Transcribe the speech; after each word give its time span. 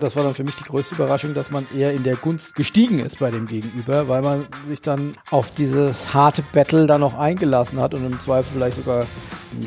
Das 0.00 0.14
war 0.14 0.22
dann 0.22 0.34
für 0.34 0.44
mich 0.44 0.54
die 0.54 0.64
größte 0.64 0.94
Überraschung, 0.94 1.34
dass 1.34 1.50
man 1.50 1.66
eher 1.74 1.92
in 1.92 2.04
der 2.04 2.14
Gunst 2.14 2.54
gestiegen 2.54 3.00
ist 3.00 3.18
bei 3.18 3.32
dem 3.32 3.46
Gegenüber, 3.46 4.06
weil 4.06 4.22
man 4.22 4.46
sich 4.68 4.80
dann 4.80 5.16
auf 5.30 5.50
dieses 5.50 6.14
harte 6.14 6.42
Battle 6.52 6.86
dann 6.86 7.00
noch 7.00 7.18
eingelassen 7.18 7.80
hat 7.80 7.94
und 7.94 8.06
im 8.06 8.20
Zweifel 8.20 8.48
vielleicht 8.54 8.76
sogar 8.76 9.06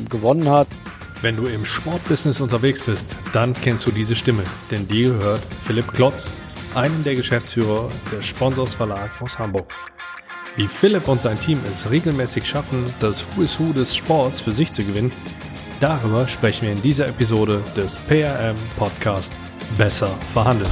gewonnen 0.08 0.48
hat. 0.48 0.68
Wenn 1.20 1.36
du 1.36 1.44
im 1.44 1.66
Sportbusiness 1.66 2.40
unterwegs 2.40 2.82
bist, 2.82 3.14
dann 3.34 3.52
kennst 3.52 3.86
du 3.86 3.90
diese 3.90 4.16
Stimme, 4.16 4.42
denn 4.70 4.88
die 4.88 5.04
gehört 5.04 5.42
Philipp 5.62 5.92
Klotz, 5.92 6.32
einem 6.74 7.04
der 7.04 7.14
Geschäftsführer 7.14 7.90
des 8.10 8.24
Sponsors 8.24 8.72
Verlag 8.72 9.10
aus 9.20 9.38
Hamburg. 9.38 9.70
Wie 10.56 10.66
Philipp 10.66 11.08
und 11.08 11.20
sein 11.20 11.38
Team 11.40 11.60
es 11.70 11.90
regelmäßig 11.90 12.48
schaffen, 12.48 12.84
das 13.00 13.26
Who 13.36 13.42
is 13.42 13.60
Who 13.60 13.72
des 13.74 13.94
Sports 13.94 14.40
für 14.40 14.52
sich 14.52 14.72
zu 14.72 14.82
gewinnen, 14.82 15.12
darüber 15.78 16.26
sprechen 16.26 16.66
wir 16.66 16.72
in 16.72 16.82
dieser 16.82 17.06
Episode 17.08 17.62
des 17.76 17.96
PRM 17.96 18.56
Podcast 18.78 19.34
Besser 19.76 20.08
verhandeln. 20.32 20.70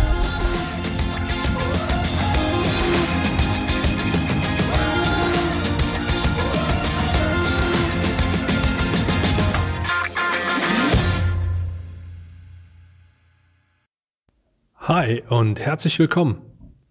Hi 14.78 15.22
und 15.28 15.60
herzlich 15.60 15.98
willkommen. 15.98 16.42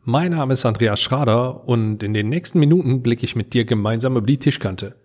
Mein 0.03 0.31
Name 0.31 0.53
ist 0.53 0.65
Andreas 0.65 1.01
Schrader 1.01 1.67
und 1.67 2.01
in 2.01 2.13
den 2.13 2.29
nächsten 2.29 2.59
Minuten 2.59 3.03
blicke 3.03 3.25
ich 3.25 3.35
mit 3.35 3.53
dir 3.53 3.65
gemeinsam 3.65 4.15
über 4.15 4.25
die 4.25 4.39
Tischkante. 4.39 5.03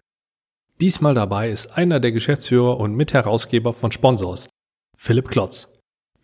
Diesmal 0.81 1.15
dabei 1.15 1.51
ist 1.51 1.77
einer 1.77 1.99
der 1.99 2.13
Geschäftsführer 2.13 2.79
und 2.79 2.95
Mitherausgeber 2.95 3.73
von 3.73 3.91
Sponsors, 3.91 4.49
Philipp 4.97 5.29
Klotz. 5.29 5.74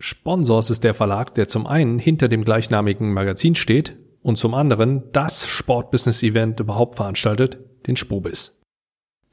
Sponsors 0.03 0.71
ist 0.71 0.83
der 0.83 0.95
Verlag, 0.95 1.35
der 1.35 1.47
zum 1.47 1.67
einen 1.67 1.99
hinter 1.99 2.29
dem 2.29 2.43
gleichnamigen 2.43 3.13
Magazin 3.13 3.55
steht 3.55 3.99
und 4.23 4.39
zum 4.39 4.55
anderen 4.55 5.13
das 5.13 5.47
Sportbusiness-Event 5.47 6.59
überhaupt 6.59 6.97
veranstaltet, 6.97 7.59
den 7.87 7.97
Spobis. 7.97 8.63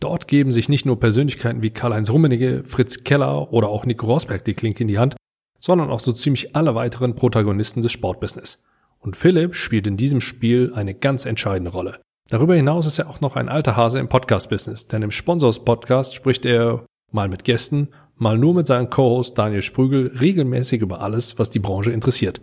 Dort 0.01 0.27
geben 0.27 0.51
sich 0.51 0.67
nicht 0.67 0.85
nur 0.85 0.99
Persönlichkeiten 0.99 1.63
wie 1.63 1.69
Karl-Heinz 1.69 2.09
Rummenigge, 2.09 2.65
Fritz 2.65 3.05
Keller 3.05 3.53
oder 3.53 3.69
auch 3.69 3.85
Nico 3.85 4.07
Rosberg 4.07 4.43
die 4.43 4.55
Klinke 4.55 4.81
in 4.81 4.89
die 4.89 4.99
Hand, 4.99 5.15
sondern 5.59 5.89
auch 5.89 6.01
so 6.01 6.11
ziemlich 6.11 6.53
alle 6.53 6.75
weiteren 6.75 7.15
Protagonisten 7.15 7.81
des 7.81 7.93
Sportbusiness. 7.93 8.61
Und 8.99 9.15
Philipp 9.15 9.55
spielt 9.55 9.87
in 9.87 9.95
diesem 9.95 10.19
Spiel 10.19 10.73
eine 10.75 10.93
ganz 10.93 11.25
entscheidende 11.25 11.71
Rolle. 11.71 12.01
Darüber 12.29 12.55
hinaus 12.55 12.85
ist 12.85 12.99
er 12.99 13.09
auch 13.09 13.21
noch 13.21 13.37
ein 13.37 13.47
alter 13.47 13.77
Hase 13.77 13.99
im 13.99 14.09
Podcast-Business, 14.09 14.87
denn 14.87 15.01
im 15.01 15.11
Sponsors-Podcast 15.11 16.13
spricht 16.13 16.45
er 16.45 16.85
mal 17.13 17.29
mit 17.29 17.45
Gästen, 17.45 17.87
mal 18.17 18.37
nur 18.37 18.53
mit 18.53 18.67
seinem 18.67 18.89
Co-Host 18.89 19.37
Daniel 19.37 19.61
Sprügel 19.61 20.15
regelmäßig 20.19 20.81
über 20.81 21.01
alles, 21.01 21.37
was 21.39 21.49
die 21.49 21.59
Branche 21.59 21.91
interessiert. 21.91 22.41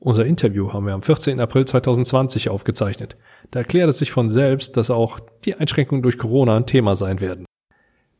Unser 0.00 0.26
Interview 0.26 0.72
haben 0.72 0.86
wir 0.86 0.94
am 0.94 1.02
14. 1.02 1.40
April 1.40 1.64
2020 1.64 2.50
aufgezeichnet. 2.50 3.16
Da 3.50 3.60
erklärt 3.60 3.90
es 3.90 3.98
sich 3.98 4.12
von 4.12 4.28
selbst, 4.28 4.76
dass 4.76 4.90
auch 4.90 5.18
die 5.44 5.56
Einschränkungen 5.56 6.02
durch 6.02 6.18
Corona 6.18 6.56
ein 6.56 6.66
Thema 6.66 6.94
sein 6.94 7.20
werden. 7.20 7.44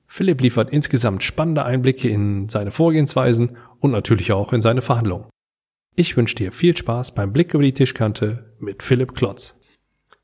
Philipp 0.07 0.41
liefert 0.41 0.71
insgesamt 0.71 1.23
spannende 1.23 1.65
Einblicke 1.65 2.09
in 2.09 2.49
seine 2.49 2.73
Vorgehensweisen 2.73 3.57
und 3.79 3.93
natürlich 3.93 4.33
auch 4.33 4.53
in 4.53 4.63
seine 4.63 4.83
Verhandlungen. 4.83 5.29
Ich 5.95 6.17
wünsche 6.17 6.35
dir 6.35 6.51
viel 6.51 6.77
Spaß 6.77 7.15
beim 7.15 7.33
Blick 7.33 7.55
über 7.55 7.63
die 7.63 7.75
Tischkante 7.75 8.55
mit 8.59 8.83
Philipp 8.83 9.15
Klotz. 9.15 9.61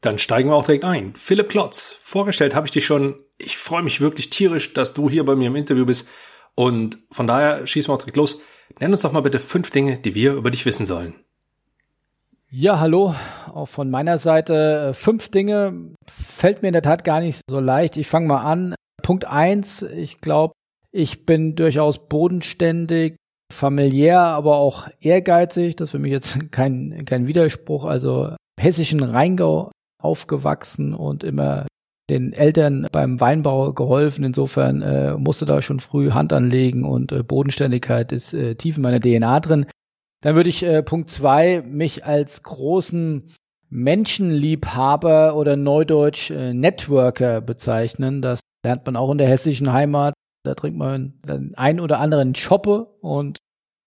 Dann 0.01 0.19
steigen 0.19 0.49
wir 0.49 0.55
auch 0.55 0.67
direkt 0.67 0.85
ein. 0.85 1.15
Philipp 1.17 1.51
Klotz, 1.51 1.97
vorgestellt 2.01 2.55
habe 2.55 2.67
ich 2.67 2.73
dich 2.73 2.85
schon. 2.85 3.17
Ich 3.39 3.57
freue 3.57 3.83
mich 3.83 4.01
wirklich 4.01 4.31
tierisch, 4.31 4.73
dass 4.73 4.95
du 4.95 5.09
hier 5.09 5.25
bei 5.25 5.37
mir 5.37 5.49
im 5.49 5.57
Interview 5.57 5.87
bist. 5.87 6.09
Und 6.55 6.99
von 7.11 7.27
daher 7.27 7.67
schießen 7.67 7.89
wir 7.89 7.95
auch 7.95 7.99
direkt 7.99 8.17
los. 8.17 8.41
Nenn 8.81 8.93
uns 8.93 9.03
doch 9.03 9.13
mal 9.13 9.23
bitte 9.23 9.41
fünf 9.41 9.71
Dinge, 9.71 9.99
die 9.99 10.15
wir 10.15 10.35
über 10.35 10.51
dich 10.51 10.67
wissen 10.67 10.87
sollen. 10.87 11.15
Ja, 12.51 12.79
hallo, 12.79 13.15
auch 13.53 13.67
von 13.67 13.91
meiner 13.91 14.19
Seite. 14.19 14.91
Äh, 14.91 14.93
fünf 14.93 15.29
Dinge 15.29 15.93
fällt 16.07 16.63
mir 16.63 16.69
in 16.69 16.75
der 16.75 16.83
Tat 16.83 17.03
gar 17.03 17.21
nicht 17.21 17.41
so 17.51 17.59
leicht. 17.59 17.97
Ich 17.97 18.07
fange 18.07 18.29
mal 18.29 18.43
an. 18.43 18.75
Punkt 19.03 19.25
eins, 19.25 19.83
ich 19.83 20.19
glaube, 20.19 20.55
ich 20.93 21.27
bin 21.27 21.57
durchaus 21.57 22.09
bodenständig, 22.09 23.17
familiär, 23.53 24.21
aber 24.21 24.59
auch 24.59 24.89
ehrgeizig. 25.01 25.75
Das 25.75 25.89
ist 25.89 25.91
für 25.91 25.99
mich 25.99 26.13
jetzt 26.13 26.39
kein, 26.53 27.05
kein 27.05 27.27
Widerspruch. 27.27 27.85
Also 27.85 28.37
hessischen 28.59 29.03
Rheingau 29.03 29.73
aufgewachsen 30.01 30.95
und 30.95 31.25
immer 31.25 31.67
den 32.11 32.33
Eltern 32.33 32.87
beim 32.93 33.21
Weinbau 33.21 33.73
geholfen. 33.73 34.25
Insofern 34.25 34.83
äh, 34.83 35.15
musste 35.15 35.45
da 35.45 35.63
schon 35.63 35.81
früh 35.81 36.11
Hand 36.11 36.33
anlegen 36.33 36.85
und 36.85 37.13
äh, 37.13 37.23
Bodenständigkeit 37.23 38.13
ist 38.13 38.35
äh, 38.35 38.55
tief 38.57 38.77
in 38.77 38.83
meiner 38.83 39.01
DNA 39.01 39.41
drin. 39.41 39.67
Dann 40.23 40.37
würde 40.37 40.51
ich 40.51 40.63
äh, 40.63 40.83
Punkt 40.83 41.11
zwei 41.11 41.63
mich 41.63 42.05
als 42.05 42.43
großen 42.43 43.31
Menschenliebhaber 43.71 45.37
oder 45.37 45.57
Neudeutsch 45.57 46.31
äh, 46.31 46.55
Networker 46.55 47.41
bezeichnen. 47.41 48.23
Das 48.23 48.41
lernt 48.65 48.87
man 48.87 48.97
auch 48.97 49.11
in 49.11 49.19
der 49.19 49.29
hessischen 49.29 49.73
Heimat. 49.73 50.15
Da 50.45 50.55
trinkt 50.55 50.79
man 50.79 51.15
den 51.27 51.55
ein 51.57 51.81
oder 51.81 51.99
anderen 52.01 52.35
Schoppe 52.35 52.87
und 53.01 53.39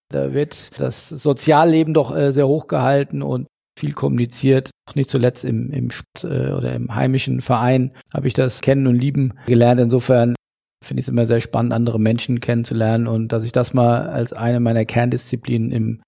da 0.09 0.33
wird 0.33 0.79
das 0.79 1.09
Sozialleben 1.09 1.93
doch 1.93 2.15
äh, 2.15 2.31
sehr 2.33 2.47
hoch 2.47 2.67
gehalten 2.67 3.21
und 3.21 3.47
viel 3.77 3.93
kommuniziert. 3.93 4.71
Auch 4.89 4.95
nicht 4.95 5.09
zuletzt 5.09 5.45
im, 5.45 5.71
im 5.71 5.89
äh, 6.23 6.51
oder 6.51 6.73
im 6.73 6.93
heimischen 6.95 7.41
Verein 7.41 7.91
habe 8.13 8.27
ich 8.27 8.33
das 8.33 8.61
kennen 8.61 8.87
und 8.87 8.95
lieben 8.95 9.33
gelernt. 9.45 9.79
Insofern 9.79 10.35
finde 10.83 10.99
ich 10.99 11.05
es 11.05 11.09
immer 11.09 11.25
sehr 11.25 11.41
spannend, 11.41 11.73
andere 11.73 11.99
Menschen 11.99 12.39
kennenzulernen 12.39 13.07
und 13.07 13.31
dass 13.31 13.43
ich 13.43 13.51
das 13.51 13.73
mal 13.73 14.07
als 14.09 14.33
eine 14.33 14.59
meiner 14.59 14.85
Kerndisziplinen 14.85 15.71
im 15.71 16.01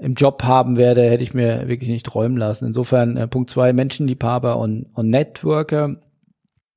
im 0.00 0.14
Job 0.14 0.42
haben 0.44 0.78
werde, 0.78 1.02
hätte 1.02 1.22
ich 1.22 1.34
mir 1.34 1.68
wirklich 1.68 1.90
nicht 1.90 2.06
träumen 2.06 2.38
lassen. 2.38 2.64
Insofern 2.64 3.16
äh, 3.18 3.28
Punkt 3.28 3.50
zwei 3.50 3.74
Menschenliebhaber 3.74 4.56
und, 4.56 4.86
und 4.94 5.10
Networker. 5.10 6.00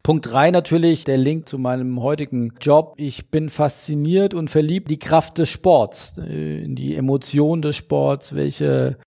Punkt 0.04 0.30
drei 0.30 0.52
natürlich 0.52 1.06
der 1.06 1.18
Link 1.18 1.48
zu 1.48 1.58
meinem 1.58 2.02
heutigen 2.02 2.52
Job. 2.60 2.96
Ich 2.98 3.32
bin 3.32 3.48
fasziniert 3.48 4.34
und 4.34 4.50
verliebt 4.50 4.90
die 4.90 5.00
Kraft 5.00 5.38
des 5.38 5.50
Sports, 5.50 6.18
äh, 6.18 6.64
in 6.64 6.76
die 6.76 6.96
Emotion 6.96 7.62
des 7.62 7.78
Sports, 7.78 8.36
welche 8.36 8.98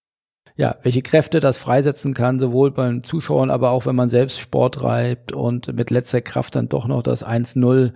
ja, 0.56 0.76
welche 0.82 1.02
Kräfte 1.02 1.40
das 1.40 1.58
freisetzen 1.58 2.14
kann, 2.14 2.38
sowohl 2.38 2.70
beim 2.70 3.02
Zuschauern, 3.02 3.50
aber 3.50 3.70
auch 3.70 3.86
wenn 3.86 3.96
man 3.96 4.08
selbst 4.08 4.40
Sport 4.40 4.76
treibt 4.76 5.32
und 5.32 5.74
mit 5.74 5.90
letzter 5.90 6.22
Kraft 6.22 6.56
dann 6.56 6.68
doch 6.68 6.86
noch 6.86 7.02
das 7.02 7.26
1-0 7.26 7.92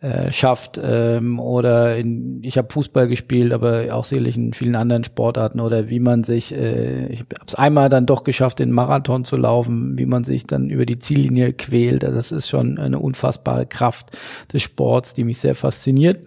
äh, 0.00 0.32
schafft 0.32 0.80
ähm, 0.82 1.38
oder 1.40 1.96
in, 1.96 2.42
ich 2.42 2.56
habe 2.56 2.72
Fußball 2.72 3.06
gespielt, 3.06 3.52
aber 3.52 3.94
auch 3.94 4.04
sicherlich 4.04 4.36
in 4.36 4.54
vielen 4.54 4.76
anderen 4.76 5.04
Sportarten 5.04 5.60
oder 5.60 5.90
wie 5.90 6.00
man 6.00 6.22
sich, 6.22 6.54
äh, 6.54 7.06
ich 7.08 7.20
habe 7.20 7.34
es 7.46 7.54
einmal 7.54 7.90
dann 7.90 8.06
doch 8.06 8.24
geschafft, 8.24 8.60
den 8.60 8.70
Marathon 8.70 9.26
zu 9.26 9.36
laufen, 9.36 9.98
wie 9.98 10.06
man 10.06 10.24
sich 10.24 10.46
dann 10.46 10.70
über 10.70 10.86
die 10.86 10.98
Ziellinie 10.98 11.52
quält. 11.52 12.02
Also 12.02 12.16
das 12.16 12.32
ist 12.32 12.48
schon 12.48 12.78
eine 12.78 12.98
unfassbare 12.98 13.66
Kraft 13.66 14.16
des 14.52 14.62
Sports, 14.62 15.12
die 15.12 15.24
mich 15.24 15.38
sehr 15.38 15.54
fasziniert. 15.54 16.24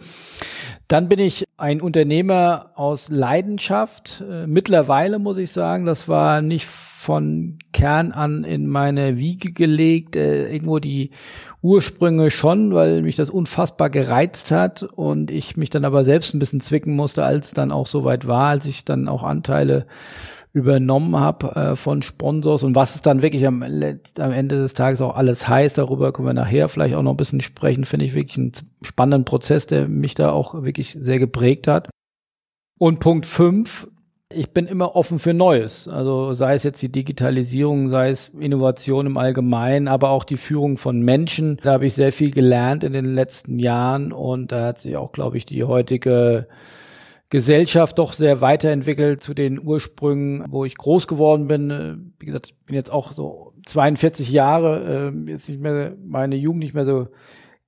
Dann 0.88 1.07
bin 1.07 1.19
ich 1.19 1.45
ein 1.57 1.81
Unternehmer 1.81 2.71
aus 2.75 3.09
Leidenschaft. 3.09 4.23
Äh, 4.29 4.47
mittlerweile 4.47 5.17
muss 5.17 5.38
ich 5.38 5.51
sagen, 5.51 5.85
das 5.85 6.07
war 6.07 6.41
nicht 6.41 6.66
von 6.66 7.57
Kern 7.71 8.11
an 8.11 8.44
in 8.44 8.67
meine 8.67 9.17
Wiege 9.17 9.51
gelegt. 9.51 10.16
Äh, 10.16 10.51
irgendwo 10.53 10.79
die 10.79 11.11
Ursprünge 11.61 12.29
schon, 12.29 12.73
weil 12.73 13.01
mich 13.01 13.16
das 13.16 13.29
unfassbar 13.29 13.89
gereizt 13.89 14.51
hat 14.51 14.83
und 14.83 15.31
ich 15.31 15.55
mich 15.55 15.69
dann 15.69 15.85
aber 15.85 16.03
selbst 16.03 16.35
ein 16.35 16.39
bisschen 16.39 16.59
zwicken 16.59 16.95
musste, 16.95 17.23
als 17.23 17.51
dann 17.51 17.71
auch 17.71 17.88
soweit 17.88 18.27
war, 18.27 18.50
als 18.50 18.65
ich 18.65 18.83
dann 18.83 19.07
auch 19.07 19.23
Anteile 19.23 19.85
übernommen 20.53 21.19
habe 21.19 21.55
äh, 21.55 21.75
von 21.75 22.03
Sponsors 22.03 22.61
und 22.61 22.75
was 22.75 22.93
es 22.93 23.01
dann 23.01 23.23
wirklich 23.23 23.47
am, 23.47 23.63
am 23.63 24.31
Ende 24.31 24.57
des 24.57 24.75
Tages 24.75 25.01
auch 25.01 25.15
alles 25.15 25.47
heißt, 25.47 25.79
darüber 25.79 26.13
können 26.13 26.27
wir 26.27 26.33
nachher 26.33 26.69
vielleicht 26.69 26.93
auch 26.93 27.01
noch 27.01 27.11
ein 27.11 27.17
bisschen 27.17 27.41
sprechen, 27.41 27.85
finde 27.85 28.05
ich 28.05 28.13
wirklich 28.13 28.37
einen 28.37 28.51
spannenden 28.83 29.25
Prozess, 29.25 29.65
der 29.65 29.87
mich 29.87 30.13
da 30.13 30.31
auch 30.31 30.63
wirklich 30.63 30.95
sehr 30.99 31.17
geprägt 31.17 31.67
hat. 31.67 31.89
Und 32.77 32.99
Punkt 32.99 33.25
fünf, 33.25 33.87
ich 34.29 34.51
bin 34.51 34.67
immer 34.67 34.95
offen 34.95 35.19
für 35.19 35.33
Neues. 35.33 35.88
Also 35.88 36.33
sei 36.33 36.56
es 36.56 36.63
jetzt 36.63 36.81
die 36.81 36.91
Digitalisierung, 36.91 37.89
sei 37.89 38.09
es 38.09 38.29
Innovation 38.39 39.07
im 39.07 39.17
Allgemeinen, 39.17 39.88
aber 39.88 40.09
auch 40.09 40.23
die 40.23 40.38
Führung 40.38 40.77
von 40.77 41.01
Menschen. 41.01 41.57
Da 41.63 41.73
habe 41.73 41.88
ich 41.88 41.94
sehr 41.94 42.11
viel 42.11 42.31
gelernt 42.31 42.83
in 42.83 42.94
den 42.94 43.15
letzten 43.15 43.57
Jahren 43.59 44.11
und 44.11 44.51
da 44.51 44.67
hat 44.67 44.79
sich 44.79 44.97
auch, 44.97 45.11
glaube 45.11 45.38
ich, 45.38 45.45
die 45.45 45.63
heutige 45.63 46.47
Gesellschaft 47.33 47.97
doch 47.97 48.13
sehr 48.13 48.41
weiterentwickelt 48.41 49.24
zu 49.24 49.33
den 49.33 49.59
Ursprüngen, 49.59 50.45
wo 50.51 50.65
ich 50.65 50.77
groß 50.77 51.07
geworden 51.07 51.47
bin. 51.47 51.71
Äh, 51.71 51.95
wie 52.19 52.27
gesagt, 52.27 52.50
ich 52.50 52.65
bin 52.68 52.75
jetzt 52.75 52.91
auch 52.91 53.12
so 53.12 53.53
42 53.65 54.31
Jahre, 54.31 55.12
äh, 55.12 55.31
jetzt 55.31 55.50
nicht 55.50 55.59
mehr 55.59 55.95
meine 56.06 56.35
Jugend 56.35 56.59
nicht 56.59 56.75
mehr 56.75 56.85
so 56.85 57.07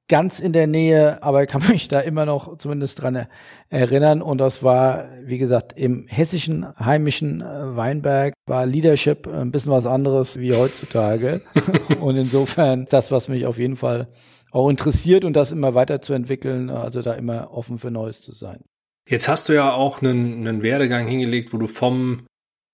ganz 0.08 0.40
in 0.40 0.54
der 0.54 0.68
Nähe, 0.68 1.24
aber 1.24 1.42
ich 1.42 1.50
kann 1.50 1.64
mich 1.68 1.88
da 1.88 2.00
immer 2.00 2.28
noch 2.28 2.60
zumindest 2.60 3.02
dran 3.02 3.26
erinnern. 3.70 4.22
Und 4.22 4.38
das 4.38 4.62
war, 4.62 5.06
wie 5.24 5.40
gesagt, 5.40 5.74
im 5.76 6.06
hessischen 6.10 6.68
heimischen 6.78 7.42
äh, 7.42 7.76
Weinberg 7.76 8.36
war 8.46 8.68
Leadership 8.68 9.28
ein 9.28 9.50
bisschen 9.50 9.72
was 9.72 9.88
anderes 9.88 10.40
wie 10.40 10.54
heutzutage. 10.54 11.42
und 12.00 12.18
insofern 12.18 12.86
das, 12.92 13.12
was 13.12 13.30
mich 13.30 13.48
auf 13.48 13.58
jeden 13.58 13.78
Fall 13.78 14.10
auch 14.52 14.70
interessiert 14.70 15.26
und 15.26 15.34
das 15.34 15.52
immer 15.52 15.74
weiterzuentwickeln, 15.74 16.70
also 16.70 17.02
da 17.02 17.14
immer 17.14 17.52
offen 17.52 17.80
für 17.80 17.90
Neues 17.90 18.22
zu 18.22 18.32
sein. 18.32 18.60
Jetzt 19.08 19.28
hast 19.28 19.50
du 19.50 19.54
ja 19.54 19.74
auch 19.74 20.02
einen, 20.02 20.48
einen 20.48 20.64
Werdegang 20.64 21.08
hingelegt, 21.08 21.54
wo 21.54 21.58
du 21.58 21.68
vom 21.68 22.26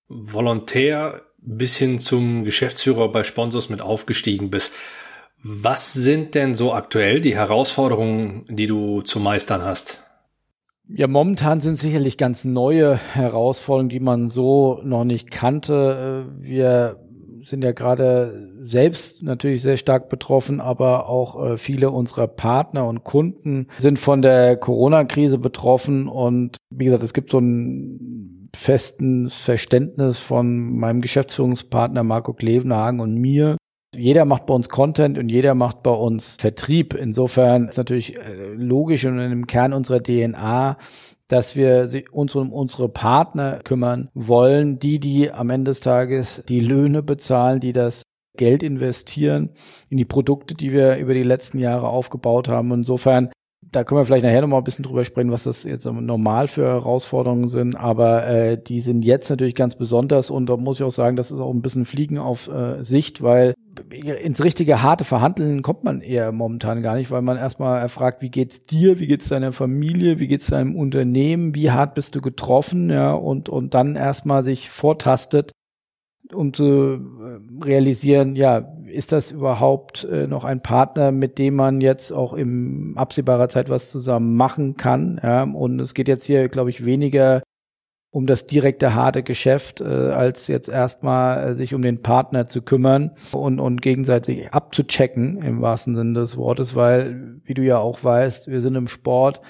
Volontär 0.08 1.22
bis 1.38 1.76
hin 1.76 1.98
zum 1.98 2.44
Geschäftsführer 2.44 3.10
bei 3.10 3.24
Sponsors 3.24 3.68
mit 3.68 3.80
aufgestiegen 3.80 4.50
bist. 4.50 4.72
Was 5.42 5.92
sind 5.92 6.34
denn 6.34 6.54
so 6.54 6.72
aktuell 6.72 7.20
die 7.20 7.34
Herausforderungen, 7.34 8.44
die 8.48 8.66
du 8.66 9.02
zu 9.02 9.18
meistern 9.18 9.62
hast? 9.62 10.02
Ja, 10.88 11.06
momentan 11.06 11.60
sind 11.60 11.76
sicherlich 11.76 12.16
ganz 12.16 12.44
neue 12.44 12.96
Herausforderungen, 12.96 13.88
die 13.88 14.00
man 14.00 14.28
so 14.28 14.80
noch 14.84 15.04
nicht 15.04 15.30
kannte. 15.30 16.26
Äh, 16.40 16.44
wir 16.44 17.00
sind 17.44 17.64
ja 17.64 17.72
gerade 17.72 18.50
selbst 18.62 19.22
natürlich 19.22 19.62
sehr 19.62 19.76
stark 19.76 20.08
betroffen, 20.08 20.60
aber 20.60 21.08
auch 21.08 21.44
äh, 21.44 21.58
viele 21.58 21.90
unserer 21.90 22.26
Partner 22.26 22.86
und 22.86 23.04
Kunden 23.04 23.68
sind 23.78 23.98
von 23.98 24.22
der 24.22 24.56
Corona-Krise 24.56 25.38
betroffen. 25.38 26.08
Und 26.08 26.56
wie 26.70 26.86
gesagt, 26.86 27.02
es 27.02 27.14
gibt 27.14 27.30
so 27.30 27.38
ein 27.38 28.50
festen 28.54 29.30
Verständnis 29.30 30.18
von 30.18 30.76
meinem 30.76 31.00
Geschäftsführungspartner 31.00 32.02
Marco 32.02 32.32
Klevenhagen 32.32 33.00
und 33.00 33.14
mir. 33.14 33.56
Jeder 33.94 34.24
macht 34.24 34.46
bei 34.46 34.54
uns 34.54 34.68
Content 34.68 35.18
und 35.18 35.28
jeder 35.28 35.54
macht 35.54 35.82
bei 35.82 35.90
uns 35.90 36.36
Vertrieb. 36.38 36.94
Insofern 36.94 37.68
ist 37.68 37.76
natürlich 37.76 38.18
äh, 38.18 38.54
logisch 38.54 39.04
und 39.04 39.18
im 39.18 39.46
Kern 39.46 39.72
unserer 39.74 40.02
DNA, 40.02 40.78
dass 41.32 41.56
wir 41.56 41.88
uns 42.10 42.34
um 42.34 42.52
unsere 42.52 42.90
Partner 42.90 43.60
kümmern 43.64 44.10
wollen, 44.12 44.78
die, 44.78 45.00
die 45.00 45.32
am 45.32 45.48
Ende 45.48 45.70
des 45.70 45.80
Tages 45.80 46.42
die 46.46 46.60
Löhne 46.60 47.02
bezahlen, 47.02 47.58
die 47.58 47.72
das 47.72 48.02
Geld 48.36 48.62
investieren 48.62 49.50
in 49.88 49.96
die 49.96 50.04
Produkte, 50.04 50.54
die 50.54 50.72
wir 50.72 50.96
über 50.96 51.14
die 51.14 51.22
letzten 51.22 51.58
Jahre 51.58 51.88
aufgebaut 51.88 52.48
haben. 52.48 52.72
Insofern 52.72 53.30
da 53.70 53.84
können 53.84 54.00
wir 54.00 54.04
vielleicht 54.04 54.24
nachher 54.24 54.42
nochmal 54.42 54.60
ein 54.60 54.64
bisschen 54.64 54.84
drüber 54.84 55.04
sprechen, 55.04 55.30
was 55.30 55.44
das 55.44 55.64
jetzt 55.64 55.86
normal 55.86 56.48
für 56.48 56.66
Herausforderungen 56.66 57.48
sind, 57.48 57.76
aber 57.76 58.26
äh, 58.26 58.62
die 58.62 58.80
sind 58.80 59.02
jetzt 59.02 59.30
natürlich 59.30 59.54
ganz 59.54 59.76
besonders 59.76 60.28
und 60.28 60.46
da 60.46 60.58
muss 60.58 60.80
ich 60.80 60.84
auch 60.84 60.92
sagen, 60.92 61.16
das 61.16 61.30
ist 61.30 61.40
auch 61.40 61.52
ein 61.54 61.62
bisschen 61.62 61.86
Fliegen 61.86 62.18
auf 62.18 62.48
äh, 62.48 62.82
Sicht, 62.82 63.22
weil 63.22 63.54
ins 63.90 64.42
richtige 64.42 64.82
harte 64.82 65.04
Verhandeln 65.04 65.62
kommt 65.62 65.84
man 65.84 66.00
eher 66.00 66.32
momentan 66.32 66.82
gar 66.82 66.96
nicht, 66.96 67.10
weil 67.10 67.22
man 67.22 67.36
erstmal 67.36 67.80
erfragt, 67.80 68.22
wie 68.22 68.30
geht's 68.30 68.62
dir, 68.62 69.00
wie 69.00 69.06
geht's 69.06 69.28
deiner 69.28 69.52
Familie, 69.52 70.20
wie 70.20 70.28
geht's 70.28 70.46
deinem 70.46 70.76
Unternehmen, 70.76 71.54
wie 71.54 71.70
hart 71.70 71.94
bist 71.94 72.14
du 72.14 72.20
getroffen, 72.20 72.90
ja, 72.90 73.12
und, 73.12 73.48
und 73.48 73.74
dann 73.74 73.96
erstmal 73.96 74.44
sich 74.44 74.70
vortastet, 74.70 75.52
um 76.32 76.52
zu 76.52 76.64
äh, 76.64 77.64
realisieren, 77.64 78.36
ja, 78.36 78.68
ist 78.86 79.12
das 79.12 79.32
überhaupt 79.32 80.04
äh, 80.04 80.26
noch 80.26 80.44
ein 80.44 80.62
Partner, 80.62 81.12
mit 81.12 81.38
dem 81.38 81.54
man 81.54 81.80
jetzt 81.80 82.12
auch 82.12 82.32
im 82.34 82.94
absehbarer 82.96 83.48
Zeit 83.48 83.68
was 83.68 83.90
zusammen 83.90 84.36
machen 84.36 84.76
kann? 84.76 85.20
Ja? 85.22 85.44
Und 85.44 85.80
es 85.80 85.94
geht 85.94 86.08
jetzt 86.08 86.24
hier, 86.24 86.48
glaube 86.48 86.70
ich, 86.70 86.84
weniger 86.84 87.42
um 88.12 88.26
das 88.26 88.46
direkte 88.46 88.94
harte 88.94 89.22
Geschäft, 89.22 89.80
äh, 89.80 89.84
als 89.84 90.46
jetzt 90.46 90.68
erstmal 90.68 91.52
äh, 91.52 91.54
sich 91.54 91.74
um 91.74 91.80
den 91.80 92.02
Partner 92.02 92.46
zu 92.46 92.60
kümmern 92.60 93.12
und, 93.32 93.58
und 93.58 93.80
gegenseitig 93.80 94.52
abzuchecken 94.52 95.40
im 95.42 95.62
wahrsten 95.62 95.94
Sinne 95.94 96.20
des 96.20 96.36
Wortes, 96.36 96.76
weil, 96.76 97.40
wie 97.44 97.54
du 97.54 97.62
ja 97.62 97.78
auch 97.78 98.04
weißt, 98.04 98.48
wir 98.48 98.60
sind 98.60 98.74
im 98.74 98.86
Sport 98.86 99.40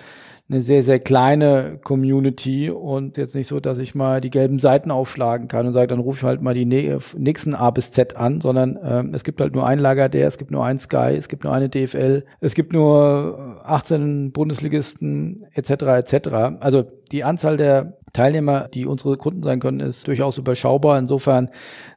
eine 0.52 0.62
sehr, 0.62 0.82
sehr 0.82 1.00
kleine 1.00 1.78
Community 1.82 2.70
und 2.70 3.16
jetzt 3.16 3.34
nicht 3.34 3.46
so, 3.46 3.58
dass 3.58 3.78
ich 3.78 3.94
mal 3.94 4.20
die 4.20 4.30
gelben 4.30 4.58
Seiten 4.58 4.90
aufschlagen 4.90 5.48
kann 5.48 5.66
und 5.66 5.72
sage, 5.72 5.86
dann 5.88 5.98
rufe 5.98 6.18
ich 6.18 6.24
halt 6.24 6.42
mal 6.42 6.54
die 6.54 6.66
nächsten 6.66 7.54
A 7.54 7.70
bis 7.70 7.90
Z 7.90 8.16
an, 8.16 8.40
sondern 8.40 8.78
ähm, 8.84 9.14
es 9.14 9.24
gibt 9.24 9.40
halt 9.40 9.54
nur 9.54 9.66
ein 9.66 9.78
Lager 9.78 10.08
der, 10.08 10.28
es 10.28 10.36
gibt 10.36 10.50
nur 10.50 10.64
ein 10.64 10.78
Sky, 10.78 11.14
es 11.16 11.28
gibt 11.28 11.44
nur 11.44 11.54
eine 11.54 11.70
DFL, 11.70 12.24
es 12.40 12.54
gibt 12.54 12.72
nur 12.72 13.60
18 13.64 14.32
Bundesligisten 14.32 15.46
etc. 15.52 15.70
etc. 15.70 16.28
Also 16.60 16.84
die 17.10 17.24
Anzahl 17.24 17.56
der 17.56 17.98
Teilnehmer, 18.12 18.68
die 18.68 18.84
unsere 18.84 19.16
Kunden 19.16 19.42
sein 19.42 19.58
können, 19.58 19.80
ist 19.80 20.06
durchaus 20.06 20.36
überschaubar. 20.36 20.98
Insofern 20.98 21.48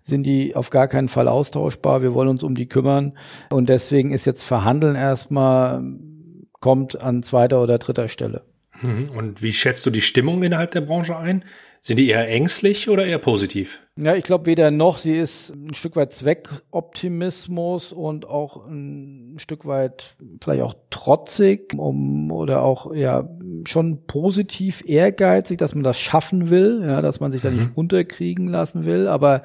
sind 0.02 0.26
die 0.26 0.56
auf 0.56 0.70
gar 0.70 0.88
keinen 0.88 1.10
Fall 1.10 1.28
austauschbar. 1.28 2.02
Wir 2.02 2.14
wollen 2.14 2.30
uns 2.30 2.44
um 2.44 2.56
die 2.56 2.68
kümmern. 2.68 3.18
Und 3.52 3.68
deswegen 3.68 4.14
ist 4.14 4.26
jetzt 4.26 4.44
Verhandeln 4.44 4.96
erstmal 4.96 5.84
kommt 6.60 7.02
an 7.02 7.24
zweiter 7.24 7.62
oder 7.62 7.78
dritter 7.78 8.10
Stelle. 8.10 8.44
Mhm. 8.82 9.10
Und 9.16 9.42
wie 9.42 9.54
schätzt 9.54 9.86
du 9.86 9.90
die 9.90 10.02
Stimmung 10.02 10.44
innerhalb 10.44 10.72
der 10.72 10.82
Branche 10.82 11.18
ein? 11.18 11.46
Sind 11.82 11.98
die 11.98 12.08
eher 12.08 12.28
ängstlich 12.28 12.90
oder 12.90 13.06
eher 13.06 13.20
positiv? 13.20 13.80
Ja, 13.96 14.16
ich 14.16 14.24
glaube 14.24 14.48
weder 14.48 14.72
noch. 14.72 14.98
Sie 14.98 15.14
ist 15.14 15.52
ein 15.52 15.76
Stück 15.76 15.96
weit 15.96 16.12
Zweckoptimismus 16.14 17.94
und 17.94 18.28
auch 18.28 18.66
ein 18.66 19.36
Stück 19.38 19.68
weit 19.68 20.16
vielleicht 20.44 20.64
auch 20.64 20.74
trotzig 20.90 21.76
um, 21.78 22.32
oder 22.32 22.64
auch 22.64 22.92
ja 22.92 23.30
schon 23.68 24.08
positiv 24.08 24.84
ehrgeizig, 24.88 25.60
dass 25.60 25.76
man 25.76 25.84
das 25.84 26.00
schaffen 26.00 26.50
will, 26.50 26.82
ja, 26.84 27.04
dass 27.04 27.20
man 27.20 27.32
sich 27.32 27.44
da 27.44 27.52
nicht 27.52 27.70
mhm. 27.70 27.76
unterkriegen 27.76 28.48
lassen 28.48 28.86
will. 28.86 29.08
Aber 29.08 29.44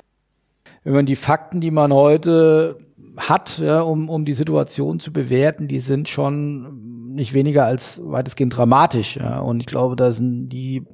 wenn 0.83 0.95
man 0.95 1.05
die 1.05 1.17
Fakten, 1.17 1.61
die 1.61 1.71
man 1.71 1.93
heute 1.93 2.79
hat, 3.19 3.59
ja, 3.59 3.83
um, 3.83 4.09
um 4.09 4.25
die 4.25 4.33
Situation 4.33 4.99
zu 4.99 5.13
bewerten, 5.13 5.69
die 5.69 5.81
sind 5.81 6.09
schon 6.09 7.00
nicht 7.15 7.35
weniger 7.35 7.65
als 7.65 8.01
weitestgehend 8.05 8.57
dramatisch. 8.57 9.17
Ja. 9.17 9.41
Und 9.41 9.61
ich 9.61 9.67
glaube, 9.67 9.97
da 9.97 10.13
sind 10.13 10.49
die 10.49 10.85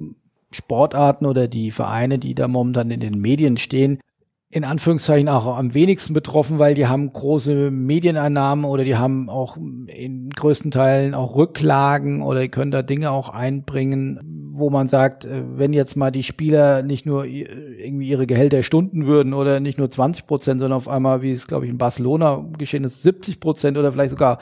Sportarten 0.50 1.26
oder 1.26 1.48
die 1.48 1.70
Vereine, 1.70 2.18
die 2.18 2.34
da 2.34 2.48
momentan 2.48 2.90
in 2.90 3.00
den 3.00 3.20
Medien 3.20 3.56
stehen, 3.56 4.00
in 4.48 4.64
Anführungszeichen 4.64 5.28
auch 5.28 5.58
am 5.58 5.74
wenigsten 5.74 6.14
betroffen, 6.14 6.58
weil 6.58 6.74
die 6.74 6.86
haben 6.86 7.12
große 7.12 7.70
Medieneinnahmen 7.70 8.64
oder 8.64 8.84
die 8.84 8.96
haben 8.96 9.28
auch 9.28 9.56
in 9.56 10.30
größten 10.30 10.70
Teilen 10.70 11.14
auch 11.14 11.34
Rücklagen 11.34 12.22
oder 12.22 12.40
die 12.40 12.48
können 12.48 12.70
da 12.70 12.82
Dinge 12.82 13.10
auch 13.10 13.28
einbringen, 13.28 14.52
wo 14.52 14.70
man 14.70 14.86
sagt, 14.86 15.24
äh, 15.24 15.42
wenn 15.56 15.72
jetzt 15.72 15.96
mal 15.96 16.12
die 16.12 16.22
Spieler 16.22 16.82
nicht 16.82 17.06
nur 17.06 17.24
irgendwie 17.24 18.08
ihre 18.08 18.26
Gehälter 18.26 18.62
stunden 18.62 19.06
würden 19.06 19.34
oder 19.34 19.58
nicht 19.58 19.78
nur 19.78 19.90
20 19.90 20.26
Prozent, 20.26 20.60
sondern 20.60 20.76
auf 20.76 20.88
einmal, 20.88 21.22
wie 21.22 21.32
es 21.32 21.48
glaube 21.48 21.66
ich 21.66 21.70
in 21.70 21.78
Barcelona 21.78 22.46
geschehen 22.56 22.84
ist, 22.84 23.02
70 23.02 23.40
Prozent 23.40 23.76
oder 23.76 23.90
vielleicht 23.92 24.10
sogar 24.10 24.38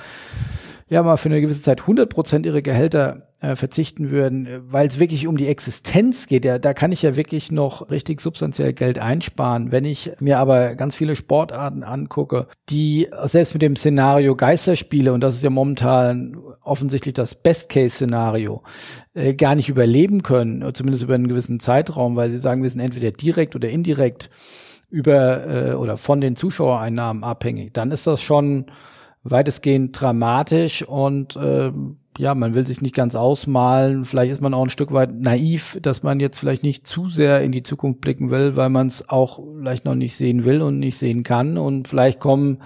ja 0.88 1.02
mal 1.02 1.16
für 1.16 1.28
eine 1.28 1.40
gewisse 1.40 1.62
Zeit 1.62 1.82
100 1.82 2.08
Prozent 2.08 2.46
ihre 2.46 2.62
Gehälter 2.62 3.28
äh, 3.40 3.56
verzichten 3.56 4.10
würden, 4.10 4.48
weil 4.68 4.86
es 4.86 4.98
wirklich 4.98 5.26
um 5.26 5.36
die 5.36 5.48
Existenz 5.48 6.26
geht. 6.26 6.44
Ja, 6.44 6.58
da 6.58 6.72
kann 6.74 6.92
ich 6.92 7.02
ja 7.02 7.16
wirklich 7.16 7.52
noch 7.52 7.90
richtig 7.90 8.20
substanziell 8.20 8.72
Geld 8.72 8.98
einsparen. 8.98 9.72
Wenn 9.72 9.84
ich 9.84 10.12
mir 10.20 10.38
aber 10.38 10.74
ganz 10.74 10.94
viele 10.96 11.16
Sportarten 11.16 11.82
angucke, 11.82 12.46
die 12.68 13.08
selbst 13.24 13.54
mit 13.54 13.62
dem 13.62 13.76
Szenario 13.76 14.36
Geisterspiele, 14.36 15.12
und 15.12 15.22
das 15.22 15.34
ist 15.36 15.44
ja 15.44 15.50
momentan 15.50 16.36
offensichtlich 16.62 17.14
das 17.14 17.34
Best-Case-Szenario, 17.34 18.62
äh, 19.14 19.34
gar 19.34 19.54
nicht 19.54 19.68
überleben 19.68 20.22
können, 20.22 20.72
zumindest 20.74 21.02
über 21.02 21.14
einen 21.14 21.28
gewissen 21.28 21.60
Zeitraum, 21.60 22.16
weil 22.16 22.30
sie 22.30 22.38
sagen, 22.38 22.62
wir 22.62 22.70
sind 22.70 22.80
entweder 22.80 23.10
direkt 23.10 23.54
oder 23.56 23.68
indirekt 23.68 24.30
über 24.90 25.46
äh, 25.46 25.74
oder 25.74 25.96
von 25.96 26.20
den 26.20 26.36
Zuschauereinnahmen 26.36 27.24
abhängig, 27.24 27.72
dann 27.72 27.90
ist 27.90 28.06
das 28.06 28.22
schon 28.22 28.66
weitestgehend 29.24 29.98
dramatisch 29.98 30.86
und 30.86 31.36
äh, 31.36 31.72
ja, 32.16 32.34
man 32.34 32.54
will 32.54 32.66
sich 32.66 32.80
nicht 32.80 32.94
ganz 32.94 33.16
ausmalen. 33.16 34.04
Vielleicht 34.04 34.30
ist 34.30 34.40
man 34.40 34.54
auch 34.54 34.62
ein 34.62 34.70
Stück 34.70 34.92
weit 34.92 35.12
naiv, 35.12 35.78
dass 35.82 36.04
man 36.04 36.20
jetzt 36.20 36.38
vielleicht 36.38 36.62
nicht 36.62 36.86
zu 36.86 37.08
sehr 37.08 37.42
in 37.42 37.50
die 37.50 37.64
Zukunft 37.64 38.00
blicken 38.00 38.30
will, 38.30 38.54
weil 38.54 38.68
man 38.68 38.86
es 38.86 39.08
auch 39.08 39.40
vielleicht 39.58 39.84
noch 39.84 39.96
nicht 39.96 40.14
sehen 40.14 40.44
will 40.44 40.62
und 40.62 40.78
nicht 40.78 40.96
sehen 40.96 41.24
kann. 41.24 41.58
Und 41.58 41.88
vielleicht 41.88 42.20
kommen 42.20 42.58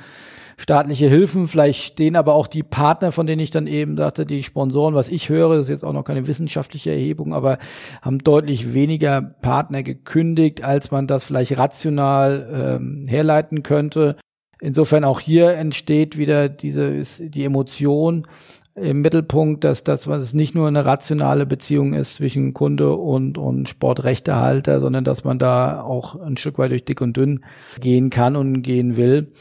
staatliche 0.59 1.09
Hilfen, 1.09 1.47
vielleicht 1.47 1.83
stehen 1.85 2.17
aber 2.17 2.35
auch 2.35 2.49
die 2.49 2.65
Partner, 2.65 3.13
von 3.13 3.27
denen 3.27 3.41
ich 3.41 3.51
dann 3.51 3.67
eben 3.67 3.97
dachte, 3.97 4.27
die 4.27 4.43
Sponsoren, 4.43 4.95
was 4.95 5.09
ich 5.09 5.29
höre, 5.29 5.55
das 5.55 5.67
ist 5.67 5.71
jetzt 5.71 5.85
auch 5.85 5.93
noch 5.93 6.05
keine 6.05 6.27
wissenschaftliche 6.27 6.91
Erhebung, 6.91 7.33
aber 7.33 7.59
haben 8.03 8.19
deutlich 8.19 8.75
weniger 8.75 9.23
Partner 9.23 9.83
gekündigt, 9.85 10.65
als 10.65 10.91
man 10.91 11.07
das 11.07 11.25
vielleicht 11.25 11.57
rational 11.57 12.49
ähm, 12.53 13.07
herleiten 13.07 13.63
könnte. 13.63 14.17
Insofern 14.61 15.05
auch 15.05 15.21
hier 15.21 15.51
entsteht 15.55 16.19
wieder 16.19 16.49
diese, 16.49 17.03
die 17.21 17.45
Emotion 17.45 18.27
im 18.75 19.01
Mittelpunkt, 19.01 19.65
dass 19.65 19.85
das, 19.85 20.07
was 20.07 20.23
es 20.23 20.35
nicht 20.35 20.55
nur 20.55 20.69
eine 20.69 20.87
rationale 20.87 21.47
Beziehung 21.47 21.95
ist 21.95 22.15
zwischen 22.15 22.55
Kunde 22.55 22.95
und, 22.95 23.39
und 23.39 23.69
Sportrechtehalter, 23.69 24.81
sondern 24.81 25.05
dass 25.05 25.25
man 25.25 25.39
da 25.39 25.83
auch 25.83 26.17
ein 26.21 26.37
Stück 26.37 26.59
weit 26.59 26.71
durch 26.71 26.85
dick 26.85 27.01
und 27.01 27.17
dünn 27.17 27.45
gehen 27.81 28.11
kann 28.11 28.37
und 28.37 28.63
gehen 28.63 28.97
will. 28.97 29.33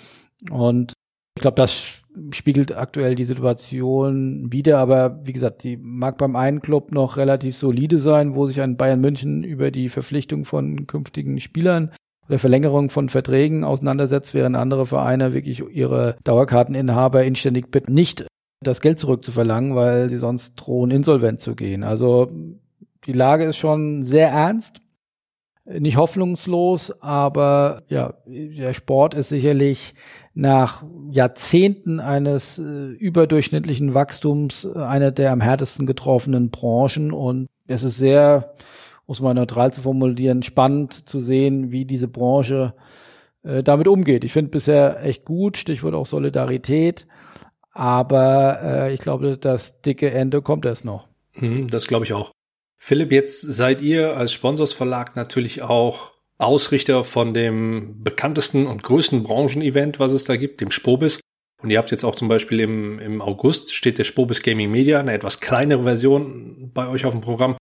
Und 0.50 0.94
ich 1.36 1.42
glaube, 1.42 1.56
das 1.56 2.04
spiegelt 2.32 2.76
aktuell 2.76 3.14
die 3.14 3.26
Situation 3.26 4.52
wieder, 4.52 4.80
aber 4.80 5.20
wie 5.24 5.34
gesagt, 5.34 5.64
die 5.64 5.78
mag 5.78 6.18
beim 6.18 6.36
einen 6.36 6.62
Club 6.62 6.92
noch 6.92 7.18
relativ 7.18 7.56
solide 7.56 7.98
sein, 7.98 8.36
wo 8.36 8.48
sich 8.48 8.60
ein 8.60 8.76
Bayern 8.76 9.02
München 9.02 9.44
über 9.44 9.70
die 9.70 9.90
Verpflichtung 9.90 10.46
von 10.46 10.88
künftigen 10.88 11.40
Spielern 11.40 11.92
oder 12.28 12.40
Verlängerung 12.40 12.90
von 12.90 13.10
Verträgen 13.10 13.64
auseinandersetzt, 13.64 14.34
während 14.34 14.56
andere 14.56 14.86
Vereine 14.86 15.34
wirklich 15.34 15.64
ihre 15.70 16.18
Dauerkarteninhaber 16.24 17.24
inständig 17.24 17.72
bitten, 17.72 17.94
nicht 17.94 18.26
das 18.62 18.82
Geld 18.82 19.00
zurückzuverlangen, 19.00 19.76
weil 19.76 20.10
sie 20.10 20.18
sonst 20.18 20.56
drohen, 20.56 20.92
insolvent 20.92 21.40
zu 21.40 21.56
gehen. 21.56 21.84
Also 21.84 22.32
die 23.06 23.14
Lage 23.14 23.46
ist 23.46 23.58
schon 23.58 24.04
sehr 24.04 24.30
ernst. 24.30 24.82
nicht 25.80 25.98
hoffnungslos, 25.98 27.02
aber 27.02 27.84
ja, 27.90 28.14
der 28.26 28.74
Sport 28.74 29.14
ist 29.14 29.30
sicherlich 29.30 29.96
nach 30.34 30.84
Jahrzehnten 31.12 32.00
eines 32.00 32.58
äh, 32.58 32.64
überdurchschnittlichen 32.64 33.94
Wachstums 33.94 34.66
äh, 34.66 34.80
eine 34.80 35.12
der 35.12 35.32
am 35.32 35.42
härtesten 35.42 35.86
getroffenen 35.86 36.52
Branchen 36.52 37.12
und 37.12 37.48
es 37.68 37.84
ist 37.84 37.98
sehr, 37.98 38.54
muss 39.08 39.22
man 39.22 39.36
neutral 39.36 39.74
zu 39.74 39.82
formulieren, 39.82 40.44
spannend 40.44 41.08
zu 41.08 41.20
sehen, 41.20 41.72
wie 41.72 41.86
diese 41.86 42.08
Branche 42.08 42.74
äh, 43.44 43.64
damit 43.64 43.88
umgeht. 43.88 44.24
Ich 44.24 44.34
finde 44.34 44.52
bisher 44.52 45.04
echt 45.04 45.26
gut, 45.26 45.58
Stichwort 45.58 45.96
auch 45.96 46.06
Solidarität, 46.06 47.08
aber 47.72 48.60
äh, 48.62 48.94
ich 48.94 49.00
glaube, 49.00 49.38
das 49.38 49.82
dicke 49.82 50.12
Ende 50.12 50.42
kommt 50.42 50.66
erst 50.66 50.86
noch. 50.86 51.08
Mhm, 51.36 51.68
das 51.70 51.88
glaube 51.88 52.06
ich 52.06 52.14
auch. 52.14 52.32
Philipp, 52.78 53.12
jetzt 53.12 53.42
seid 53.42 53.82
ihr 53.82 54.16
als 54.18 54.34
Sponsorsverlag 54.34 55.16
natürlich 55.16 55.62
auch 55.62 56.12
Ausrichter 56.38 57.04
von 57.04 57.34
dem 57.34 58.04
bekanntesten 58.04 58.68
und 58.68 58.84
größten 58.84 59.24
Branchenevent, 59.24 60.00
was 60.00 60.14
es 60.14 60.26
da 60.26 60.36
gibt, 60.36 60.62
dem 60.62 60.70
Spobis. 60.70 61.20
Und 61.64 61.72
ihr 61.72 61.80
habt 61.80 61.90
jetzt 61.90 62.04
auch 62.04 62.14
zum 62.14 62.28
Beispiel 62.28 62.60
im, 62.60 63.00
im 63.00 63.22
August 63.22 63.74
steht 63.74 63.98
der 63.98 64.04
Spobis 64.04 64.44
Gaming 64.44 64.70
Media, 64.70 65.00
eine 65.00 65.14
etwas 65.14 65.40
kleinere 65.40 65.84
Version 65.84 66.72
bei 66.74 66.88
euch 66.88 67.06
auf 67.06 67.14
dem 67.14 67.22
Programm. 67.22 67.58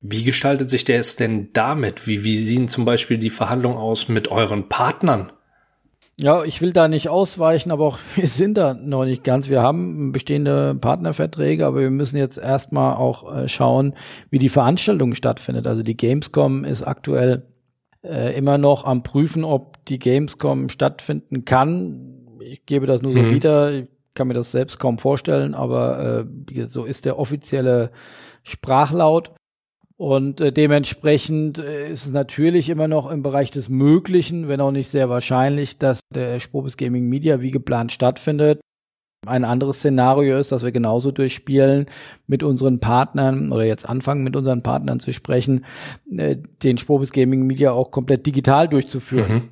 Wie 0.00 0.22
gestaltet 0.22 0.70
sich 0.70 0.84
der 0.84 1.00
es 1.00 1.16
denn 1.16 1.50
damit? 1.52 2.06
Wie, 2.06 2.22
wie 2.22 2.38
sehen 2.38 2.68
zum 2.68 2.84
Beispiel 2.84 3.18
die 3.18 3.30
Verhandlungen 3.30 3.78
aus 3.78 4.08
mit 4.08 4.28
euren 4.28 4.68
Partnern? 4.68 5.32
Ja, 6.20 6.42
ich 6.42 6.60
will 6.60 6.72
da 6.72 6.88
nicht 6.88 7.08
ausweichen, 7.08 7.70
aber 7.70 7.86
auch 7.86 7.98
wir 8.16 8.26
sind 8.26 8.56
da 8.56 8.74
noch 8.74 9.04
nicht 9.04 9.24
ganz. 9.24 9.48
Wir 9.48 9.62
haben 9.62 10.12
bestehende 10.12 10.74
Partnerverträge, 10.74 11.66
aber 11.66 11.80
wir 11.80 11.90
müssen 11.90 12.16
jetzt 12.16 12.38
erstmal 12.38 12.96
auch 12.96 13.34
äh, 13.34 13.48
schauen, 13.48 13.94
wie 14.30 14.38
die 14.38 14.48
Veranstaltung 14.48 15.14
stattfindet. 15.14 15.66
Also 15.66 15.82
die 15.82 15.96
Gamescom 15.96 16.64
ist 16.64 16.82
aktuell 16.82 17.46
äh, 18.04 18.36
immer 18.36 18.58
noch 18.58 18.84
am 18.84 19.02
Prüfen, 19.02 19.44
ob 19.44 19.84
die 19.86 19.98
Gamescom 19.98 20.68
stattfinden 20.68 21.44
kann. 21.44 22.26
Ich 22.40 22.66
gebe 22.66 22.86
das 22.86 23.02
nur 23.02 23.12
mhm. 23.12 23.28
so 23.28 23.34
wieder. 23.34 23.72
Ich 23.72 23.86
kann 24.14 24.28
mir 24.28 24.34
das 24.34 24.50
selbst 24.50 24.78
kaum 24.78 24.98
vorstellen, 24.98 25.54
aber 25.54 26.26
äh, 26.50 26.66
so 26.66 26.84
ist 26.84 27.04
der 27.04 27.18
offizielle 27.18 27.92
Sprachlaut. 28.42 29.32
Und 29.98 30.40
äh, 30.40 30.52
dementsprechend 30.52 31.58
äh, 31.58 31.92
ist 31.92 32.06
es 32.06 32.12
natürlich 32.12 32.68
immer 32.68 32.86
noch 32.86 33.10
im 33.10 33.22
Bereich 33.22 33.50
des 33.50 33.68
Möglichen, 33.68 34.46
wenn 34.46 34.60
auch 34.60 34.70
nicht 34.70 34.88
sehr 34.88 35.10
wahrscheinlich, 35.10 35.78
dass 35.78 36.00
der 36.14 36.38
Spobis 36.38 36.76
Gaming 36.76 37.08
Media 37.08 37.40
wie 37.42 37.50
geplant 37.50 37.90
stattfindet. 37.90 38.60
Ein 39.26 39.44
anderes 39.44 39.78
Szenario 39.78 40.38
ist, 40.38 40.52
dass 40.52 40.62
wir 40.62 40.70
genauso 40.70 41.10
durchspielen, 41.10 41.86
mit 42.28 42.44
unseren 42.44 42.78
Partnern 42.78 43.50
oder 43.50 43.64
jetzt 43.64 43.88
anfangen 43.88 44.22
mit 44.22 44.36
unseren 44.36 44.62
Partnern 44.62 45.00
zu 45.00 45.12
sprechen, 45.12 45.64
äh, 46.08 46.36
den 46.62 46.78
Spobis 46.78 47.10
Gaming 47.10 47.44
Media 47.44 47.72
auch 47.72 47.90
komplett 47.90 48.24
digital 48.24 48.68
durchzuführen. 48.68 49.32
Mhm. 49.32 49.48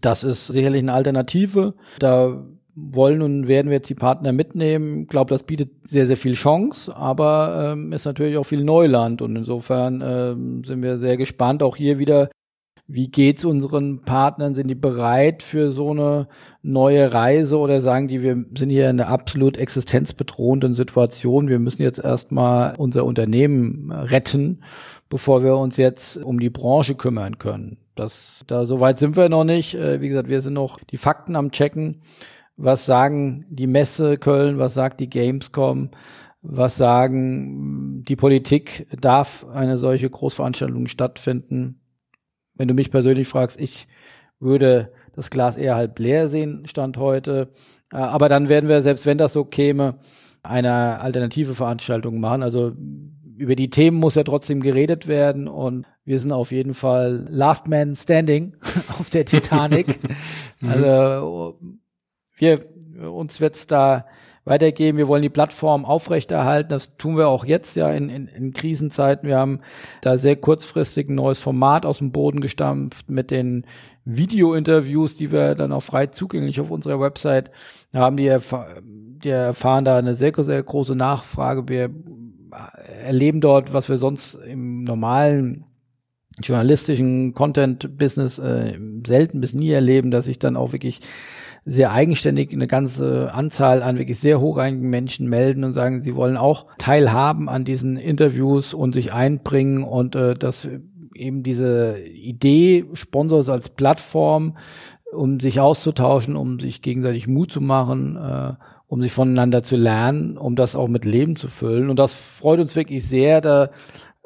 Das 0.00 0.24
ist 0.24 0.46
sicherlich 0.46 0.80
eine 0.80 0.94
Alternative. 0.94 1.74
Da 1.98 2.46
wollen 2.74 3.22
und 3.22 3.48
werden 3.48 3.68
wir 3.68 3.76
jetzt 3.76 3.90
die 3.90 3.94
Partner 3.94 4.32
mitnehmen. 4.32 5.02
Ich 5.02 5.08
glaube, 5.08 5.32
das 5.32 5.44
bietet 5.44 5.70
sehr, 5.88 6.06
sehr 6.06 6.16
viel 6.16 6.34
Chance, 6.34 6.94
aber 6.94 7.72
ähm, 7.72 7.92
ist 7.92 8.04
natürlich 8.04 8.36
auch 8.36 8.44
viel 8.44 8.64
Neuland 8.64 9.22
und 9.22 9.36
insofern 9.36 10.02
ähm, 10.04 10.64
sind 10.64 10.82
wir 10.82 10.98
sehr 10.98 11.16
gespannt, 11.16 11.62
auch 11.62 11.76
hier 11.76 11.98
wieder, 11.98 12.30
wie 12.86 13.08
geht's 13.08 13.44
unseren 13.44 14.02
Partnern? 14.02 14.54
Sind 14.54 14.68
die 14.68 14.74
bereit 14.74 15.42
für 15.42 15.70
so 15.70 15.92
eine 15.92 16.28
neue 16.62 17.14
Reise 17.14 17.58
oder 17.58 17.80
sagen 17.80 18.08
die, 18.08 18.22
wir 18.22 18.44
sind 18.56 18.70
hier 18.70 18.90
in 18.90 19.00
einer 19.00 19.08
absolut 19.08 19.56
existenzbedrohenden 19.56 20.74
Situation. 20.74 21.48
Wir 21.48 21.58
müssen 21.58 21.80
jetzt 21.80 21.98
erstmal 21.98 22.74
unser 22.76 23.06
Unternehmen 23.06 23.90
retten, 23.90 24.64
bevor 25.08 25.42
wir 25.42 25.56
uns 25.56 25.76
jetzt 25.78 26.18
um 26.18 26.38
die 26.40 26.50
Branche 26.50 26.94
kümmern 26.94 27.38
können. 27.38 27.78
Das, 27.94 28.44
da, 28.48 28.66
so 28.66 28.80
weit 28.80 28.98
sind 28.98 29.16
wir 29.16 29.28
noch 29.28 29.44
nicht. 29.44 29.74
Äh, 29.74 30.00
wie 30.00 30.08
gesagt, 30.08 30.28
wir 30.28 30.40
sind 30.40 30.54
noch 30.54 30.80
die 30.80 30.96
Fakten 30.96 31.36
am 31.36 31.52
checken 31.52 32.00
was 32.56 32.86
sagen 32.86 33.44
die 33.48 33.66
Messe 33.66 34.16
Köln, 34.16 34.58
was 34.58 34.74
sagt 34.74 35.00
die 35.00 35.10
Gamescom, 35.10 35.90
was 36.42 36.76
sagen 36.76 38.04
die 38.04 38.16
Politik, 38.16 38.86
darf 39.00 39.46
eine 39.48 39.76
solche 39.76 40.08
Großveranstaltung 40.08 40.88
stattfinden? 40.88 41.80
Wenn 42.54 42.68
du 42.68 42.74
mich 42.74 42.90
persönlich 42.90 43.26
fragst, 43.26 43.60
ich 43.60 43.88
würde 44.38 44.92
das 45.12 45.30
Glas 45.30 45.56
eher 45.56 45.74
halb 45.74 45.98
leer 45.98 46.28
sehen, 46.28 46.66
Stand 46.66 46.96
heute. 46.98 47.48
Äh, 47.92 47.96
aber 47.96 48.28
dann 48.28 48.48
werden 48.48 48.68
wir, 48.68 48.82
selbst 48.82 49.06
wenn 49.06 49.18
das 49.18 49.32
so 49.32 49.44
käme, 49.44 49.98
eine 50.42 51.00
alternative 51.00 51.54
Veranstaltung 51.54 52.20
machen. 52.20 52.42
Also 52.42 52.72
über 53.36 53.56
die 53.56 53.70
Themen 53.70 53.96
muss 53.96 54.14
ja 54.14 54.22
trotzdem 54.22 54.60
geredet 54.60 55.08
werden 55.08 55.48
und 55.48 55.86
wir 56.04 56.18
sind 56.18 56.32
auf 56.32 56.52
jeden 56.52 56.74
Fall 56.74 57.26
Last 57.30 57.66
Man 57.68 57.96
Standing 57.96 58.56
auf 58.98 59.10
der 59.10 59.24
Titanic. 59.24 59.98
Mhm. 60.60 60.70
also 60.70 61.58
wir, 62.36 62.60
uns 63.10 63.40
wird's 63.40 63.66
da 63.66 64.06
weitergeben. 64.44 64.98
Wir 64.98 65.08
wollen 65.08 65.22
die 65.22 65.30
Plattform 65.30 65.84
aufrechterhalten. 65.84 66.68
Das 66.68 66.96
tun 66.96 67.16
wir 67.16 67.28
auch 67.28 67.44
jetzt 67.44 67.76
ja 67.76 67.90
in, 67.90 68.08
in, 68.08 68.26
in 68.26 68.52
Krisenzeiten. 68.52 69.28
Wir 69.28 69.38
haben 69.38 69.60
da 70.02 70.18
sehr 70.18 70.36
kurzfristig 70.36 71.08
ein 71.08 71.14
neues 71.14 71.40
Format 71.40 71.86
aus 71.86 71.98
dem 71.98 72.12
Boden 72.12 72.40
gestampft 72.40 73.10
mit 73.10 73.30
den 73.30 73.66
Video-Interviews, 74.04 75.14
die 75.14 75.32
wir 75.32 75.54
dann 75.54 75.72
auch 75.72 75.82
frei 75.82 76.08
zugänglich 76.08 76.60
auf 76.60 76.70
unserer 76.70 77.00
Website 77.00 77.50
haben. 77.94 78.16
Die, 78.16 78.26
erf 78.26 78.54
die 78.82 79.30
erfahren 79.30 79.86
da 79.86 79.96
eine 79.96 80.14
sehr, 80.14 80.32
sehr 80.36 80.62
große 80.62 80.94
Nachfrage. 80.94 81.68
Wir 81.68 81.90
erleben 83.02 83.40
dort, 83.40 83.72
was 83.72 83.88
wir 83.88 83.96
sonst 83.96 84.34
im 84.34 84.84
normalen 84.84 85.64
journalistischen 86.42 87.32
Content-Business 87.32 88.38
äh, 88.40 88.78
selten 89.06 89.40
bis 89.40 89.54
nie 89.54 89.70
erleben, 89.70 90.10
dass 90.10 90.26
sich 90.26 90.38
dann 90.38 90.56
auch 90.56 90.72
wirklich 90.72 91.00
sehr 91.64 91.92
eigenständig 91.92 92.52
eine 92.52 92.66
ganze 92.66 93.32
Anzahl 93.32 93.82
an 93.82 93.98
wirklich 93.98 94.18
sehr 94.18 94.40
hochrangigen 94.40 94.90
Menschen 94.90 95.28
melden 95.28 95.64
und 95.64 95.72
sagen, 95.72 96.00
sie 96.00 96.14
wollen 96.14 96.36
auch 96.36 96.66
teilhaben 96.78 97.48
an 97.48 97.64
diesen 97.64 97.96
Interviews 97.96 98.74
und 98.74 98.92
sich 98.92 99.12
einbringen 99.12 99.82
und 99.82 100.14
äh, 100.14 100.34
dass 100.34 100.68
eben 101.14 101.42
diese 101.42 101.98
Idee, 102.00 102.86
Sponsors 102.92 103.48
als 103.48 103.70
Plattform, 103.70 104.56
um 105.12 105.40
sich 105.40 105.60
auszutauschen, 105.60 106.36
um 106.36 106.58
sich 106.58 106.82
gegenseitig 106.82 107.28
Mut 107.28 107.50
zu 107.50 107.60
machen, 107.60 108.16
äh, 108.16 108.54
um 108.86 109.00
sich 109.00 109.12
voneinander 109.12 109.62
zu 109.62 109.76
lernen, 109.76 110.36
um 110.36 110.56
das 110.56 110.76
auch 110.76 110.88
mit 110.88 111.04
Leben 111.04 111.36
zu 111.36 111.48
füllen. 111.48 111.88
Und 111.88 111.98
das 111.98 112.14
freut 112.14 112.60
uns 112.60 112.76
wirklich 112.76 113.06
sehr. 113.06 113.40
Da 113.40 113.70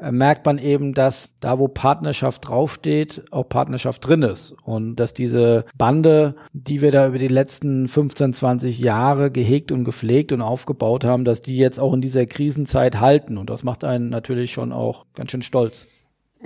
merkt 0.00 0.46
man 0.46 0.58
eben, 0.58 0.94
dass 0.94 1.30
da, 1.40 1.58
wo 1.58 1.68
Partnerschaft 1.68 2.48
draufsteht, 2.48 3.24
auch 3.30 3.48
Partnerschaft 3.48 4.06
drin 4.06 4.22
ist. 4.22 4.54
Und 4.62 4.96
dass 4.96 5.12
diese 5.12 5.64
Bande, 5.76 6.36
die 6.52 6.82
wir 6.82 6.92
da 6.92 7.08
über 7.08 7.18
die 7.18 7.28
letzten 7.28 7.88
15, 7.88 8.32
20 8.32 8.78
Jahre 8.78 9.30
gehegt 9.30 9.72
und 9.72 9.84
gepflegt 9.84 10.32
und 10.32 10.40
aufgebaut 10.40 11.04
haben, 11.04 11.24
dass 11.24 11.42
die 11.42 11.56
jetzt 11.56 11.80
auch 11.80 11.92
in 11.92 12.00
dieser 12.00 12.26
Krisenzeit 12.26 13.00
halten. 13.00 13.38
Und 13.38 13.50
das 13.50 13.64
macht 13.64 13.84
einen 13.84 14.08
natürlich 14.08 14.52
schon 14.52 14.72
auch 14.72 15.04
ganz 15.14 15.32
schön 15.32 15.42
stolz. 15.42 15.88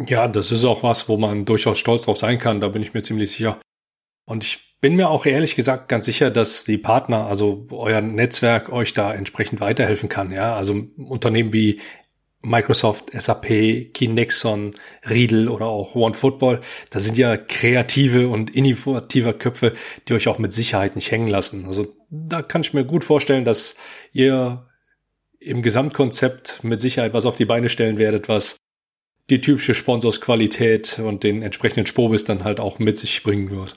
Ja, 0.06 0.26
das 0.28 0.52
ist 0.52 0.64
auch 0.64 0.82
was, 0.82 1.08
wo 1.08 1.18
man 1.18 1.44
durchaus 1.44 1.78
stolz 1.78 2.02
drauf 2.02 2.16
sein 2.16 2.38
kann, 2.38 2.60
da 2.60 2.68
bin 2.68 2.82
ich 2.82 2.94
mir 2.94 3.02
ziemlich 3.02 3.30
sicher. 3.30 3.58
Und 4.24 4.44
ich 4.44 4.72
bin 4.80 4.96
mir 4.96 5.10
auch 5.10 5.26
ehrlich 5.26 5.54
gesagt 5.54 5.88
ganz 5.88 6.06
sicher, 6.06 6.30
dass 6.30 6.64
die 6.64 6.78
Partner, 6.78 7.26
also 7.26 7.66
euer 7.70 8.00
Netzwerk 8.00 8.72
euch 8.72 8.94
da 8.94 9.12
entsprechend 9.12 9.60
weiterhelfen 9.60 10.08
kann. 10.08 10.32
Ja, 10.32 10.56
also 10.56 10.74
Unternehmen 10.96 11.52
wie 11.52 11.80
Microsoft, 12.42 13.10
SAP, 13.12 13.92
Kinexon, 13.94 14.74
Riedel 15.08 15.48
oder 15.48 15.66
auch 15.66 15.94
OneFootball, 15.94 16.60
da 16.90 17.00
sind 17.00 17.16
ja 17.16 17.36
kreative 17.36 18.28
und 18.28 18.54
innovative 18.54 19.32
Köpfe, 19.32 19.74
die 20.08 20.14
euch 20.14 20.28
auch 20.28 20.38
mit 20.38 20.52
Sicherheit 20.52 20.96
nicht 20.96 21.10
hängen 21.10 21.28
lassen. 21.28 21.66
Also 21.66 21.94
da 22.10 22.42
kann 22.42 22.62
ich 22.62 22.74
mir 22.74 22.84
gut 22.84 23.04
vorstellen, 23.04 23.44
dass 23.44 23.76
ihr 24.12 24.66
im 25.38 25.62
Gesamtkonzept 25.62 26.62
mit 26.62 26.80
Sicherheit 26.80 27.14
was 27.14 27.26
auf 27.26 27.36
die 27.36 27.44
Beine 27.44 27.68
stellen 27.68 27.98
werdet, 27.98 28.28
was 28.28 28.56
die 29.30 29.40
typische 29.40 29.74
Sponsorsqualität 29.74 30.98
und 30.98 31.22
den 31.24 31.42
entsprechenden 31.42 31.86
Spobis 31.86 32.24
dann 32.24 32.44
halt 32.44 32.60
auch 32.60 32.78
mit 32.78 32.98
sich 32.98 33.22
bringen 33.22 33.50
wird. 33.50 33.76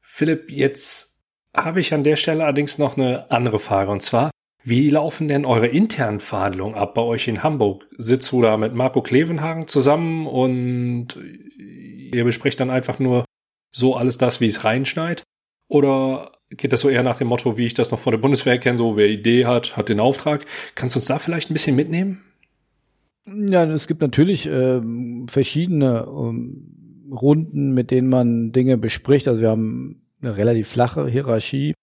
Philipp, 0.00 0.50
jetzt 0.50 1.22
habe 1.56 1.80
ich 1.80 1.94
an 1.94 2.04
der 2.04 2.16
Stelle 2.16 2.44
allerdings 2.44 2.78
noch 2.78 2.96
eine 2.96 3.30
andere 3.30 3.58
Frage 3.58 3.90
und 3.90 4.02
zwar, 4.02 4.30
wie 4.64 4.90
laufen 4.90 5.28
denn 5.28 5.44
eure 5.44 5.66
internen 5.66 6.20
Verhandlungen 6.20 6.74
ab 6.74 6.94
bei 6.94 7.02
euch 7.02 7.26
in 7.28 7.42
Hamburg? 7.42 7.86
Sitzt 7.98 8.30
du 8.32 8.42
da 8.42 8.56
mit 8.56 8.74
Marco 8.74 9.02
Klevenhagen 9.02 9.66
zusammen 9.66 10.26
und 10.26 11.08
ihr 11.58 12.24
besprecht 12.24 12.60
dann 12.60 12.70
einfach 12.70 12.98
nur 12.98 13.24
so 13.72 13.96
alles 13.96 14.18
das, 14.18 14.40
wie 14.40 14.46
es 14.46 14.64
reinschneit? 14.64 15.24
Oder 15.68 16.32
geht 16.50 16.72
das 16.72 16.82
so 16.82 16.88
eher 16.88 17.02
nach 17.02 17.18
dem 17.18 17.28
Motto, 17.28 17.56
wie 17.56 17.66
ich 17.66 17.74
das 17.74 17.90
noch 17.90 17.98
vor 17.98 18.12
der 18.12 18.18
Bundeswehr 18.18 18.58
kenne, 18.58 18.78
so 18.78 18.96
wer 18.96 19.08
Idee 19.08 19.46
hat, 19.46 19.76
hat 19.76 19.88
den 19.88 20.00
Auftrag? 20.00 20.46
Kannst 20.74 20.94
du 20.94 20.98
uns 20.98 21.06
da 21.06 21.18
vielleicht 21.18 21.50
ein 21.50 21.54
bisschen 21.54 21.76
mitnehmen? 21.76 22.22
Ja, 23.26 23.64
es 23.64 23.86
gibt 23.86 24.00
natürlich 24.00 24.46
äh, 24.46 24.80
verschiedene 25.28 26.06
ähm, 26.08 27.08
Runden, 27.10 27.72
mit 27.72 27.90
denen 27.90 28.08
man 28.08 28.52
Dinge 28.52 28.76
bespricht. 28.76 29.28
Also 29.28 29.40
wir 29.40 29.50
haben 29.50 30.02
eine 30.20 30.36
relativ 30.36 30.68
flache 30.68 31.08
Hierarchie 31.08 31.74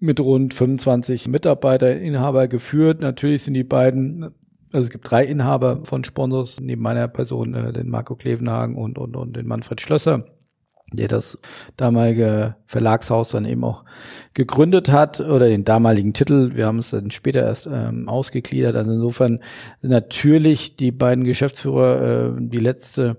mit 0.00 0.18
rund 0.18 0.54
25 0.54 1.28
Mitarbeiterinhaber 1.28 2.48
geführt. 2.48 3.00
Natürlich 3.00 3.42
sind 3.42 3.54
die 3.54 3.64
beiden 3.64 4.34
Also 4.72 4.86
es 4.86 4.90
gibt 4.90 5.10
drei 5.10 5.24
Inhaber 5.24 5.80
von 5.84 6.04
Sponsors, 6.04 6.58
neben 6.60 6.82
meiner 6.82 7.08
Person, 7.08 7.54
äh, 7.54 7.72
den 7.72 7.90
Marco 7.90 8.16
Klevenhagen 8.16 8.76
und, 8.76 8.98
und, 8.98 9.16
und 9.16 9.36
den 9.36 9.46
Manfred 9.46 9.80
Schlösser 9.80 10.24
der 10.92 11.08
das 11.08 11.38
damalige 11.76 12.56
Verlagshaus 12.66 13.30
dann 13.30 13.44
eben 13.44 13.64
auch 13.64 13.84
gegründet 14.34 14.90
hat 14.90 15.20
oder 15.20 15.48
den 15.48 15.64
damaligen 15.64 16.12
Titel. 16.12 16.52
Wir 16.54 16.66
haben 16.66 16.78
es 16.78 16.90
dann 16.90 17.10
später 17.10 17.42
erst 17.42 17.68
ähm, 17.70 18.08
ausgegliedert. 18.08 18.76
Also 18.76 18.92
insofern 18.92 19.40
natürlich 19.82 20.76
die 20.76 20.92
beiden 20.92 21.24
Geschäftsführer 21.24 22.36
äh, 22.36 22.40
die 22.40 22.58
letzte 22.58 23.18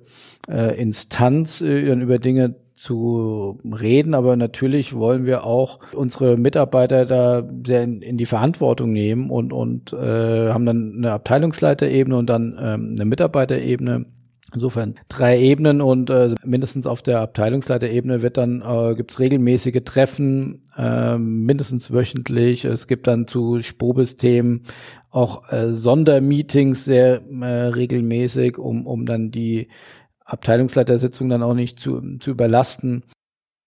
äh, 0.50 0.79
Instanz, 0.81 1.61
äh, 1.61 1.93
über 1.93 2.19
Dinge 2.19 2.55
zu 2.81 3.59
reden, 3.63 4.15
aber 4.15 4.35
natürlich 4.35 4.95
wollen 4.95 5.25
wir 5.25 5.43
auch 5.43 5.79
unsere 5.93 6.35
Mitarbeiter 6.35 7.05
da 7.05 7.47
sehr 7.63 7.83
in, 7.83 8.01
in 8.01 8.17
die 8.17 8.25
Verantwortung 8.25 8.91
nehmen 8.91 9.29
und 9.29 9.53
und 9.53 9.93
äh, 9.93 10.50
haben 10.50 10.65
dann 10.65 10.95
eine 10.97 11.11
Abteilungsleiterebene 11.11 12.17
und 12.17 12.27
dann 12.27 12.57
ähm, 12.59 12.95
eine 12.97 13.05
Mitarbeiterebene 13.05 14.07
Insofern 14.53 14.95
drei 15.07 15.39
Ebenen 15.39 15.79
und 15.79 16.09
äh, 16.09 16.35
mindestens 16.43 16.85
auf 16.85 17.01
der 17.01 17.21
Abteilungsleiterebene 17.21 18.21
wird 18.21 18.35
dann 18.35 18.61
äh, 18.61 18.95
gibt 18.95 19.11
es 19.11 19.19
regelmäßige 19.19 19.81
Treffen, 19.85 20.63
äh, 20.75 21.17
mindestens 21.17 21.93
wöchentlich. 21.93 22.65
Es 22.65 22.88
gibt 22.88 23.07
dann 23.07 23.27
zu 23.27 23.61
Spobis-Themen 23.61 24.63
auch 25.09 25.50
äh, 25.53 25.71
Sondermeetings 25.71 26.83
sehr 26.83 27.21
äh, 27.21 27.45
regelmäßig, 27.45 28.57
um 28.57 28.85
um 28.88 29.05
dann 29.05 29.31
die 29.31 29.69
Abteilungsleitersitzung 30.31 31.29
dann 31.29 31.43
auch 31.43 31.53
nicht 31.53 31.79
zu 31.79 32.17
zu 32.19 32.31
überlasten. 32.31 33.03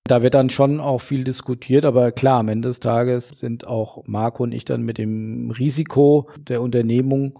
Da 0.06 0.22
wird 0.22 0.34
dann 0.34 0.50
schon 0.50 0.80
auch 0.80 1.00
viel 1.00 1.24
diskutiert, 1.24 1.86
aber 1.86 2.12
klar, 2.12 2.40
am 2.40 2.48
Ende 2.48 2.68
des 2.68 2.80
Tages 2.80 3.30
sind 3.30 3.66
auch 3.66 4.04
Marco 4.06 4.42
und 4.42 4.52
ich 4.52 4.66
dann 4.66 4.82
mit 4.82 4.98
dem 4.98 5.50
Risiko 5.50 6.28
der 6.36 6.60
Unternehmung 6.60 7.38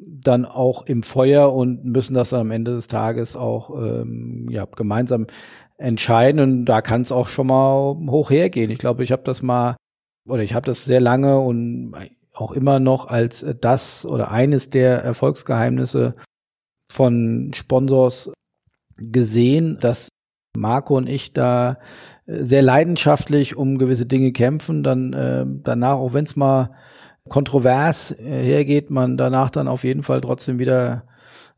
dann 0.00 0.44
auch 0.44 0.86
im 0.86 1.02
Feuer 1.02 1.52
und 1.52 1.84
müssen 1.84 2.14
das 2.14 2.32
am 2.32 2.50
Ende 2.50 2.72
des 2.74 2.86
Tages 2.88 3.36
auch 3.36 3.70
ähm, 3.70 4.48
ja, 4.50 4.64
gemeinsam 4.64 5.26
entscheiden. 5.76 6.40
Und 6.40 6.64
da 6.66 6.82
kann 6.82 7.00
es 7.00 7.12
auch 7.12 7.28
schon 7.28 7.48
mal 7.48 7.96
hoch 8.08 8.30
hergehen. 8.30 8.70
Ich 8.70 8.78
glaube, 8.78 9.02
ich 9.02 9.12
habe 9.12 9.22
das 9.24 9.42
mal, 9.42 9.76
oder 10.28 10.42
ich 10.42 10.54
habe 10.54 10.66
das 10.66 10.84
sehr 10.84 11.00
lange 11.00 11.40
und 11.40 11.94
auch 12.32 12.52
immer 12.52 12.80
noch 12.80 13.06
als 13.06 13.44
das 13.60 14.04
oder 14.04 14.30
eines 14.30 14.70
der 14.70 15.02
Erfolgsgeheimnisse 15.02 16.14
von 16.92 17.52
Sponsors 17.54 18.30
gesehen, 18.98 19.78
dass 19.80 20.08
Marco 20.56 20.96
und 20.96 21.08
ich 21.08 21.32
da 21.32 21.78
sehr 22.26 22.62
leidenschaftlich 22.62 23.56
um 23.56 23.78
gewisse 23.78 24.06
Dinge 24.06 24.32
kämpfen, 24.32 24.82
dann 24.82 25.12
äh, 25.12 25.44
danach, 25.46 25.96
auch 25.96 26.14
wenn 26.14 26.24
es 26.24 26.36
mal 26.36 26.70
kontrovers 27.28 28.12
äh, 28.12 28.42
hergeht, 28.42 28.90
man 28.90 29.16
danach 29.16 29.50
dann 29.50 29.68
auf 29.68 29.84
jeden 29.84 30.02
Fall 30.02 30.20
trotzdem 30.20 30.58
wieder 30.58 31.04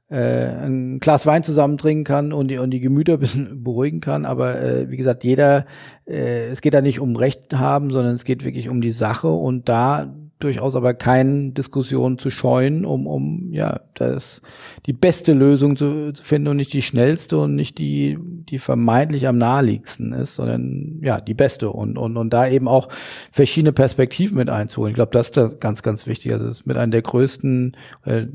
äh, 0.08 0.46
ein 0.46 0.98
Glas 1.00 1.26
Wein 1.26 1.42
zusammen 1.42 1.78
trinken 1.78 2.04
kann 2.04 2.32
und 2.32 2.48
die, 2.48 2.58
und 2.58 2.70
die 2.70 2.80
Gemüter 2.80 3.14
ein 3.14 3.20
bisschen 3.20 3.64
beruhigen 3.64 4.00
kann. 4.00 4.24
Aber 4.24 4.60
äh, 4.60 4.90
wie 4.90 4.96
gesagt, 4.96 5.24
jeder, 5.24 5.66
äh, 6.06 6.48
es 6.48 6.60
geht 6.60 6.74
da 6.74 6.80
nicht 6.80 7.00
um 7.00 7.16
Recht 7.16 7.54
haben, 7.54 7.90
sondern 7.90 8.14
es 8.14 8.24
geht 8.24 8.44
wirklich 8.44 8.68
um 8.68 8.80
die 8.80 8.92
Sache 8.92 9.28
und 9.28 9.68
da 9.68 10.14
durchaus 10.38 10.76
aber 10.76 10.92
keine 10.92 11.52
Diskussion 11.52 12.18
zu 12.18 12.28
scheuen, 12.28 12.84
um, 12.84 13.06
um 13.06 13.52
ja 13.52 13.80
das 13.94 14.42
die 14.84 14.92
beste 14.92 15.32
Lösung 15.32 15.76
zu, 15.76 16.12
zu 16.12 16.22
finden 16.22 16.48
und 16.48 16.56
nicht 16.56 16.74
die 16.74 16.82
schnellste 16.82 17.38
und 17.38 17.54
nicht 17.54 17.78
die, 17.78 18.18
die 18.20 18.58
vermeintlich 18.58 19.26
am 19.26 19.38
naheliegendsten 19.38 20.12
ist, 20.12 20.34
sondern 20.34 21.00
ja, 21.02 21.20
die 21.20 21.34
beste 21.34 21.70
und, 21.70 21.96
und, 21.96 22.16
und 22.18 22.30
da 22.32 22.48
eben 22.48 22.68
auch 22.68 22.88
verschiedene 23.30 23.72
Perspektiven 23.72 24.36
mit 24.36 24.50
einzuholen. 24.50 24.90
Ich 24.90 24.96
glaube, 24.96 25.12
das 25.12 25.28
ist 25.28 25.36
das 25.38 25.58
ganz, 25.58 25.82
ganz 25.82 26.06
wichtig. 26.06 26.32
Also 26.32 26.46
das 26.46 26.58
ist 26.58 26.66
mit 26.66 26.76
einem 26.76 26.92
der 26.92 27.02
größten 27.02 27.76
äh, 28.04 28.26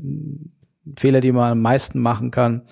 Fehler, 0.98 1.20
die 1.20 1.32
man 1.32 1.52
am 1.52 1.62
meisten 1.62 2.00
machen 2.00 2.32
kann, 2.32 2.62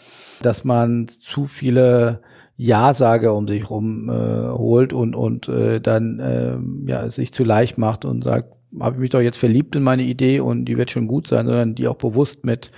dass 0.42 0.64
man 0.64 1.06
zu 1.06 1.44
viele 1.44 2.22
Ja-Sage 2.56 3.32
um 3.32 3.46
sich 3.46 3.70
rum 3.70 4.08
äh, 4.10 4.48
holt 4.50 4.92
und, 4.92 5.14
und 5.14 5.48
äh, 5.48 5.80
dann 5.80 6.18
äh, 6.18 6.58
ja, 6.90 7.08
sich 7.08 7.32
zu 7.32 7.44
leicht 7.44 7.78
macht 7.78 8.04
und 8.04 8.24
sagt, 8.24 8.52
habe 8.78 8.96
ich 8.96 9.00
mich 9.00 9.10
doch 9.10 9.20
jetzt 9.20 9.38
verliebt 9.38 9.74
in 9.74 9.82
meine 9.82 10.02
Idee 10.02 10.40
und 10.40 10.66
die 10.66 10.76
wird 10.76 10.90
schon 10.90 11.06
gut 11.06 11.26
sein, 11.26 11.46
sondern 11.46 11.74
die 11.74 11.88
auch 11.88 11.96
bewusst 11.96 12.44
mit 12.44 12.70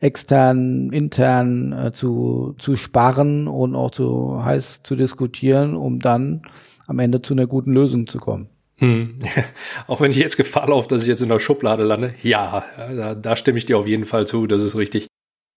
extern, 0.00 0.90
intern 0.90 1.72
äh, 1.72 1.92
zu, 1.92 2.54
zu 2.58 2.76
sparen 2.76 3.48
und 3.48 3.74
auch 3.74 3.90
zu 3.90 4.44
heiß 4.44 4.82
zu 4.82 4.94
diskutieren, 4.94 5.74
um 5.74 5.98
dann 5.98 6.42
am 6.86 6.98
Ende 6.98 7.22
zu 7.22 7.34
einer 7.34 7.46
guten 7.46 7.72
Lösung 7.72 8.06
zu 8.06 8.18
kommen. 8.18 8.48
Hm. 8.76 9.18
Auch 9.86 10.00
wenn 10.00 10.10
ich 10.10 10.16
jetzt 10.16 10.36
Gefahr 10.36 10.68
laufe, 10.68 10.88
dass 10.88 11.02
ich 11.02 11.08
jetzt 11.08 11.22
in 11.22 11.28
der 11.28 11.38
Schublade 11.38 11.84
lande, 11.84 12.14
ja, 12.22 12.64
da, 12.76 13.14
da 13.14 13.36
stimme 13.36 13.58
ich 13.58 13.66
dir 13.66 13.78
auf 13.78 13.86
jeden 13.86 14.04
Fall 14.04 14.26
zu, 14.26 14.46
das 14.46 14.62
ist 14.62 14.76
richtig. 14.76 15.06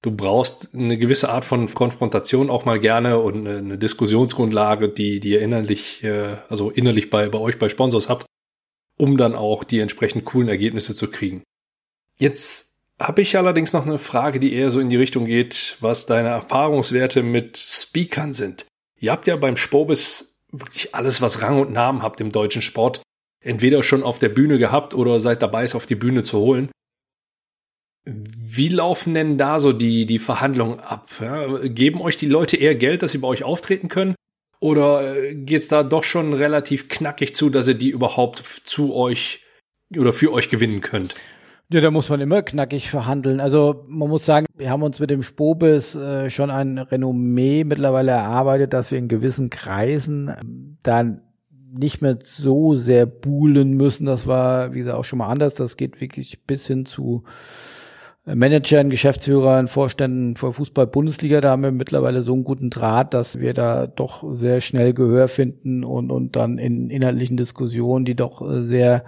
Du 0.04 0.12
brauchst 0.12 0.76
eine 0.76 1.00
gewisse 1.00 1.30
Art 1.30 1.46
von 1.46 1.74
Konfrontation 1.74 2.52
auch 2.52 2.66
mal 2.66 2.80
gerne 2.80 3.18
und 3.18 3.48
eine 3.48 3.80
Diskussionsgrundlage, 3.80 4.90
die, 4.90 5.20
die 5.20 5.32
ihr 5.32 5.42
innerlich, 5.42 6.04
äh, 6.04 6.38
also 6.48 6.70
innerlich 6.70 7.10
bei, 7.10 7.28
bei 7.30 7.40
euch 7.40 7.58
bei 7.58 7.70
Sponsors 7.70 8.08
habt, 8.10 8.28
um 8.98 9.18
dann 9.18 9.36
auch 9.36 9.64
die 9.64 9.80
entsprechend 9.80 10.26
coolen 10.26 10.50
Ergebnisse 10.50 10.96
zu 10.96 11.10
kriegen. 11.10 11.44
Jetzt 12.18 12.80
habe 13.00 13.22
ich 13.22 13.38
allerdings 13.38 13.74
noch 13.74 13.86
eine 13.86 14.00
Frage, 14.00 14.40
die 14.40 14.54
eher 14.54 14.72
so 14.72 14.80
in 14.80 14.90
die 14.90 14.96
Richtung 14.96 15.26
geht, 15.26 15.78
was 15.82 16.06
deine 16.06 16.30
Erfahrungswerte 16.30 17.24
mit 17.24 17.58
Speakern 17.58 18.32
sind. 18.32 18.66
Ihr 18.98 19.12
habt 19.12 19.28
ja 19.28 19.36
beim 19.36 19.58
Spobis 19.58 20.40
wirklich 20.52 20.96
alles, 20.96 21.22
was 21.22 21.42
Rang 21.42 21.60
und 21.60 21.72
Namen 21.72 22.02
habt 22.02 22.22
im 22.22 22.32
deutschen 22.32 22.62
Sport, 22.62 23.02
entweder 23.42 23.84
schon 23.84 24.04
auf 24.04 24.20
der 24.20 24.30
Bühne 24.30 24.58
gehabt 24.58 24.94
oder 24.94 25.20
seid 25.20 25.42
dabei, 25.42 25.64
es 25.64 25.76
auf 25.76 25.86
die 25.86 25.96
Bühne 25.96 26.24
zu 26.24 26.40
holen. 26.40 26.70
Wie 28.06 28.70
laufen 28.70 29.14
denn 29.14 29.38
da 29.38 29.60
so 29.60 29.74
die, 29.74 30.06
die 30.06 30.20
Verhandlungen 30.20 30.80
ab? 30.80 31.10
Ja, 31.20 31.68
geben 31.68 32.02
euch 32.02 32.18
die 32.18 32.28
Leute 32.28 32.56
eher 32.56 32.76
Geld, 32.76 33.02
dass 33.02 33.12
sie 33.12 33.18
bei 33.18 33.28
euch 33.28 33.44
auftreten 33.44 33.90
können? 33.90 34.16
Oder 34.66 35.16
äh, 35.16 35.36
geht's 35.36 35.68
da 35.68 35.84
doch 35.84 36.04
schon 36.04 36.34
relativ 36.34 36.88
knackig 36.88 37.36
zu, 37.36 37.52
dass 37.52 37.68
ihr 37.68 37.76
die 37.76 37.92
überhaupt 37.92 38.44
zu 38.64 38.96
euch 38.96 39.44
oder 39.96 40.12
für 40.12 40.34
euch 40.34 40.50
gewinnen 40.50 40.82
könnt? 40.82 41.14
Ja, 41.70 41.82
da 41.82 41.92
muss 41.92 42.10
man 42.10 42.20
immer 42.20 42.42
knackig 42.42 42.90
verhandeln. 42.90 43.40
Also 43.40 43.86
man 43.88 44.10
muss 44.10 44.26
sagen, 44.26 44.48
wir 44.58 44.72
haben 44.72 44.82
uns 44.82 45.00
mit 45.00 45.12
dem 45.12 45.22
Spobis 45.22 45.94
äh, 45.94 46.32
schon 46.32 46.50
ein 46.50 46.80
Renommee 46.80 47.64
mittlerweile 47.64 48.14
erarbeitet, 48.14 48.74
dass 48.74 48.90
wir 48.90 48.98
in 48.98 49.08
gewissen 49.08 49.52
Kreisen 49.52 50.30
ähm, 50.30 50.78
dann 50.82 51.22
nicht 51.72 52.02
mehr 52.02 52.18
so 52.24 52.74
sehr 52.74 53.06
buhlen 53.06 53.74
müssen. 53.74 54.08
Das 54.08 54.26
war, 54.26 54.74
wie 54.74 54.80
gesagt, 54.80 54.98
auch 54.98 55.06
schon 55.06 55.20
mal 55.20 55.30
anders. 55.30 55.54
Das 55.54 55.78
geht 55.78 56.02
wirklich 56.02 56.44
bis 56.48 56.66
hin 56.66 56.88
zu 56.88 57.24
Managern, 58.26 58.90
Geschäftsführern, 58.90 59.68
Vorständen 59.68 60.36
vor 60.36 60.52
Fußball-Bundesliga, 60.54 61.42
da 61.42 61.52
haben 61.52 61.62
wir 61.62 61.72
mittlerweile 61.72 62.24
so 62.24 62.34
einen 62.34 62.44
guten 62.44 62.72
Draht, 62.72 63.14
dass 63.14 63.40
wir 63.40 63.54
da 63.54 63.86
doch 63.86 64.34
sehr 64.34 64.62
schnell 64.62 64.94
Gehör 64.94 65.28
finden 65.28 65.84
und, 65.84 66.10
und 66.10 66.36
dann 66.36 66.58
in 66.58 66.90
inhaltlichen 66.90 67.38
Diskussionen, 67.38 68.04
die 68.04 68.16
doch 68.16 68.42
sehr, 68.62 69.06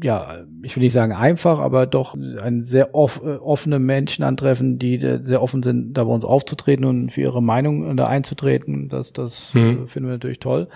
ja, 0.00 0.44
ich 0.62 0.74
will 0.74 0.82
nicht 0.82 0.92
sagen 0.92 1.12
einfach, 1.12 1.60
aber 1.60 1.86
doch 1.86 2.14
ein 2.14 2.64
sehr 2.64 2.94
off, 2.94 3.22
offene 3.22 3.78
Menschen 3.78 4.24
antreffen, 4.24 4.78
die 4.78 4.98
sehr 4.98 5.42
offen 5.42 5.62
sind, 5.62 5.92
da 5.92 6.04
bei 6.04 6.12
uns 6.12 6.24
aufzutreten 6.24 6.84
und 6.86 7.10
für 7.10 7.20
ihre 7.20 7.42
Meinung 7.42 7.96
da 7.96 8.06
einzutreten. 8.06 8.88
Das, 8.88 9.12
das 9.12 9.52
hm. 9.52 9.86
finden 9.86 10.08
wir 10.08 10.14
natürlich 10.14 10.40
toll. 10.40 10.68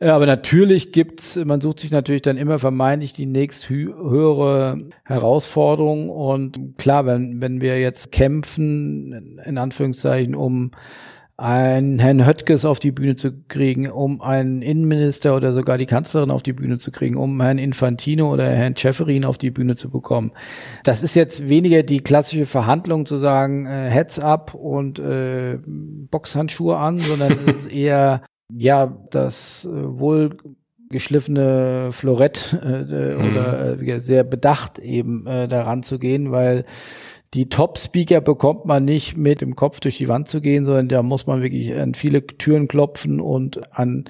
Äh, 0.00 0.08
aber 0.08 0.26
natürlich 0.26 0.92
gibt's, 0.92 1.36
man 1.44 1.60
sucht 1.60 1.80
sich 1.80 1.92
natürlich 1.92 2.22
dann 2.22 2.36
immer 2.36 2.58
vermeintlich 2.58 3.12
die 3.12 3.26
nächst 3.26 3.68
höhere 3.68 4.80
Herausforderung. 5.04 6.10
Und 6.10 6.76
klar, 6.76 7.06
wenn, 7.06 7.40
wenn 7.40 7.60
wir 7.60 7.80
jetzt 7.80 8.10
kämpfen, 8.10 9.38
in 9.44 9.58
Anführungszeichen, 9.58 10.34
um 10.34 10.72
einen 11.40 11.98
Herrn 11.98 12.26
Höttges 12.26 12.64
auf 12.64 12.80
die 12.80 12.92
Bühne 12.92 13.16
zu 13.16 13.32
kriegen, 13.48 13.90
um 13.90 14.20
einen 14.20 14.60
Innenminister 14.60 15.34
oder 15.34 15.52
sogar 15.52 15.78
die 15.78 15.86
Kanzlerin 15.86 16.30
auf 16.30 16.42
die 16.42 16.52
Bühne 16.52 16.76
zu 16.78 16.90
kriegen, 16.90 17.16
um 17.16 17.40
Herrn 17.40 17.56
Infantino 17.56 18.30
oder 18.30 18.44
Herrn 18.44 18.76
Schäferin 18.76 19.24
auf 19.24 19.38
die 19.38 19.50
Bühne 19.50 19.76
zu 19.76 19.88
bekommen. 19.88 20.32
Das 20.84 21.02
ist 21.02 21.16
jetzt 21.16 21.48
weniger 21.48 21.82
die 21.82 22.00
klassische 22.00 22.44
Verhandlung 22.44 23.06
zu 23.06 23.16
sagen, 23.16 23.64
äh, 23.64 23.88
Heads 23.88 24.18
up 24.18 24.54
und 24.54 24.98
äh, 24.98 25.58
Boxhandschuhe 25.66 26.76
an, 26.76 26.98
sondern 26.98 27.38
es 27.46 27.66
ist 27.66 27.72
eher 27.72 28.22
ja, 28.52 28.94
das 29.10 29.64
äh, 29.64 29.70
wohl 29.72 30.36
geschliffene 30.90 31.90
Florett 31.92 32.58
äh, 32.62 33.14
mhm. 33.14 33.30
oder 33.30 33.80
äh, 33.80 34.00
sehr 34.00 34.24
bedacht 34.24 34.78
eben 34.78 35.26
äh, 35.26 35.46
daran 35.48 35.82
zu 35.82 35.98
gehen, 35.98 36.32
weil 36.32 36.64
die 37.34 37.48
Top-Speaker 37.48 38.20
bekommt 38.20 38.64
man 38.64 38.84
nicht 38.84 39.16
mit 39.16 39.40
dem 39.40 39.54
Kopf 39.54 39.80
durch 39.80 39.98
die 39.98 40.08
Wand 40.08 40.26
zu 40.26 40.40
gehen, 40.40 40.64
sondern 40.64 40.88
da 40.88 41.02
muss 41.02 41.26
man 41.26 41.42
wirklich 41.42 41.74
an 41.74 41.94
viele 41.94 42.26
Türen 42.26 42.66
klopfen 42.66 43.20
und 43.20 43.72
an 43.72 44.04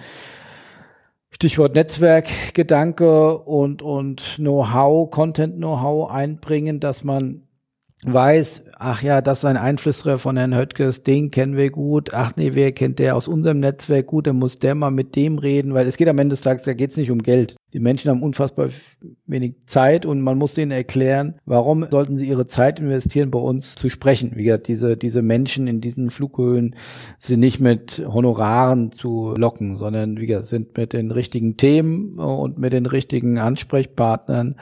Stichwort 1.30 1.74
Netzwerkgedanke 1.74 3.38
und, 3.38 3.82
und 3.82 4.36
Know-how, 4.36 5.10
Content-Know-how 5.10 6.10
einbringen, 6.10 6.80
dass 6.80 7.04
man 7.04 7.42
weiß, 8.06 8.64
ach 8.78 9.02
ja, 9.02 9.20
das 9.20 9.38
ist 9.38 9.44
ein 9.44 9.56
Einflüsterer 9.58 10.18
von 10.18 10.36
Herrn 10.36 10.56
Höttges, 10.56 11.02
den 11.02 11.30
kennen 11.30 11.56
wir 11.56 11.70
gut, 11.70 12.14
ach 12.14 12.32
nee, 12.36 12.52
wer 12.54 12.72
kennt 12.72 12.98
der 12.98 13.14
aus 13.14 13.28
unserem 13.28 13.60
Netzwerk 13.60 14.06
gut, 14.06 14.26
dann 14.26 14.36
muss 14.36 14.58
der 14.58 14.74
mal 14.74 14.90
mit 14.90 15.16
dem 15.16 15.38
reden, 15.38 15.74
weil 15.74 15.86
es 15.86 15.96
geht 15.96 16.08
am 16.08 16.18
Ende 16.18 16.34
des 16.34 16.40
Tages, 16.40 16.64
da 16.64 16.72
geht 16.72 16.90
es 16.90 16.96
nicht 16.96 17.10
um 17.10 17.22
Geld. 17.22 17.56
Die 17.72 17.78
Menschen 17.78 18.10
haben 18.10 18.22
unfassbar 18.22 18.68
wenig 19.26 19.54
Zeit 19.66 20.04
und 20.04 20.20
man 20.22 20.38
muss 20.38 20.54
denen 20.54 20.72
erklären, 20.72 21.36
warum 21.44 21.86
sollten 21.88 22.16
sie 22.16 22.26
ihre 22.26 22.46
Zeit 22.46 22.80
investieren, 22.80 23.30
bei 23.30 23.38
uns 23.38 23.76
zu 23.76 23.88
sprechen. 23.90 24.32
Wie 24.34 24.44
gesagt, 24.44 24.66
diese, 24.66 24.96
diese 24.96 25.22
Menschen 25.22 25.68
in 25.68 25.80
diesen 25.80 26.10
Flughöhen 26.10 26.74
sind 27.18 27.38
nicht 27.38 27.60
mit 27.60 28.02
Honoraren 28.04 28.90
zu 28.90 29.34
locken, 29.36 29.76
sondern 29.76 30.18
wie 30.18 30.26
gesagt, 30.26 30.46
sind 30.46 30.76
mit 30.76 30.92
den 30.92 31.12
richtigen 31.12 31.56
Themen 31.56 32.18
und 32.18 32.58
mit 32.58 32.72
den 32.72 32.86
richtigen 32.86 33.38
Ansprechpartnern, 33.38 34.56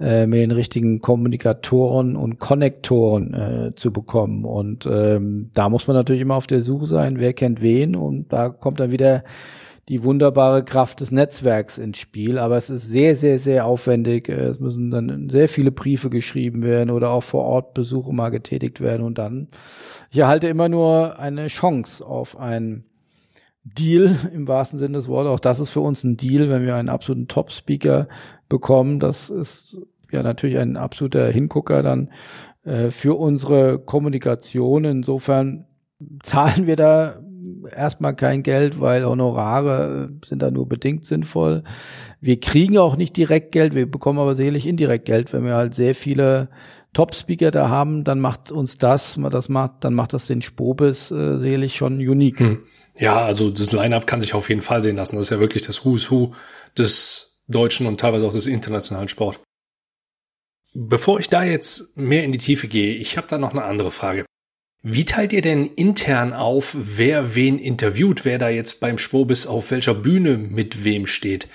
äh, 0.00 0.26
mit 0.26 0.40
den 0.40 0.50
richtigen 0.50 1.00
Kommunikatoren 1.00 2.16
und 2.16 2.40
Konnektoren 2.78 3.34
äh, 3.34 3.74
zu 3.74 3.92
bekommen. 3.92 4.44
Und 4.44 4.86
ähm, 4.86 5.50
da 5.54 5.68
muss 5.68 5.86
man 5.86 5.96
natürlich 5.96 6.22
immer 6.22 6.36
auf 6.36 6.46
der 6.46 6.60
Suche 6.60 6.86
sein, 6.86 7.20
wer 7.20 7.32
kennt 7.32 7.62
wen 7.62 7.96
und 7.96 8.32
da 8.32 8.48
kommt 8.48 8.80
dann 8.80 8.90
wieder 8.90 9.24
die 9.88 10.04
wunderbare 10.04 10.64
Kraft 10.64 11.00
des 11.00 11.10
Netzwerks 11.10 11.78
ins 11.78 11.96
Spiel. 11.98 12.38
Aber 12.38 12.56
es 12.56 12.68
ist 12.68 12.88
sehr, 12.88 13.16
sehr, 13.16 13.38
sehr 13.38 13.64
aufwendig. 13.64 14.28
Es 14.28 14.60
müssen 14.60 14.90
dann 14.90 15.30
sehr 15.30 15.48
viele 15.48 15.72
Briefe 15.72 16.10
geschrieben 16.10 16.62
werden 16.62 16.90
oder 16.90 17.10
auch 17.10 17.22
vor 17.22 17.44
Ort 17.44 17.72
Besuche 17.72 18.12
mal 18.12 18.28
getätigt 18.28 18.82
werden. 18.82 19.04
Und 19.04 19.16
dann, 19.16 19.48
ich 20.10 20.18
erhalte 20.18 20.46
immer 20.48 20.68
nur 20.68 21.18
eine 21.18 21.46
Chance 21.46 22.04
auf 22.04 22.38
einen 22.38 22.84
Deal 23.64 24.14
im 24.34 24.46
wahrsten 24.46 24.78
Sinne 24.78 24.98
des 24.98 25.08
Wortes. 25.08 25.30
Auch 25.30 25.40
das 25.40 25.58
ist 25.58 25.70
für 25.70 25.80
uns 25.80 26.04
ein 26.04 26.18
Deal, 26.18 26.50
wenn 26.50 26.66
wir 26.66 26.76
einen 26.76 26.90
absoluten 26.90 27.28
Top-Speaker 27.28 28.08
bekommen. 28.50 29.00
Das 29.00 29.30
ist 29.30 29.78
ja 30.10 30.22
natürlich 30.22 30.58
ein 30.58 30.76
absoluter 30.76 31.28
Hingucker 31.28 31.82
dann 31.82 32.10
äh, 32.68 32.90
für 32.90 33.18
unsere 33.18 33.78
Kommunikation. 33.78 34.84
Insofern 34.84 35.64
zahlen 36.22 36.66
wir 36.66 36.76
da 36.76 37.18
erstmal 37.74 38.14
kein 38.14 38.42
Geld, 38.42 38.78
weil 38.78 39.06
Honorare 39.06 40.10
sind 40.24 40.42
da 40.42 40.50
nur 40.50 40.68
bedingt 40.68 41.06
sinnvoll. 41.06 41.62
Wir 42.20 42.38
kriegen 42.40 42.76
auch 42.76 42.96
nicht 42.96 43.16
direkt 43.16 43.52
Geld, 43.52 43.74
wir 43.74 43.90
bekommen 43.90 44.18
aber 44.18 44.34
sicherlich 44.34 44.66
indirekt 44.66 45.06
Geld, 45.06 45.32
wenn 45.32 45.44
wir 45.44 45.54
halt 45.54 45.74
sehr 45.74 45.94
viele 45.94 46.50
Top-Speaker 46.92 47.50
da 47.50 47.68
haben, 47.68 48.04
dann 48.04 48.20
macht 48.20 48.50
uns 48.52 48.76
das, 48.76 49.18
das 49.30 49.48
macht, 49.48 49.84
dann 49.84 49.94
macht 49.94 50.12
das 50.12 50.26
den 50.26 50.42
Spobis 50.42 51.10
äh, 51.10 51.38
sicherlich 51.38 51.74
schon 51.74 51.94
unique. 51.96 52.40
Hm. 52.40 52.58
Ja, 52.98 53.24
also 53.24 53.50
das 53.50 53.72
Line-Up 53.72 54.06
kann 54.06 54.20
sich 54.20 54.34
auf 54.34 54.48
jeden 54.48 54.62
Fall 54.62 54.82
sehen 54.82 54.96
lassen. 54.96 55.16
Das 55.16 55.26
ist 55.26 55.30
ja 55.30 55.40
wirklich 55.40 55.64
das 55.64 55.84
Who's 55.84 56.10
Who 56.10 56.32
des 56.76 57.40
deutschen 57.46 57.86
und 57.86 58.00
teilweise 58.00 58.26
auch 58.26 58.32
des 58.32 58.46
internationalen 58.46 59.08
Sport. 59.08 59.40
Bevor 60.80 61.18
ich 61.18 61.28
da 61.28 61.42
jetzt 61.42 61.96
mehr 61.96 62.22
in 62.22 62.30
die 62.30 62.38
Tiefe 62.38 62.68
gehe, 62.68 62.94
ich 62.94 63.16
habe 63.16 63.26
da 63.26 63.36
noch 63.36 63.50
eine 63.50 63.64
andere 63.64 63.90
Frage. 63.90 64.24
Wie 64.80 65.04
teilt 65.04 65.32
ihr 65.32 65.42
denn 65.42 65.66
intern 65.66 66.32
auf, 66.32 66.76
wer 66.78 67.34
wen 67.34 67.58
interviewt, 67.58 68.24
wer 68.24 68.38
da 68.38 68.48
jetzt 68.48 68.78
beim 68.78 68.96
Spobis 68.96 69.48
auf 69.48 69.72
welcher 69.72 69.94
Bühne 69.94 70.38
mit 70.38 70.84
wem 70.84 71.06
steht? 71.06 71.48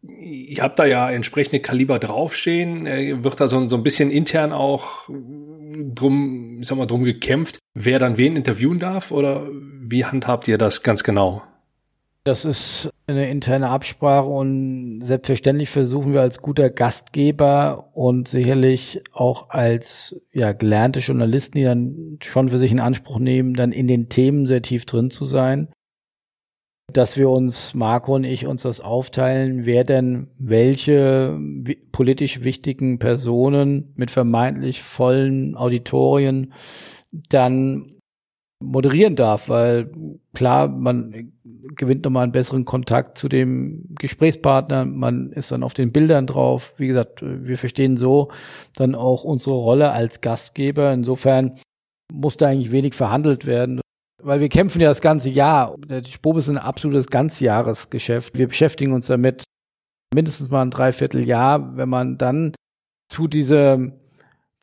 Ihr 0.00 0.62
habt 0.62 0.78
da 0.78 0.86
ja 0.86 1.10
entsprechende 1.10 1.60
Kaliber 1.60 1.98
draufstehen. 1.98 2.86
Äh, 2.86 3.22
wird 3.22 3.40
da 3.40 3.46
so, 3.46 3.68
so 3.68 3.76
ein 3.76 3.82
bisschen 3.82 4.10
intern 4.10 4.54
auch 4.54 5.06
drum, 5.10 6.60
ich 6.62 6.68
sag 6.68 6.78
mal, 6.78 6.86
drum 6.86 7.04
gekämpft, 7.04 7.58
wer 7.74 7.98
dann 7.98 8.16
wen 8.16 8.36
interviewen 8.36 8.78
darf? 8.78 9.10
Oder 9.10 9.50
wie 9.52 10.06
handhabt 10.06 10.48
ihr 10.48 10.56
das 10.56 10.82
ganz 10.82 11.04
genau? 11.04 11.42
Das 12.26 12.44
ist 12.44 12.90
eine 13.06 13.30
interne 13.30 13.68
Absprache 13.68 14.26
und 14.26 15.00
selbstverständlich 15.00 15.70
versuchen 15.70 16.12
wir 16.12 16.22
als 16.22 16.42
guter 16.42 16.70
Gastgeber 16.70 17.92
und 17.94 18.26
sicherlich 18.26 19.00
auch 19.12 19.50
als 19.50 20.20
ja, 20.32 20.50
gelernte 20.50 20.98
Journalisten, 20.98 21.58
die 21.58 21.62
dann 21.62 22.18
schon 22.20 22.48
für 22.48 22.58
sich 22.58 22.72
in 22.72 22.80
Anspruch 22.80 23.20
nehmen, 23.20 23.54
dann 23.54 23.70
in 23.70 23.86
den 23.86 24.08
Themen 24.08 24.46
sehr 24.46 24.60
tief 24.60 24.86
drin 24.86 25.12
zu 25.12 25.24
sein. 25.24 25.68
Dass 26.92 27.16
wir 27.16 27.30
uns, 27.30 27.74
Marco 27.74 28.16
und 28.16 28.24
ich, 28.24 28.44
uns 28.44 28.62
das 28.62 28.80
aufteilen, 28.80 29.64
wer 29.64 29.84
denn 29.84 30.32
welche 30.36 31.38
politisch 31.92 32.42
wichtigen 32.42 32.98
Personen 32.98 33.92
mit 33.94 34.10
vermeintlich 34.10 34.82
vollen 34.82 35.56
Auditorien 35.56 36.54
dann 37.12 37.95
moderieren 38.62 39.16
darf, 39.16 39.48
weil 39.48 39.90
klar, 40.34 40.68
man 40.68 41.32
gewinnt 41.74 42.04
nochmal 42.04 42.24
einen 42.24 42.32
besseren 42.32 42.64
Kontakt 42.64 43.18
zu 43.18 43.28
dem 43.28 43.94
Gesprächspartner, 43.98 44.84
man 44.84 45.32
ist 45.32 45.52
dann 45.52 45.62
auf 45.62 45.74
den 45.74 45.92
Bildern 45.92 46.26
drauf. 46.26 46.74
Wie 46.78 46.86
gesagt, 46.86 47.22
wir 47.22 47.58
verstehen 47.58 47.96
so 47.96 48.30
dann 48.74 48.94
auch 48.94 49.24
unsere 49.24 49.56
Rolle 49.56 49.90
als 49.90 50.20
Gastgeber. 50.20 50.92
Insofern 50.92 51.58
muss 52.12 52.36
da 52.36 52.48
eigentlich 52.48 52.72
wenig 52.72 52.94
verhandelt 52.94 53.46
werden, 53.46 53.80
weil 54.22 54.40
wir 54.40 54.48
kämpfen 54.48 54.80
ja 54.80 54.88
das 54.88 55.00
ganze 55.00 55.28
Jahr. 55.28 55.76
Der 55.78 56.02
Spobe 56.04 56.38
ist 56.38 56.48
ein 56.48 56.58
absolutes 56.58 57.08
Ganzjahresgeschäft. 57.08 58.38
Wir 58.38 58.48
beschäftigen 58.48 58.92
uns 58.92 59.06
damit 59.06 59.44
mindestens 60.14 60.50
mal 60.50 60.62
ein 60.62 60.70
Dreivierteljahr, 60.70 61.76
wenn 61.76 61.88
man 61.88 62.16
dann 62.16 62.54
zu 63.12 63.28
dieser 63.28 63.78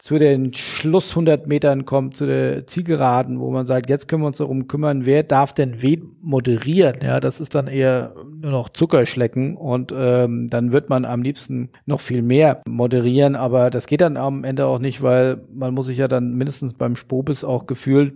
zu 0.04 0.20
den 0.20 0.52
Schluss 0.52 1.12
100 1.12 1.48
Metern 1.48 1.86
kommt, 1.86 2.18
zu 2.18 2.26
der 2.26 2.68
Zielgeraden, 2.68 3.40
wo 3.40 3.52
man 3.52 3.66
sagt, 3.66 3.90
jetzt 3.90 4.10
können 4.10 4.22
wir 4.22 4.28
uns 4.28 4.36
darum 4.36 4.68
kümmern, 4.68 5.06
wer 5.06 5.24
darf 5.24 5.54
denn 5.54 5.82
wen 5.82 6.18
moderieren. 6.22 6.98
Ja, 7.02 7.22
das 7.22 7.40
ist 7.40 7.56
dann 7.56 7.68
eher 7.68 8.14
nur 8.42 8.52
noch 8.52 8.68
Zuckerschlecken 8.68 9.56
und 9.56 9.94
ähm, 9.96 10.50
dann 10.50 10.74
wird 10.74 10.90
man 10.90 11.06
am 11.06 11.22
liebsten 11.22 11.70
noch 11.86 12.02
viel 12.02 12.22
mehr 12.22 12.64
moderieren, 12.68 13.38
aber 13.38 13.70
das 13.70 13.88
geht 13.88 14.02
dann 14.02 14.18
am 14.18 14.44
Ende 14.44 14.66
auch 14.66 14.80
nicht, 14.80 15.02
weil 15.02 15.42
man 15.54 15.74
muss 15.74 15.86
sich 15.86 16.00
ja 16.00 16.10
dann 16.10 16.34
mindestens 16.34 16.74
beim 16.74 16.98
Spobis 16.98 17.46
auch 17.46 17.66
gefühlt 17.66 18.14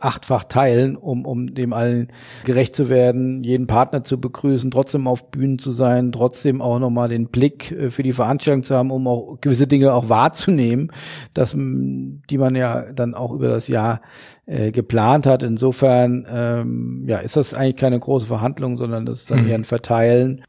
achtfach 0.00 0.44
teilen, 0.44 0.96
um, 0.96 1.24
um 1.24 1.54
dem 1.54 1.72
allen 1.72 2.08
gerecht 2.44 2.74
zu 2.74 2.88
werden, 2.88 3.44
jeden 3.44 3.66
Partner 3.66 4.02
zu 4.02 4.20
begrüßen, 4.20 4.70
trotzdem 4.70 5.06
auf 5.06 5.30
Bühnen 5.30 5.58
zu 5.58 5.72
sein, 5.72 6.12
trotzdem 6.12 6.60
auch 6.60 6.78
nochmal 6.78 7.08
den 7.08 7.28
Blick 7.28 7.72
äh, 7.72 7.90
für 7.90 8.02
die 8.02 8.12
Veranstaltung 8.12 8.62
zu 8.62 8.74
haben, 8.74 8.90
um 8.90 9.06
auch 9.08 9.38
gewisse 9.40 9.66
Dinge 9.66 9.92
auch 9.92 10.08
wahrzunehmen, 10.08 10.92
dass, 11.34 11.52
die 11.52 12.38
man 12.38 12.54
ja 12.54 12.92
dann 12.92 13.14
auch 13.14 13.32
über 13.32 13.48
das 13.48 13.68
Jahr 13.68 14.00
äh, 14.46 14.70
geplant 14.70 15.26
hat. 15.26 15.42
Insofern 15.42 16.26
ähm, 16.28 17.04
ja, 17.06 17.18
ist 17.18 17.36
das 17.36 17.54
eigentlich 17.54 17.76
keine 17.76 17.98
große 17.98 18.26
Verhandlung, 18.26 18.76
sondern 18.76 19.06
das 19.06 19.18
ist 19.18 19.30
dann 19.30 19.42
mhm. 19.42 19.48
eher 19.48 19.54
ein 19.56 19.64
Verteilen 19.64 20.44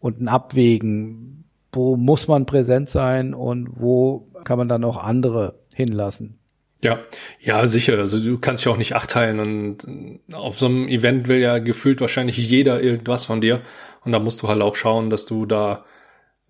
und 0.00 0.20
ein 0.20 0.28
Abwägen. 0.28 1.44
Wo 1.72 1.96
muss 1.96 2.28
man 2.28 2.46
präsent 2.46 2.88
sein 2.88 3.34
und 3.34 3.80
wo 3.80 4.28
kann 4.44 4.58
man 4.58 4.68
dann 4.68 4.84
auch 4.84 4.96
andere 4.96 5.56
hinlassen? 5.74 6.38
Ja, 6.84 6.98
ja, 7.40 7.66
sicher. 7.66 7.98
Also 7.98 8.20
du 8.22 8.38
kannst 8.38 8.62
ja 8.66 8.70
auch 8.70 8.76
nicht 8.76 8.94
achteilen 8.94 9.40
und 9.40 10.18
auf 10.34 10.58
so 10.58 10.66
einem 10.66 10.86
Event 10.86 11.28
will 11.28 11.38
ja 11.38 11.58
gefühlt 11.58 12.02
wahrscheinlich 12.02 12.36
jeder 12.36 12.82
irgendwas 12.82 13.24
von 13.24 13.40
dir 13.40 13.62
und 14.04 14.12
da 14.12 14.18
musst 14.18 14.42
du 14.42 14.48
halt 14.48 14.60
auch 14.60 14.76
schauen, 14.76 15.08
dass 15.08 15.24
du 15.24 15.46
da, 15.46 15.86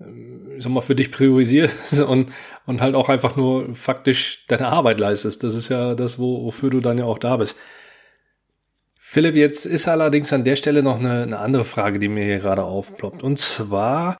ähm, 0.01 0.51
ich 0.57 0.65
sag 0.65 0.73
mal, 0.73 0.81
für 0.81 0.97
dich 0.97 1.13
priorisierst 1.13 2.01
und, 2.09 2.33
und 2.67 2.81
halt 2.81 2.97
auch 2.97 3.09
einfach 3.11 3.37
nur 3.37 3.77
faktisch 3.77 4.45
deine 4.49 4.67
Arbeit 4.67 4.99
leistest. 4.99 5.45
Das 5.45 5.55
ist 5.55 5.69
ja 5.69 5.95
das, 5.95 6.19
wo, 6.19 6.45
wofür 6.45 6.71
du 6.71 6.81
dann 6.81 6.99
ja 6.99 7.05
auch 7.05 7.19
da 7.19 7.37
bist. 7.37 7.57
Philipp, 8.99 9.37
jetzt 9.37 9.67
ist 9.67 9.87
allerdings 9.87 10.33
an 10.33 10.43
der 10.43 10.57
Stelle 10.57 10.83
noch 10.83 10.99
eine, 10.99 11.23
eine 11.23 11.39
andere 11.39 11.65
Frage, 11.65 12.01
die 12.01 12.09
mir 12.09 12.25
hier 12.25 12.41
gerade 12.41 12.65
aufploppt. 12.65 13.23
Und 13.23 13.39
zwar, 13.39 14.17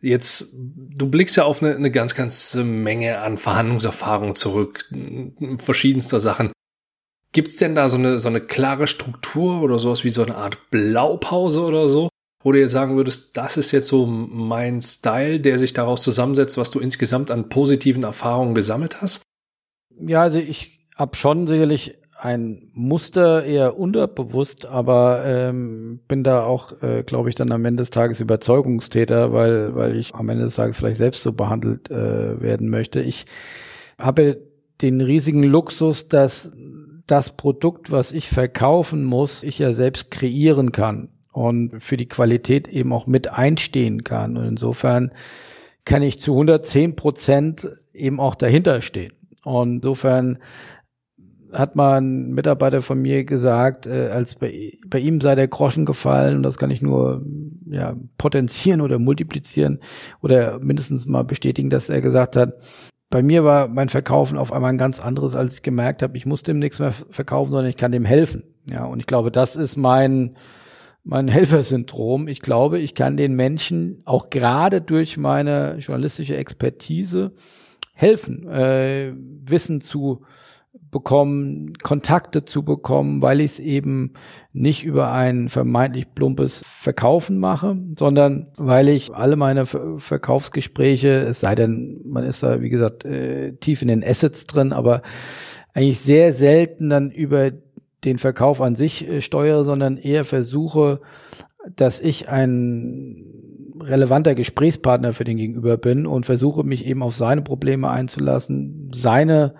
Jetzt, 0.00 0.54
du 0.54 1.08
blickst 1.08 1.36
ja 1.36 1.44
auf 1.44 1.62
eine, 1.62 1.74
eine 1.74 1.90
ganz, 1.90 2.14
ganz 2.14 2.54
Menge 2.54 3.18
an 3.18 3.36
Verhandlungserfahrung 3.36 4.34
zurück, 4.34 4.84
verschiedenster 5.58 6.20
Sachen. 6.20 6.52
Gibt's 7.32 7.56
denn 7.56 7.74
da 7.74 7.88
so 7.88 7.98
eine, 7.98 8.18
so 8.18 8.28
eine 8.28 8.40
klare 8.40 8.86
Struktur 8.86 9.60
oder 9.60 9.78
sowas 9.78 10.04
wie 10.04 10.10
so 10.10 10.22
eine 10.22 10.36
Art 10.36 10.70
Blaupause 10.70 11.60
oder 11.62 11.90
so? 11.90 12.08
Wo 12.42 12.52
du 12.52 12.60
jetzt 12.60 12.70
sagen 12.70 12.96
würdest, 12.96 13.36
das 13.36 13.56
ist 13.56 13.72
jetzt 13.72 13.88
so 13.88 14.06
mein 14.06 14.80
Style, 14.80 15.40
der 15.40 15.58
sich 15.58 15.72
daraus 15.72 16.02
zusammensetzt, 16.02 16.56
was 16.56 16.70
du 16.70 16.78
insgesamt 16.78 17.32
an 17.32 17.48
positiven 17.48 18.04
Erfahrungen 18.04 18.54
gesammelt 18.54 19.02
hast? 19.02 19.22
Ja, 20.00 20.22
also 20.22 20.38
ich 20.38 20.86
habe 20.94 21.16
schon 21.16 21.48
sicherlich 21.48 21.97
ein 22.20 22.70
Muster 22.74 23.44
eher 23.44 23.78
unterbewusst, 23.78 24.66
aber 24.66 25.22
ähm, 25.24 26.00
bin 26.08 26.24
da 26.24 26.42
auch, 26.42 26.82
äh, 26.82 27.04
glaube 27.04 27.28
ich, 27.28 27.36
dann 27.36 27.52
am 27.52 27.64
Ende 27.64 27.82
des 27.82 27.90
Tages 27.90 28.20
Überzeugungstäter, 28.20 29.32
weil, 29.32 29.74
weil 29.76 29.96
ich 29.96 30.14
am 30.14 30.28
Ende 30.28 30.44
des 30.44 30.56
Tages 30.56 30.78
vielleicht 30.78 30.96
selbst 30.96 31.22
so 31.22 31.32
behandelt 31.32 31.90
äh, 31.90 32.40
werden 32.40 32.68
möchte. 32.68 33.00
Ich 33.00 33.26
habe 33.98 34.42
den 34.82 35.00
riesigen 35.00 35.44
Luxus, 35.44 36.08
dass 36.08 36.52
das 37.06 37.36
Produkt, 37.36 37.92
was 37.92 38.12
ich 38.12 38.28
verkaufen 38.28 39.04
muss, 39.04 39.44
ich 39.44 39.60
ja 39.60 39.72
selbst 39.72 40.10
kreieren 40.10 40.72
kann 40.72 41.10
und 41.32 41.80
für 41.80 41.96
die 41.96 42.08
Qualität 42.08 42.66
eben 42.66 42.92
auch 42.92 43.06
mit 43.06 43.32
einstehen 43.32 44.02
kann. 44.02 44.36
Und 44.36 44.44
insofern 44.44 45.12
kann 45.84 46.02
ich 46.02 46.18
zu 46.18 46.32
110 46.32 46.96
Prozent 46.96 47.68
eben 47.94 48.18
auch 48.18 48.34
dahinter 48.34 48.80
stehen. 48.80 49.12
Und 49.44 49.76
insofern 49.76 50.38
hat 51.52 51.76
mal 51.76 52.00
ein 52.00 52.30
Mitarbeiter 52.30 52.82
von 52.82 53.00
mir 53.00 53.24
gesagt, 53.24 53.86
äh, 53.86 54.08
als 54.08 54.36
bei, 54.36 54.78
bei 54.86 54.98
ihm 54.98 55.20
sei 55.20 55.34
der 55.34 55.48
Groschen 55.48 55.84
gefallen 55.84 56.36
und 56.36 56.42
das 56.42 56.58
kann 56.58 56.70
ich 56.70 56.82
nur 56.82 57.22
ja, 57.66 57.96
potenzieren 58.18 58.80
oder 58.80 58.98
multiplizieren 58.98 59.80
oder 60.20 60.58
mindestens 60.58 61.06
mal 61.06 61.24
bestätigen, 61.24 61.70
dass 61.70 61.88
er 61.88 62.00
gesagt 62.00 62.36
hat, 62.36 62.54
bei 63.10 63.22
mir 63.22 63.44
war 63.44 63.68
mein 63.68 63.88
Verkaufen 63.88 64.36
auf 64.36 64.52
einmal 64.52 64.70
ein 64.70 64.78
ganz 64.78 65.00
anderes, 65.00 65.34
als 65.34 65.56
ich 65.56 65.62
gemerkt 65.62 66.02
habe, 66.02 66.16
ich 66.16 66.26
muss 66.26 66.42
dem 66.42 66.58
nichts 66.58 66.78
mehr 66.78 66.92
verkaufen, 66.92 67.52
sondern 67.52 67.70
ich 67.70 67.76
kann 67.76 67.92
dem 67.92 68.04
helfen. 68.04 68.44
Ja, 68.70 68.84
und 68.84 69.00
ich 69.00 69.06
glaube, 69.06 69.30
das 69.30 69.56
ist 69.56 69.76
mein, 69.76 70.36
mein 71.04 71.26
Helfersyndrom. 71.28 72.28
Ich 72.28 72.42
glaube, 72.42 72.78
ich 72.78 72.94
kann 72.94 73.16
den 73.16 73.34
Menschen 73.34 74.02
auch 74.04 74.28
gerade 74.28 74.82
durch 74.82 75.16
meine 75.16 75.76
journalistische 75.78 76.36
Expertise 76.36 77.32
helfen, 77.94 78.46
äh, 78.46 79.14
Wissen 79.16 79.80
zu 79.80 80.22
bekommen, 80.90 81.74
Kontakte 81.82 82.44
zu 82.44 82.62
bekommen, 82.64 83.22
weil 83.22 83.40
ich 83.40 83.52
es 83.52 83.58
eben 83.60 84.14
nicht 84.52 84.84
über 84.84 85.12
ein 85.12 85.48
vermeintlich 85.48 86.14
plumpes 86.14 86.62
Verkaufen 86.66 87.38
mache, 87.38 87.76
sondern 87.98 88.48
weil 88.56 88.88
ich 88.88 89.14
alle 89.14 89.36
meine 89.36 89.66
Verkaufsgespräche, 89.66 91.08
es 91.08 91.40
sei 91.40 91.54
denn, 91.54 92.00
man 92.04 92.24
ist 92.24 92.42
da, 92.42 92.60
wie 92.60 92.70
gesagt, 92.70 93.04
äh, 93.04 93.52
tief 93.56 93.82
in 93.82 93.88
den 93.88 94.04
Assets 94.04 94.46
drin, 94.46 94.72
aber 94.72 95.02
eigentlich 95.74 96.00
sehr 96.00 96.32
selten 96.32 96.88
dann 96.88 97.10
über 97.10 97.52
den 98.04 98.18
Verkauf 98.18 98.60
an 98.60 98.74
sich 98.74 99.06
äh, 99.08 99.20
steuere, 99.20 99.64
sondern 99.64 99.96
eher 99.96 100.24
versuche, 100.24 101.00
dass 101.76 102.00
ich 102.00 102.28
ein 102.28 103.24
relevanter 103.80 104.34
Gesprächspartner 104.34 105.12
für 105.12 105.24
den 105.24 105.36
Gegenüber 105.36 105.76
bin 105.76 106.06
und 106.06 106.26
versuche 106.26 106.64
mich 106.64 106.86
eben 106.86 107.02
auf 107.02 107.14
seine 107.14 107.42
Probleme 107.42 107.90
einzulassen, 107.90 108.90
seine 108.92 109.54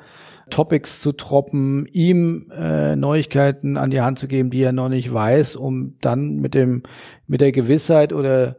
Topics 0.51 1.01
zu 1.01 1.13
troppen, 1.13 1.87
ihm 1.87 2.51
äh, 2.55 2.97
Neuigkeiten 2.97 3.77
an 3.77 3.91
die 3.91 4.01
Hand 4.01 4.19
zu 4.19 4.29
geben, 4.29 4.51
die 4.51 4.63
er 4.63 4.73
noch 4.73 4.89
nicht 4.89 5.13
weiß, 5.13 5.57
um 5.57 5.97
dann 6.01 6.37
mit 6.37 6.55
dem 6.55 6.83
mit 7.27 7.41
der 7.41 7.53
Gewissheit 7.53 8.13
oder 8.13 8.57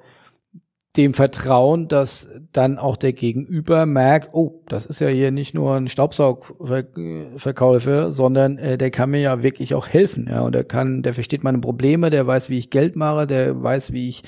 dem 0.98 1.14
Vertrauen, 1.14 1.88
dass 1.88 2.28
dann 2.52 2.80
auch 2.80 2.98
der 2.98 3.14
Gegenüber 3.14 3.86
merkt, 3.86 4.30
oh, 4.34 4.64
das 4.68 4.88
ist 4.88 5.00
ja 5.00 5.08
hier 5.08 5.32
nicht 5.32 5.54
nur 5.54 5.76
ein 5.76 5.88
Staubsaugverkäufer, 5.88 8.12
sondern 8.12 8.58
äh, 8.58 8.78
der 8.78 8.90
kann 8.90 9.12
mir 9.12 9.22
ja 9.22 9.44
wirklich 9.44 9.76
auch 9.76 9.88
helfen, 9.88 10.28
ja, 10.30 10.42
und 10.42 10.56
der 10.56 10.64
kann, 10.64 11.04
der 11.04 11.14
versteht 11.14 11.44
meine 11.44 11.60
Probleme, 11.60 12.10
der 12.10 12.26
weiß, 12.26 12.50
wie 12.50 12.58
ich 12.58 12.72
Geld 12.72 12.96
mache, 12.96 13.28
der 13.28 13.62
weiß, 13.62 13.94
wie 13.94 14.10
ich 14.10 14.24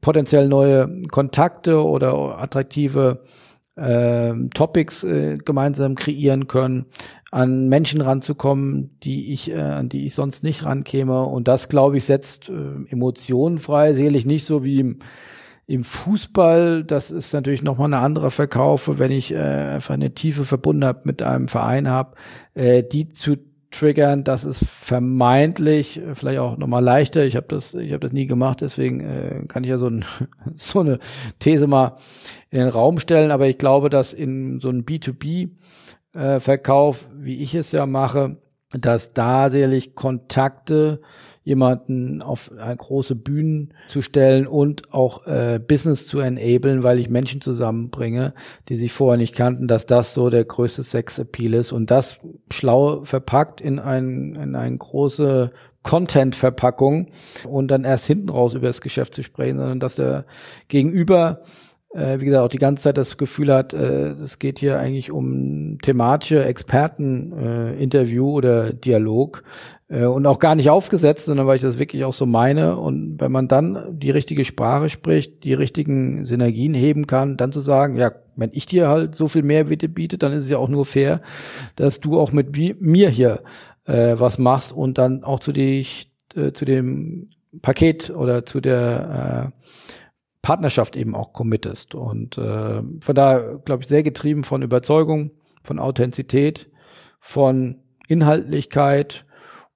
potenziell 0.00 0.46
neue 0.48 1.02
Kontakte 1.10 1.84
oder 1.84 2.38
attraktive 2.38 3.24
äh, 3.80 4.34
Topics 4.54 5.02
äh, 5.04 5.38
gemeinsam 5.38 5.94
kreieren 5.94 6.46
können, 6.46 6.86
an 7.30 7.68
Menschen 7.68 8.00
ranzukommen, 8.00 8.98
die 9.02 9.32
ich, 9.32 9.50
äh, 9.50 9.60
an 9.60 9.88
die 9.88 10.06
ich 10.06 10.14
sonst 10.14 10.42
nicht 10.42 10.64
rankäme. 10.64 11.24
Und 11.24 11.48
das, 11.48 11.68
glaube 11.68 11.96
ich, 11.96 12.04
setzt 12.04 12.48
äh, 12.48 12.52
Emotionen 12.90 13.58
frei. 13.58 13.94
Sicherlich 13.94 14.26
nicht 14.26 14.44
so 14.44 14.64
wie 14.64 14.80
im, 14.80 14.98
im 15.66 15.84
Fußball. 15.84 16.84
Das 16.84 17.10
ist 17.10 17.32
natürlich 17.32 17.62
nochmal 17.62 17.86
eine 17.86 17.98
andere 17.98 18.30
Verkaufe, 18.30 18.98
wenn 18.98 19.12
ich 19.12 19.32
äh, 19.32 19.38
einfach 19.38 19.94
eine 19.94 20.12
tiefe 20.14 20.44
Verbundenheit 20.44 21.06
mit 21.06 21.22
einem 21.22 21.48
Verein 21.48 21.88
habe, 21.88 22.16
äh, 22.54 22.82
die 22.82 23.08
zu 23.08 23.36
triggern, 23.70 24.24
das 24.24 24.44
ist 24.44 24.64
vermeintlich 24.64 25.98
äh, 25.98 26.14
vielleicht 26.14 26.40
auch 26.40 26.56
nochmal 26.56 26.82
leichter. 26.82 27.24
Ich 27.24 27.36
habe 27.36 27.46
das, 27.48 27.74
ich 27.74 27.92
habe 27.92 28.00
das 28.00 28.12
nie 28.12 28.26
gemacht, 28.26 28.60
deswegen 28.60 29.00
äh, 29.00 29.44
kann 29.48 29.64
ich 29.64 29.70
ja 29.70 29.78
so, 29.78 29.86
ein, 29.86 30.04
so 30.56 30.80
eine 30.80 30.98
These 31.38 31.66
mal 31.66 31.96
in 32.50 32.60
den 32.60 32.68
Raum 32.68 32.98
stellen. 32.98 33.30
Aber 33.30 33.48
ich 33.48 33.56
glaube, 33.58 33.88
dass 33.88 34.12
in 34.12 34.60
so 34.60 34.68
einem 34.68 34.82
B2B-Verkauf, 34.82 37.06
äh, 37.06 37.24
wie 37.24 37.42
ich 37.42 37.54
es 37.54 37.72
ja 37.72 37.86
mache, 37.86 38.36
dass 38.72 39.08
da 39.08 39.50
sicherlich 39.50 39.94
Kontakte 39.94 41.00
jemanden 41.42 42.20
auf 42.20 42.52
eine 42.58 42.76
große 42.76 43.14
Bühnen 43.14 43.72
zu 43.86 44.02
stellen 44.02 44.46
und 44.46 44.92
auch 44.92 45.26
äh, 45.26 45.58
Business 45.58 46.06
zu 46.06 46.20
enablen, 46.20 46.82
weil 46.82 46.98
ich 46.98 47.08
Menschen 47.08 47.40
zusammenbringe, 47.40 48.34
die 48.68 48.76
sich 48.76 48.92
vorher 48.92 49.16
nicht 49.16 49.34
kannten, 49.34 49.66
dass 49.66 49.86
das 49.86 50.12
so 50.12 50.28
der 50.28 50.44
größte 50.44 50.82
Sex-Appeal 50.82 51.54
ist. 51.54 51.72
Und 51.72 51.90
das 51.90 52.20
schlau 52.52 53.04
verpackt 53.04 53.60
in 53.60 53.78
ein, 53.78 54.34
in 54.34 54.54
eine 54.54 54.76
große 54.76 55.50
Content-Verpackung 55.82 57.08
und 57.48 57.68
dann 57.68 57.84
erst 57.84 58.06
hinten 58.06 58.28
raus 58.28 58.52
über 58.52 58.66
das 58.66 58.82
Geschäft 58.82 59.14
zu 59.14 59.22
sprechen, 59.22 59.58
sondern 59.58 59.80
dass 59.80 59.96
der 59.96 60.26
Gegenüber 60.68 61.40
äh, 61.92 62.20
wie 62.20 62.26
gesagt, 62.26 62.44
auch 62.44 62.50
die 62.50 62.58
ganze 62.58 62.84
Zeit 62.84 62.96
das 62.96 63.16
Gefühl 63.16 63.52
hat, 63.52 63.72
äh, 63.72 64.10
es 64.12 64.38
geht 64.38 64.60
hier 64.60 64.78
eigentlich 64.78 65.10
um 65.10 65.78
thematische 65.82 66.44
Experten-Interview 66.44 68.28
äh, 68.28 68.32
oder 68.32 68.72
Dialog 68.72 69.42
äh, 69.42 69.79
und 69.90 70.24
auch 70.26 70.38
gar 70.38 70.54
nicht 70.54 70.70
aufgesetzt, 70.70 71.24
sondern 71.26 71.48
weil 71.48 71.56
ich 71.56 71.62
das 71.62 71.80
wirklich 71.80 72.04
auch 72.04 72.14
so 72.14 72.24
meine. 72.24 72.76
Und 72.76 73.20
wenn 73.20 73.32
man 73.32 73.48
dann 73.48 73.98
die 73.98 74.10
richtige 74.10 74.44
Sprache 74.44 74.88
spricht, 74.88 75.42
die 75.42 75.52
richtigen 75.52 76.24
Synergien 76.24 76.74
heben 76.74 77.08
kann, 77.08 77.36
dann 77.36 77.50
zu 77.50 77.58
sagen, 77.58 77.96
ja, 77.96 78.12
wenn 78.36 78.50
ich 78.52 78.66
dir 78.66 78.88
halt 78.88 79.16
so 79.16 79.26
viel 79.26 79.42
mehr 79.42 79.64
biete, 79.64 80.16
dann 80.16 80.32
ist 80.32 80.44
es 80.44 80.50
ja 80.50 80.58
auch 80.58 80.68
nur 80.68 80.84
fair, 80.84 81.20
dass 81.74 81.98
du 81.98 82.20
auch 82.20 82.30
mit 82.30 82.56
wie, 82.56 82.76
mir 82.78 83.10
hier 83.10 83.42
äh, 83.84 84.14
was 84.16 84.38
machst 84.38 84.72
und 84.72 84.96
dann 84.96 85.24
auch 85.24 85.40
zu, 85.40 85.52
die, 85.52 85.84
äh, 86.36 86.52
zu 86.52 86.64
dem 86.64 87.30
Paket 87.60 88.10
oder 88.10 88.46
zu 88.46 88.60
der 88.60 89.52
äh, 89.52 89.64
Partnerschaft 90.42 90.96
eben 90.96 91.16
auch 91.16 91.32
committest. 91.32 91.96
Und 91.96 92.38
äh, 92.38 92.82
von 93.00 93.14
daher, 93.14 93.60
glaube 93.64 93.82
ich, 93.82 93.88
sehr 93.88 94.04
getrieben 94.04 94.44
von 94.44 94.62
Überzeugung, 94.62 95.32
von 95.62 95.78
Authentizität, 95.78 96.70
von 97.18 97.76
Inhaltlichkeit 98.06 99.26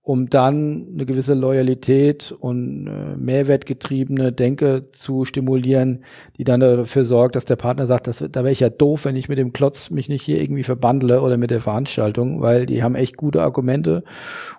um 0.05 0.29
dann 0.29 0.89
eine 0.93 1.07
gewisse 1.07 1.33
Loyalität 1.33 2.31
und 2.39 2.87
äh, 2.87 3.17
mehrwertgetriebene 3.17 4.33
Denke 4.33 4.91
zu 4.93 5.25
stimulieren, 5.25 6.05
die 6.37 6.45
dann 6.45 6.61
dafür 6.61 7.05
sorgt, 7.05 7.37
dass 7.37 7.47
der 7.47 7.57
Partner 7.57 7.87
sagt, 7.87 8.07
das, 8.07 8.19
da 8.19 8.45
wäre 8.45 8.53
ich 8.53 8.61
ja 8.61 8.69
doof, 8.69 9.07
wenn 9.07 9.17
ich 9.17 9.31
mit 9.31 9.39
dem 9.39 9.55
Klotz 9.55 9.89
mich 9.89 10.11
nicht 10.11 10.23
hier 10.23 10.43
irgendwie 10.43 10.63
verbandle 10.63 11.23
oder 11.23 11.39
mit 11.39 11.51
der 11.51 11.61
Veranstaltung, 11.61 12.43
weil 12.43 12.67
die 12.67 12.83
haben 12.83 12.97
echt 12.97 13.17
gute 13.17 13.41
Argumente 13.41 14.05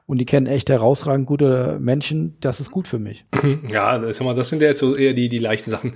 und 0.08 0.20
die 0.20 0.26
kennen 0.26 0.48
echt 0.48 0.72
herausragend 0.72 1.28
gute 1.28 1.78
Menschen. 1.80 2.38
Das 2.40 2.60
ist 2.60 2.72
gut 2.72 2.88
für 2.88 3.00
mich. 3.00 3.26
Ja, 3.72 3.98
das, 4.00 4.18
das 4.18 4.50
sind 4.50 4.62
ja 4.62 4.70
jetzt 4.70 4.80
so 4.80 4.96
eher 4.96 5.14
die, 5.14 5.30
die 5.30 5.38
leichten 5.38 5.70
Sachen. 5.70 5.94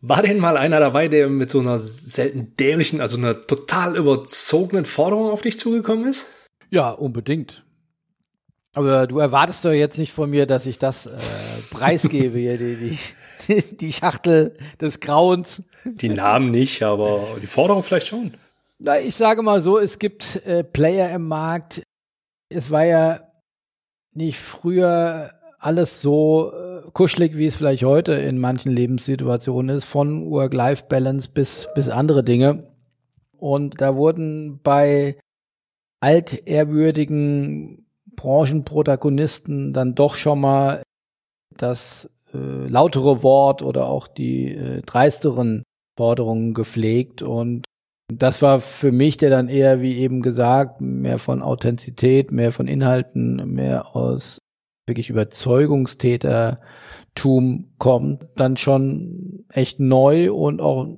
War 0.00 0.22
denn 0.22 0.38
mal 0.38 0.56
einer 0.56 0.78
dabei, 0.78 1.08
der 1.08 1.28
mit 1.28 1.50
so 1.50 1.60
einer 1.60 1.78
selten 1.78 2.54
dämlichen, 2.56 3.00
also 3.00 3.18
einer 3.18 3.40
total 3.40 3.96
überzogenen 3.96 4.84
Forderung 4.84 5.30
auf 5.30 5.42
dich 5.42 5.58
zugekommen 5.58 6.06
ist? 6.06 6.26
Ja, 6.70 6.90
unbedingt. 6.90 7.64
Aber 8.78 9.08
du 9.08 9.18
erwartest 9.18 9.64
doch 9.64 9.72
jetzt 9.72 9.98
nicht 9.98 10.12
von 10.12 10.30
mir, 10.30 10.46
dass 10.46 10.64
ich 10.64 10.78
das 10.78 11.06
äh, 11.06 11.18
preisgebe 11.68 12.38
hier, 12.38 12.56
die, 12.58 12.96
die, 13.48 13.76
die 13.76 13.92
Schachtel 13.92 14.56
des 14.80 15.00
Grauens. 15.00 15.64
Die 15.84 16.08
Namen 16.08 16.52
nicht, 16.52 16.84
aber 16.84 17.26
die 17.42 17.48
Forderung 17.48 17.82
vielleicht 17.82 18.06
schon. 18.06 18.34
Na, 18.78 19.00
ich 19.00 19.16
sage 19.16 19.42
mal 19.42 19.60
so, 19.60 19.78
es 19.78 19.98
gibt 19.98 20.46
äh, 20.46 20.62
Player 20.62 21.10
im 21.10 21.26
Markt. 21.26 21.82
Es 22.50 22.70
war 22.70 22.84
ja 22.84 23.22
nicht 24.12 24.38
früher 24.38 25.32
alles 25.58 26.00
so 26.00 26.52
äh, 26.52 26.88
kuschelig, 26.92 27.36
wie 27.36 27.46
es 27.46 27.56
vielleicht 27.56 27.82
heute 27.82 28.12
in 28.12 28.38
manchen 28.38 28.70
Lebenssituationen 28.70 29.74
ist, 29.74 29.86
von 29.86 30.30
Work-Life-Balance 30.30 31.30
bis, 31.34 31.68
bis 31.74 31.88
andere 31.88 32.22
Dinge. 32.22 32.62
Und 33.38 33.80
da 33.80 33.96
wurden 33.96 34.60
bei 34.62 35.18
altehrwürdigen 35.98 37.84
Branchenprotagonisten 38.18 39.72
dann 39.72 39.94
doch 39.94 40.16
schon 40.16 40.40
mal 40.40 40.82
das 41.56 42.10
äh, 42.34 42.66
lautere 42.66 43.22
Wort 43.22 43.62
oder 43.62 43.86
auch 43.86 44.08
die 44.08 44.54
äh, 44.54 44.82
dreisteren 44.82 45.62
Forderungen 45.96 46.52
gepflegt. 46.52 47.22
Und 47.22 47.64
das 48.12 48.42
war 48.42 48.60
für 48.60 48.90
mich, 48.90 49.18
der 49.18 49.30
dann 49.30 49.46
eher, 49.48 49.80
wie 49.80 49.96
eben 49.96 50.20
gesagt, 50.20 50.80
mehr 50.80 51.18
von 51.18 51.42
Authentizität, 51.42 52.32
mehr 52.32 52.50
von 52.52 52.66
Inhalten, 52.66 53.54
mehr 53.54 53.94
aus 53.94 54.38
wirklich 54.86 55.10
Überzeugungstätertum 55.10 57.74
kommt, 57.78 58.26
dann 58.34 58.56
schon 58.56 59.44
echt 59.48 59.78
neu 59.78 60.32
und 60.32 60.60
auch 60.60 60.88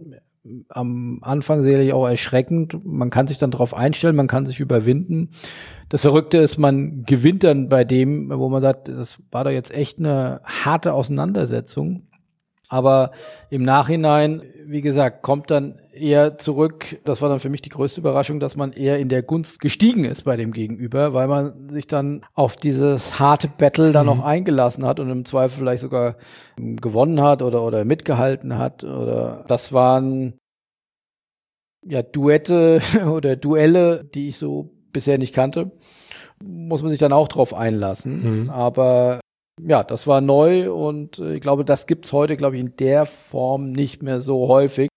am 0.69 1.19
Anfang 1.23 1.63
sicherlich 1.63 1.93
auch 1.93 2.07
erschreckend. 2.07 2.85
Man 2.85 3.11
kann 3.11 3.27
sich 3.27 3.39
dann 3.39 3.51
darauf 3.51 3.75
einstellen, 3.75 4.17
man 4.17 4.27
kann 4.27 4.47
sich 4.47 4.61
überwinden. 4.61 5.31
Das 5.89 6.03
Verrückte 6.03 6.39
ist, 6.39 6.59
man 6.59 7.05
gewinnt 7.05 7.45
dann 7.45 7.69
bei 7.69 7.85
dem, 7.85 8.31
wo 8.31 8.49
man 8.49 8.63
sagt, 8.63 8.89
das 8.89 9.21
war 9.31 9.45
doch 9.45 9.51
jetzt 9.51 9.73
echt 9.73 9.99
eine 9.99 10.41
harte 10.45 10.93
Auseinandersetzung. 10.95 12.10
Aber 12.71 13.11
im 13.51 13.65
Nachhinein, 13.65 14.43
wie 14.65 14.81
gesagt, 14.81 15.23
kommt 15.23 15.51
dann 15.51 15.81
eher 15.93 16.39
zurück, 16.39 17.01
das 17.05 17.21
war 17.21 17.29
dann 17.29 17.41
für 17.41 17.51
mich 17.51 17.63
die 17.63 17.69
größte 17.69 18.01
Überraschung, 18.01 18.39
dass 18.39 18.55
man 18.55 18.73
eher 18.73 19.01
in 19.01 19.09
der 19.09 19.25
Gunst 19.25 19.59
gestiegen 19.59 20.05
ist 20.05 20.23
bei 20.23 20.37
dem 20.37 20.53
Gegenüber, 20.53 21.13
weil 21.13 21.27
man 21.27 21.69
sich 21.69 21.89
dann 21.89 22.25
auf 22.33 22.55
dieses 22.55 23.19
harte 23.19 23.49
Battle 23.49 23.91
dann 23.91 24.07
mhm. 24.07 24.13
noch 24.13 24.25
eingelassen 24.25 24.87
hat 24.87 25.01
und 25.01 25.11
im 25.11 25.25
Zweifel 25.25 25.59
vielleicht 25.59 25.83
sogar 25.83 26.15
gewonnen 26.57 27.21
hat 27.21 27.43
oder, 27.43 27.65
oder 27.65 27.85
mitgehalten 27.85 28.57
hat. 28.57 28.85
Oder 28.85 29.45
das 29.49 29.73
waren 29.73 30.39
ja 31.85 32.03
Duette 32.03 32.81
oder 33.13 33.35
Duelle, 33.35 34.05
die 34.05 34.29
ich 34.29 34.37
so 34.37 34.71
bisher 34.93 35.19
nicht 35.19 35.35
kannte. 35.35 35.73
Muss 36.41 36.83
man 36.83 36.91
sich 36.91 37.01
dann 37.01 37.13
auch 37.13 37.27
drauf 37.27 37.53
einlassen. 37.53 38.45
Mhm. 38.45 38.51
Aber 38.51 39.19
ja, 39.67 39.83
das 39.83 40.07
war 40.07 40.21
neu 40.21 40.73
und 40.73 41.19
äh, 41.19 41.35
ich 41.35 41.41
glaube, 41.41 41.65
das 41.65 41.87
gibt's 41.87 42.13
heute, 42.13 42.37
glaube 42.37 42.57
ich, 42.57 42.61
in 42.61 42.77
der 42.77 43.07
Form 43.07 43.73
nicht 43.73 44.03
mehr 44.03 44.21
so 44.21 44.49
häufig. 44.49 44.89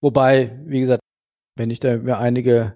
Wobei, 0.00 0.58
wie 0.64 0.80
gesagt, 0.80 1.00
wenn 1.56 1.70
ich 1.70 1.80
da 1.80 1.96
mir 1.96 2.18
einige 2.18 2.74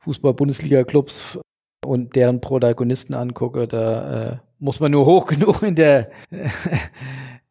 Fußball-Bundesliga-Clubs 0.00 1.38
und 1.86 2.16
deren 2.16 2.40
Protagonisten 2.40 3.14
angucke, 3.14 3.66
da 3.66 4.32
äh, 4.32 4.36
muss 4.58 4.80
man 4.80 4.92
nur 4.92 5.06
hoch 5.06 5.26
genug 5.28 5.62
in 5.62 5.74
der, 5.74 6.10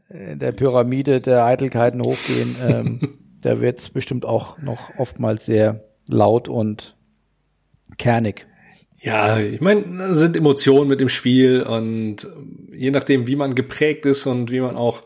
in 0.10 0.40
der 0.40 0.52
Pyramide 0.52 1.22
der 1.22 1.46
Eitelkeiten 1.46 2.02
hochgehen. 2.02 2.56
Ähm, 2.62 3.20
da 3.42 3.62
wird 3.62 3.80
es 3.80 3.90
bestimmt 3.90 4.26
auch 4.26 4.58
noch 4.60 4.92
oftmals 4.98 5.46
sehr 5.46 5.86
laut 6.10 6.50
und 6.50 6.98
kernig. 7.98 8.49
Ja, 9.02 9.40
ich 9.40 9.62
meine, 9.62 10.14
sind 10.14 10.36
Emotionen 10.36 10.90
mit 10.90 11.00
dem 11.00 11.10
Spiel 11.10 11.62
und 11.64 12.28
je 12.72 12.92
nachdem, 12.92 13.28
wie 13.28 13.36
man 13.36 13.56
geprägt 13.56 14.06
ist 14.06 14.26
und 14.26 14.52
wie 14.52 14.60
man 14.60 14.76
auch 14.76 15.04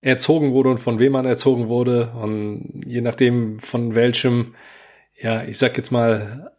erzogen 0.00 0.52
wurde 0.52 0.70
und 0.70 0.78
von 0.78 0.98
wem 0.98 1.12
man 1.12 1.26
erzogen 1.26 1.68
wurde 1.68 2.12
und 2.12 2.82
je 2.86 3.00
nachdem 3.00 3.60
von 3.60 3.94
welchem, 3.94 4.54
ja, 5.20 5.44
ich 5.44 5.58
sag 5.58 5.76
jetzt 5.76 5.90
mal, 5.90 6.50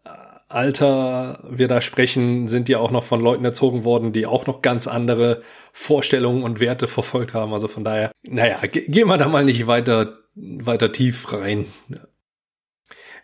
Alter 0.47 1.43
wir 1.49 1.67
da 1.67 1.81
sprechen, 1.81 2.47
sind 2.47 2.69
ja 2.69 2.79
auch 2.79 2.91
noch 2.91 3.03
von 3.03 3.21
Leuten 3.21 3.45
erzogen 3.45 3.85
worden, 3.85 4.11
die 4.11 4.25
auch 4.25 4.47
noch 4.47 4.61
ganz 4.61 4.87
andere 4.87 5.41
Vorstellungen 5.71 6.43
und 6.43 6.59
Werte 6.59 6.87
verfolgt 6.87 7.33
haben. 7.33 7.53
Also 7.53 7.67
von 7.67 7.83
daher, 7.83 8.11
naja, 8.23 8.59
gehen 8.63 9.07
wir 9.07 9.17
da 9.17 9.27
mal 9.27 9.45
nicht 9.45 9.67
weiter, 9.67 10.19
weiter 10.35 10.91
tief 10.91 11.31
rein. 11.31 11.67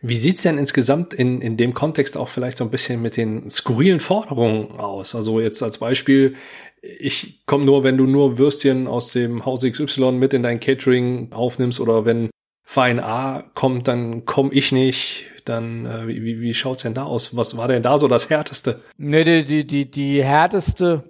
Wie 0.01 0.15
sieht's 0.15 0.43
denn 0.43 0.57
insgesamt 0.57 1.13
in, 1.13 1.41
in 1.41 1.57
dem 1.57 1.73
Kontext 1.73 2.17
auch 2.17 2.29
vielleicht 2.29 2.57
so 2.57 2.63
ein 2.63 2.69
bisschen 2.69 3.01
mit 3.01 3.17
den 3.17 3.49
skurrilen 3.49 3.99
Forderungen 3.99 4.79
aus? 4.79 5.15
Also 5.15 5.39
jetzt 5.39 5.62
als 5.63 5.79
Beispiel, 5.79 6.36
ich 6.81 7.45
komme 7.45 7.65
nur, 7.65 7.83
wenn 7.83 7.97
du 7.97 8.05
nur 8.05 8.38
Würstchen 8.38 8.88
aus 8.88 9.12
dem 9.12 9.45
Haus 9.45 9.63
XY 9.63 10.13
mit 10.13 10.33
in 10.33 10.43
dein 10.43 10.60
Catering 10.60 11.31
aufnimmst 11.31 11.79
oder 11.79 12.05
wenn 12.05 12.29
Verein 12.63 12.99
A 12.99 13.43
kommt, 13.55 13.88
dann 13.88 14.25
komme 14.25 14.53
ich 14.53 14.71
nicht. 14.71 15.25
Dann, 15.45 15.86
äh, 15.86 16.07
wie, 16.07 16.41
wie 16.41 16.53
schaut's 16.53 16.83
denn 16.83 16.93
da 16.93 17.03
aus? 17.03 17.36
Was 17.36 17.55
war 17.55 17.69
denn 17.69 17.81
da 17.81 17.97
so 17.97 18.07
das 18.07 18.29
Härteste? 18.29 18.81
Nee, 18.97 19.23
die, 19.23 19.45
die, 19.45 19.65
die, 19.65 19.89
die 19.89 20.23
härteste, 20.23 21.03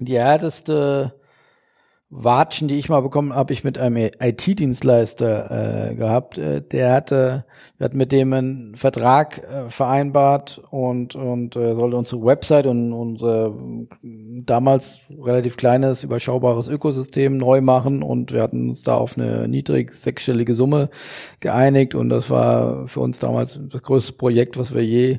die 0.00 0.18
härteste 0.18 1.14
Watschen, 2.18 2.66
die 2.66 2.78
ich 2.78 2.88
mal 2.88 3.02
bekommen 3.02 3.34
habe, 3.34 3.52
ich 3.52 3.62
mit 3.62 3.76
einem 3.78 4.10
IT-Dienstleister 4.18 5.90
äh, 5.90 5.94
gehabt. 5.94 6.38
Äh, 6.38 6.62
der 6.62 6.92
hatte, 6.92 7.44
wir 7.76 7.84
hatten 7.84 7.98
mit 7.98 8.10
dem 8.10 8.32
einen 8.32 8.74
Vertrag 8.74 9.42
äh, 9.44 9.68
vereinbart 9.68 10.62
und 10.70 11.14
und 11.14 11.56
äh, 11.56 11.74
sollte 11.74 11.96
unsere 11.96 12.24
Website 12.24 12.66
und 12.66 12.94
unser 12.94 13.54
damals 14.02 15.00
relativ 15.22 15.58
kleines 15.58 16.04
überschaubares 16.04 16.68
Ökosystem 16.68 17.36
neu 17.36 17.60
machen 17.60 18.02
und 18.02 18.32
wir 18.32 18.42
hatten 18.42 18.70
uns 18.70 18.82
da 18.82 18.96
auf 18.96 19.18
eine 19.18 19.46
niedrig 19.46 19.94
sechsstellige 19.94 20.54
Summe 20.54 20.88
geeinigt 21.40 21.94
und 21.94 22.08
das 22.08 22.30
war 22.30 22.88
für 22.88 23.00
uns 23.00 23.18
damals 23.18 23.60
das 23.68 23.82
größte 23.82 24.14
Projekt, 24.14 24.56
was 24.56 24.74
wir 24.74 24.84
je 24.84 25.18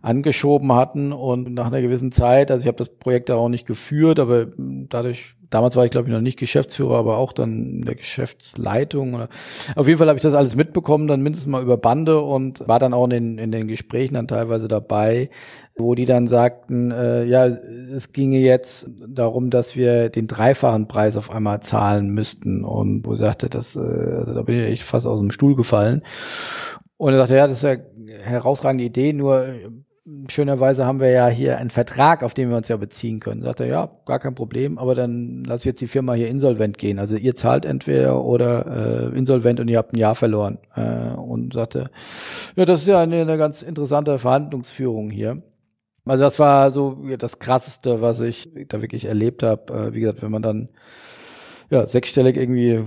angeschoben 0.00 0.72
hatten 0.72 1.12
und 1.12 1.52
nach 1.52 1.66
einer 1.66 1.82
gewissen 1.82 2.12
Zeit, 2.12 2.50
also 2.50 2.62
ich 2.62 2.68
habe 2.68 2.78
das 2.78 2.88
Projekt 2.88 3.28
da 3.28 3.36
auch 3.36 3.48
nicht 3.48 3.66
geführt, 3.66 4.18
aber 4.20 4.46
dadurch 4.56 5.34
damals 5.50 5.76
war 5.76 5.84
ich 5.84 5.90
glaube 5.90 6.08
ich 6.08 6.14
noch 6.14 6.20
nicht 6.20 6.38
Geschäftsführer, 6.38 6.96
aber 6.96 7.16
auch 7.16 7.32
dann 7.32 7.78
in 7.78 7.82
der 7.82 7.94
Geschäftsleitung. 7.94 9.28
Auf 9.74 9.86
jeden 9.86 9.98
Fall 9.98 10.08
habe 10.08 10.18
ich 10.18 10.22
das 10.22 10.34
alles 10.34 10.56
mitbekommen, 10.56 11.06
dann 11.06 11.22
mindestens 11.22 11.48
mal 11.48 11.62
über 11.62 11.76
Bande 11.76 12.20
und 12.20 12.66
war 12.68 12.78
dann 12.78 12.94
auch 12.94 13.04
in 13.04 13.10
den, 13.10 13.38
in 13.38 13.52
den 13.52 13.68
Gesprächen 13.68 14.14
dann 14.14 14.28
teilweise 14.28 14.68
dabei, 14.68 15.30
wo 15.76 15.94
die 15.94 16.06
dann 16.06 16.26
sagten, 16.26 16.90
äh, 16.90 17.24
ja, 17.24 17.46
es 17.46 18.12
ginge 18.12 18.38
jetzt 18.38 18.90
darum, 19.06 19.50
dass 19.50 19.76
wir 19.76 20.08
den 20.08 20.26
dreifachen 20.26 20.88
Preis 20.88 21.16
auf 21.16 21.30
einmal 21.30 21.60
zahlen 21.60 22.10
müssten 22.10 22.64
und 22.64 23.06
wo 23.06 23.14
sagte, 23.14 23.48
das, 23.48 23.76
äh, 23.76 23.80
also 23.80 24.34
da 24.34 24.42
bin 24.42 24.60
ich 24.60 24.68
echt 24.68 24.82
fast 24.82 25.06
aus 25.06 25.20
dem 25.20 25.30
Stuhl 25.30 25.54
gefallen. 25.54 26.02
Und 26.96 27.12
er 27.12 27.18
sagte, 27.18 27.36
ja, 27.36 27.46
das 27.46 27.58
ist 27.58 27.62
ja 27.62 27.76
herausragende 28.20 28.84
Idee, 28.84 29.12
nur 29.12 29.46
schönerweise 30.30 30.86
haben 30.86 31.00
wir 31.00 31.10
ja 31.10 31.28
hier 31.28 31.58
einen 31.58 31.70
Vertrag, 31.70 32.22
auf 32.22 32.34
den 32.34 32.50
wir 32.50 32.56
uns 32.56 32.68
ja 32.68 32.76
beziehen 32.76 33.20
können. 33.20 33.42
Sagt 33.42 33.60
er, 33.60 33.66
ja, 33.66 33.90
gar 34.06 34.18
kein 34.18 34.34
Problem, 34.34 34.78
aber 34.78 34.94
dann 34.94 35.44
lass 35.44 35.64
jetzt 35.64 35.80
die 35.80 35.86
Firma 35.86 36.14
hier 36.14 36.28
insolvent 36.28 36.78
gehen. 36.78 36.98
Also 36.98 37.16
ihr 37.16 37.34
zahlt 37.34 37.64
entweder 37.64 38.24
oder 38.24 39.10
äh, 39.12 39.18
insolvent 39.18 39.60
und 39.60 39.68
ihr 39.68 39.78
habt 39.78 39.92
ein 39.94 39.98
Jahr 39.98 40.14
verloren. 40.14 40.58
Äh, 40.74 41.14
und 41.14 41.54
sagte, 41.54 41.90
ja, 42.56 42.64
das 42.64 42.82
ist 42.82 42.88
ja 42.88 43.00
eine, 43.00 43.20
eine 43.20 43.38
ganz 43.38 43.62
interessante 43.62 44.18
Verhandlungsführung 44.18 45.10
hier. 45.10 45.42
Also 46.04 46.24
das 46.24 46.38
war 46.38 46.70
so 46.70 47.04
das 47.18 47.38
Krasseste, 47.38 48.00
was 48.00 48.20
ich 48.20 48.50
da 48.68 48.80
wirklich 48.80 49.04
erlebt 49.04 49.42
habe. 49.42 49.72
Äh, 49.72 49.94
wie 49.94 50.00
gesagt, 50.00 50.22
wenn 50.22 50.30
man 50.30 50.42
dann 50.42 50.68
ja, 51.70 51.86
sechsstellig 51.86 52.36
irgendwie 52.36 52.84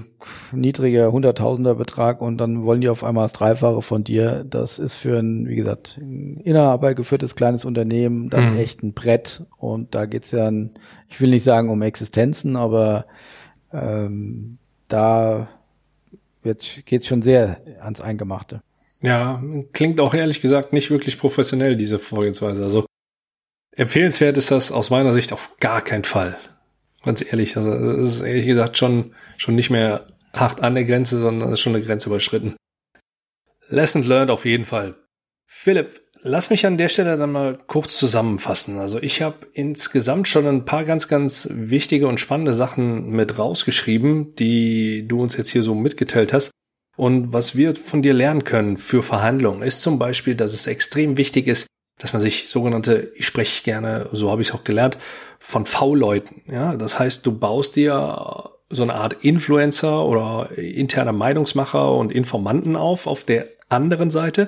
niedriger 0.51 1.11
Hunderttausender 1.11 1.75
Betrag 1.75 2.21
und 2.21 2.37
dann 2.39 2.63
wollen 2.63 2.81
die 2.81 2.89
auf 2.89 3.03
einmal 3.03 3.25
das 3.25 3.33
Dreifache 3.33 3.81
von 3.81 4.03
dir. 4.03 4.43
Das 4.43 4.79
ist 4.79 4.95
für 4.95 5.19
ein, 5.19 5.47
wie 5.47 5.55
gesagt, 5.55 5.97
ein 5.97 6.37
innerarbeit 6.37 6.95
geführtes 6.95 7.35
kleines 7.35 7.63
Unternehmen 7.63 8.29
dann 8.31 8.53
mhm. 8.53 8.59
echt 8.59 8.81
ein 8.81 8.93
Brett. 8.93 9.45
Und 9.57 9.93
da 9.93 10.07
geht's 10.07 10.31
ja, 10.31 10.47
ein, 10.47 10.71
ich 11.09 11.21
will 11.21 11.29
nicht 11.29 11.43
sagen 11.43 11.69
um 11.69 11.81
Existenzen, 11.83 12.55
aber 12.55 13.05
ähm, 13.71 14.57
da 14.87 15.47
jetzt 16.43 16.85
geht's 16.87 17.05
schon 17.05 17.21
sehr 17.21 17.61
ans 17.81 18.01
Eingemachte. 18.01 18.61
Ja, 19.01 19.41
klingt 19.73 19.99
auch 19.99 20.13
ehrlich 20.15 20.41
gesagt 20.41 20.73
nicht 20.73 20.89
wirklich 20.89 21.19
professionell, 21.19 21.75
diese 21.75 21.99
Vorgehensweise. 21.99 22.63
Also 22.63 22.85
empfehlenswert 23.75 24.37
ist 24.37 24.49
das 24.49 24.71
aus 24.71 24.89
meiner 24.89 25.13
Sicht 25.13 25.33
auf 25.33 25.55
gar 25.59 25.81
keinen 25.81 26.03
Fall. 26.03 26.37
Ganz 27.03 27.25
ehrlich, 27.25 27.57
also 27.57 27.71
es 27.71 28.15
ist 28.15 28.21
ehrlich 28.21 28.45
gesagt 28.45 28.77
schon, 28.77 29.15
schon 29.37 29.55
nicht 29.55 29.69
mehr 29.69 30.07
hart 30.33 30.61
an 30.61 30.75
der 30.75 30.85
Grenze, 30.85 31.19
sondern 31.19 31.51
ist 31.51 31.59
schon 31.59 31.75
eine 31.75 31.83
Grenze 31.83 32.09
überschritten. 32.09 32.55
Lesson 33.67 34.03
learned 34.03 34.29
auf 34.29 34.45
jeden 34.45 34.65
Fall. 34.65 34.95
Philipp, 35.47 36.01
lass 36.21 36.49
mich 36.49 36.65
an 36.65 36.77
der 36.77 36.89
Stelle 36.89 37.17
dann 37.17 37.31
mal 37.31 37.57
kurz 37.67 37.97
zusammenfassen. 37.97 38.77
Also 38.77 39.01
ich 39.01 39.21
habe 39.21 39.47
insgesamt 39.53 40.27
schon 40.27 40.45
ein 40.47 40.65
paar 40.65 40.83
ganz, 40.83 41.07
ganz 41.07 41.47
wichtige 41.51 42.07
und 42.07 42.19
spannende 42.19 42.53
Sachen 42.53 43.09
mit 43.09 43.37
rausgeschrieben, 43.37 44.35
die 44.35 45.07
du 45.07 45.21
uns 45.21 45.35
jetzt 45.37 45.49
hier 45.49 45.63
so 45.63 45.73
mitgeteilt 45.73 46.33
hast. 46.33 46.51
Und 46.97 47.33
was 47.33 47.55
wir 47.55 47.75
von 47.75 48.01
dir 48.01 48.13
lernen 48.13 48.43
können 48.43 48.77
für 48.77 49.01
Verhandlungen 49.01 49.63
ist 49.63 49.81
zum 49.81 49.97
Beispiel, 49.97 50.35
dass 50.35 50.53
es 50.53 50.67
extrem 50.67 51.17
wichtig 51.17 51.47
ist, 51.47 51.67
dass 51.97 52.13
man 52.13 52.21
sich 52.21 52.49
sogenannte, 52.49 53.11
ich 53.15 53.25
spreche 53.25 53.63
gerne, 53.63 54.09
so 54.11 54.29
habe 54.29 54.41
ich 54.41 54.49
es 54.49 54.53
auch 54.53 54.63
gelernt, 54.63 54.97
von 55.41 55.65
V-Leuten. 55.65 56.43
Ja, 56.49 56.77
das 56.77 56.97
heißt, 56.97 57.25
du 57.25 57.37
baust 57.37 57.75
dir 57.75 58.51
so 58.69 58.83
eine 58.83 58.93
Art 58.93 59.13
Influencer 59.21 60.05
oder 60.05 60.49
interner 60.57 61.11
Meinungsmacher 61.11 61.93
und 61.93 62.11
Informanten 62.11 62.75
auf 62.77 63.07
auf 63.07 63.25
der 63.25 63.47
anderen 63.67 64.09
Seite, 64.09 64.47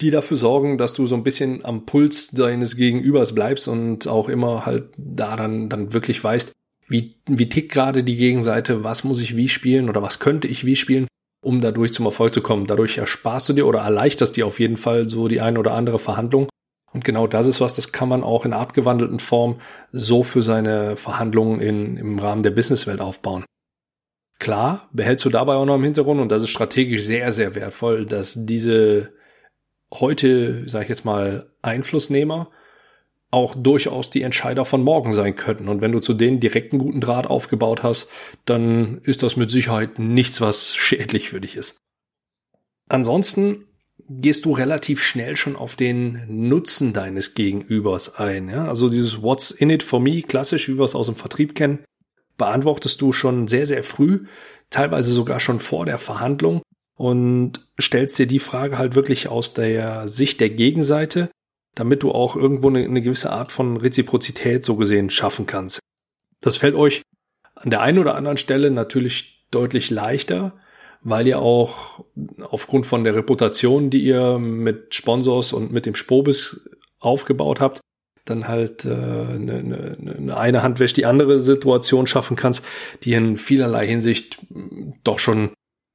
die 0.00 0.10
dafür 0.10 0.36
sorgen, 0.36 0.78
dass 0.78 0.94
du 0.94 1.06
so 1.06 1.16
ein 1.16 1.24
bisschen 1.24 1.64
am 1.64 1.86
Puls 1.86 2.28
deines 2.28 2.76
Gegenübers 2.76 3.34
bleibst 3.34 3.66
und 3.66 4.06
auch 4.06 4.28
immer 4.28 4.66
halt 4.66 4.90
da 4.96 5.34
dann, 5.34 5.68
dann 5.68 5.92
wirklich 5.92 6.22
weißt, 6.22 6.52
wie, 6.86 7.16
wie 7.26 7.48
tickt 7.48 7.72
gerade 7.72 8.04
die 8.04 8.16
Gegenseite, 8.16 8.84
was 8.84 9.02
muss 9.02 9.20
ich 9.20 9.36
wie 9.36 9.48
spielen 9.48 9.88
oder 9.88 10.02
was 10.02 10.20
könnte 10.20 10.46
ich 10.46 10.64
wie 10.64 10.76
spielen 10.76 11.08
um 11.44 11.60
dadurch 11.60 11.92
zum 11.92 12.06
Erfolg 12.06 12.32
zu 12.34 12.40
kommen. 12.40 12.66
Dadurch 12.66 12.98
ersparst 12.98 13.48
du 13.48 13.52
dir 13.52 13.66
oder 13.66 13.80
erleichterst 13.80 14.36
dir 14.36 14.46
auf 14.46 14.58
jeden 14.58 14.76
Fall 14.76 15.08
so 15.08 15.28
die 15.28 15.40
eine 15.40 15.58
oder 15.58 15.72
andere 15.72 15.98
Verhandlung. 15.98 16.48
Und 16.94 17.04
genau 17.04 17.26
das 17.26 17.48
ist 17.48 17.60
was, 17.60 17.74
das 17.74 17.92
kann 17.92 18.08
man 18.08 18.22
auch 18.22 18.46
in 18.46 18.52
einer 18.52 18.62
abgewandelten 18.62 19.18
Form 19.18 19.60
so 19.92 20.22
für 20.22 20.42
seine 20.42 20.96
Verhandlungen 20.96 21.60
in, 21.60 21.96
im 21.96 22.18
Rahmen 22.18 22.44
der 22.44 22.52
Businesswelt 22.52 23.00
aufbauen. 23.00 23.44
Klar, 24.38 24.88
behältst 24.92 25.24
du 25.24 25.30
dabei 25.30 25.54
auch 25.54 25.64
noch 25.64 25.74
im 25.74 25.82
Hintergrund, 25.82 26.20
und 26.20 26.30
das 26.30 26.42
ist 26.42 26.50
strategisch 26.50 27.02
sehr, 27.02 27.32
sehr 27.32 27.54
wertvoll, 27.54 28.06
dass 28.06 28.34
diese 28.36 29.12
heute, 29.92 30.68
sage 30.68 30.84
ich 30.84 30.88
jetzt 30.88 31.04
mal, 31.04 31.50
Einflussnehmer 31.62 32.50
auch 33.30 33.54
durchaus 33.56 34.10
die 34.10 34.22
Entscheider 34.22 34.64
von 34.64 34.82
morgen 34.82 35.12
sein 35.12 35.34
könnten. 35.34 35.68
Und 35.68 35.80
wenn 35.80 35.90
du 35.90 35.98
zu 35.98 36.14
denen 36.14 36.38
direkten 36.38 36.78
guten 36.78 37.00
Draht 37.00 37.26
aufgebaut 37.26 37.82
hast, 37.82 38.10
dann 38.44 39.00
ist 39.02 39.24
das 39.24 39.36
mit 39.36 39.50
Sicherheit 39.50 39.98
nichts, 39.98 40.40
was 40.40 40.76
schädlich 40.76 41.30
für 41.30 41.40
dich 41.40 41.56
ist. 41.56 41.76
Ansonsten 42.88 43.66
gehst 44.08 44.44
du 44.44 44.52
relativ 44.52 45.02
schnell 45.02 45.36
schon 45.36 45.56
auf 45.56 45.76
den 45.76 46.48
Nutzen 46.48 46.92
deines 46.92 47.34
Gegenübers 47.34 48.16
ein. 48.16 48.48
Ja? 48.48 48.68
Also 48.68 48.88
dieses 48.88 49.22
What's 49.22 49.50
in 49.50 49.70
it 49.70 49.82
for 49.82 50.00
me, 50.00 50.22
klassisch, 50.22 50.68
wie 50.68 50.76
wir 50.76 50.84
es 50.84 50.94
aus 50.94 51.06
dem 51.06 51.16
Vertrieb 51.16 51.54
kennen, 51.54 51.84
beantwortest 52.36 53.00
du 53.00 53.12
schon 53.12 53.48
sehr, 53.48 53.66
sehr 53.66 53.82
früh, 53.82 54.26
teilweise 54.70 55.12
sogar 55.12 55.40
schon 55.40 55.60
vor 55.60 55.86
der 55.86 55.98
Verhandlung 55.98 56.62
und 56.96 57.66
stellst 57.80 58.18
dir 58.18 58.26
die 58.26 58.40
Frage 58.40 58.78
halt 58.78 58.94
wirklich 58.94 59.28
aus 59.28 59.54
der 59.54 60.08
Sicht 60.08 60.40
der 60.40 60.50
Gegenseite 60.50 61.30
damit 61.74 62.02
du 62.02 62.12
auch 62.12 62.36
irgendwo 62.36 62.68
eine, 62.68 62.84
eine 62.84 63.02
gewisse 63.02 63.30
Art 63.30 63.52
von 63.52 63.76
Reziprozität 63.76 64.64
so 64.64 64.76
gesehen 64.76 65.10
schaffen 65.10 65.46
kannst. 65.46 65.80
Das 66.40 66.56
fällt 66.56 66.74
euch 66.74 67.02
an 67.54 67.70
der 67.70 67.80
einen 67.80 67.98
oder 67.98 68.14
anderen 68.14 68.36
Stelle 68.36 68.70
natürlich 68.70 69.46
deutlich 69.50 69.90
leichter, 69.90 70.54
weil 71.04 71.26
ihr 71.26 71.38
auch 71.38 72.04
aufgrund 72.40 72.86
von 72.86 73.04
der 73.04 73.14
Reputation, 73.14 73.90
die 73.90 74.02
ihr 74.02 74.38
mit 74.38 74.94
Sponsors 74.94 75.52
und 75.52 75.72
mit 75.72 75.86
dem 75.86 75.94
Spobis 75.94 76.68
aufgebaut 76.98 77.60
habt, 77.60 77.80
dann 78.24 78.48
halt 78.48 78.86
äh, 78.86 78.88
eine, 78.88 79.58
eine, 79.58 80.16
eine 80.16 80.36
eine 80.36 80.62
Hand 80.62 80.80
wäscht 80.80 80.96
die 80.96 81.06
andere 81.06 81.38
Situation 81.38 82.06
schaffen 82.06 82.36
kannst, 82.36 82.64
die 83.04 83.12
in 83.12 83.36
vielerlei 83.36 83.86
Hinsicht 83.86 84.38
doch 85.04 85.18
schon 85.18 85.50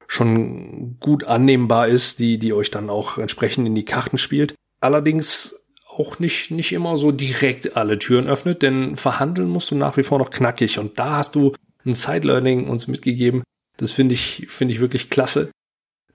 schon 0.06 0.98
gut 0.98 1.24
annehmbar 1.24 1.86
ist, 1.86 2.18
die, 2.18 2.38
die 2.38 2.52
euch 2.52 2.72
dann 2.72 2.90
auch 2.90 3.18
entsprechend 3.18 3.68
in 3.68 3.76
die 3.76 3.84
Karten 3.84 4.18
spielt. 4.18 4.56
Allerdings 4.80 5.54
auch 5.88 6.18
nicht, 6.18 6.50
nicht 6.50 6.72
immer 6.72 6.96
so 6.96 7.12
direkt 7.12 7.76
alle 7.76 7.96
Türen 7.98 8.26
öffnet, 8.26 8.62
denn 8.62 8.96
verhandeln 8.96 9.48
musst 9.48 9.70
du 9.70 9.76
nach 9.76 9.96
wie 9.96 10.02
vor 10.02 10.18
noch 10.18 10.30
knackig. 10.30 10.78
Und 10.78 10.98
da 10.98 11.18
hast 11.18 11.36
du 11.36 11.52
ein 11.84 11.94
Side-Learning 11.94 12.68
uns 12.68 12.88
mitgegeben. 12.88 13.44
Das 13.80 13.92
finde 13.92 14.12
ich, 14.12 14.46
finde 14.50 14.74
ich 14.74 14.80
wirklich 14.80 15.08
klasse. 15.08 15.50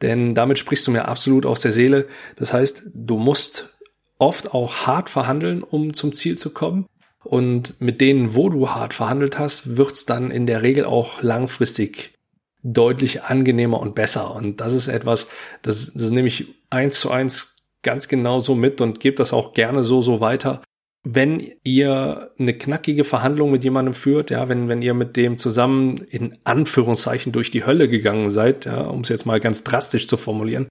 Denn 0.02 0.36
damit 0.36 0.60
sprichst 0.60 0.86
du 0.86 0.92
mir 0.92 1.08
absolut 1.08 1.46
aus 1.46 1.62
der 1.62 1.72
Seele. 1.72 2.08
Das 2.36 2.54
heißt, 2.54 2.84
du 2.94 3.18
musst 3.18 3.74
oft 4.20 4.54
auch 4.54 4.86
hart 4.86 5.10
verhandeln, 5.10 5.64
um 5.64 5.94
zum 5.94 6.14
Ziel 6.14 6.38
zu 6.38 6.52
kommen. 6.52 6.86
Und 7.24 7.82
mit 7.82 8.02
denen, 8.02 8.36
wo 8.36 8.50
du 8.50 8.70
hart 8.70 8.94
verhandelt 8.94 9.40
hast, 9.40 9.78
wird's 9.78 10.06
dann 10.06 10.30
in 10.30 10.46
der 10.46 10.62
Regel 10.62 10.86
auch 10.86 11.24
langfristig 11.24 12.14
deutlich 12.62 13.24
angenehmer 13.24 13.80
und 13.80 13.96
besser. 13.96 14.36
Und 14.36 14.62
das 14.62 14.74
ist 14.74 14.88
etwas, 14.88 15.28
das, 15.64 15.92
das 15.94 16.12
nehme 16.12 16.28
ich 16.28 16.54
eins 16.70 17.00
zu 17.00 17.10
eins 17.10 17.56
ganz 17.82 18.08
genau 18.08 18.42
so 18.42 18.54
mit 18.54 18.80
und 18.80 19.00
gebe 19.00 19.16
das 19.16 19.34
auch 19.34 19.54
gerne 19.54 19.84
so, 19.84 20.04
so 20.04 20.20
weiter. 20.20 20.62
Wenn 21.08 21.52
ihr 21.64 22.32
eine 22.40 22.56
knackige 22.56 23.04
Verhandlung 23.04 23.52
mit 23.52 23.64
jemandem 23.64 23.94
führt, 23.94 24.32
ja, 24.32 24.50
wenn, 24.50 24.68
wenn 24.68 24.82
ihr 24.82 24.96
mit 24.96 25.16
dem 25.16 25.38
zusammen 25.38 25.98
in 26.10 26.36
Anführungszeichen 26.44 27.32
durch 27.32 27.52
die 27.52 27.64
Hölle 27.64 27.88
gegangen 27.88 28.32
seid, 28.32 28.66
ja, 28.66 28.82
um 28.88 29.02
es 29.02 29.10
jetzt 29.10 29.28
mal 29.28 29.40
ganz 29.40 29.64
drastisch 29.64 30.08
zu 30.08 30.18
formulieren, 30.18 30.68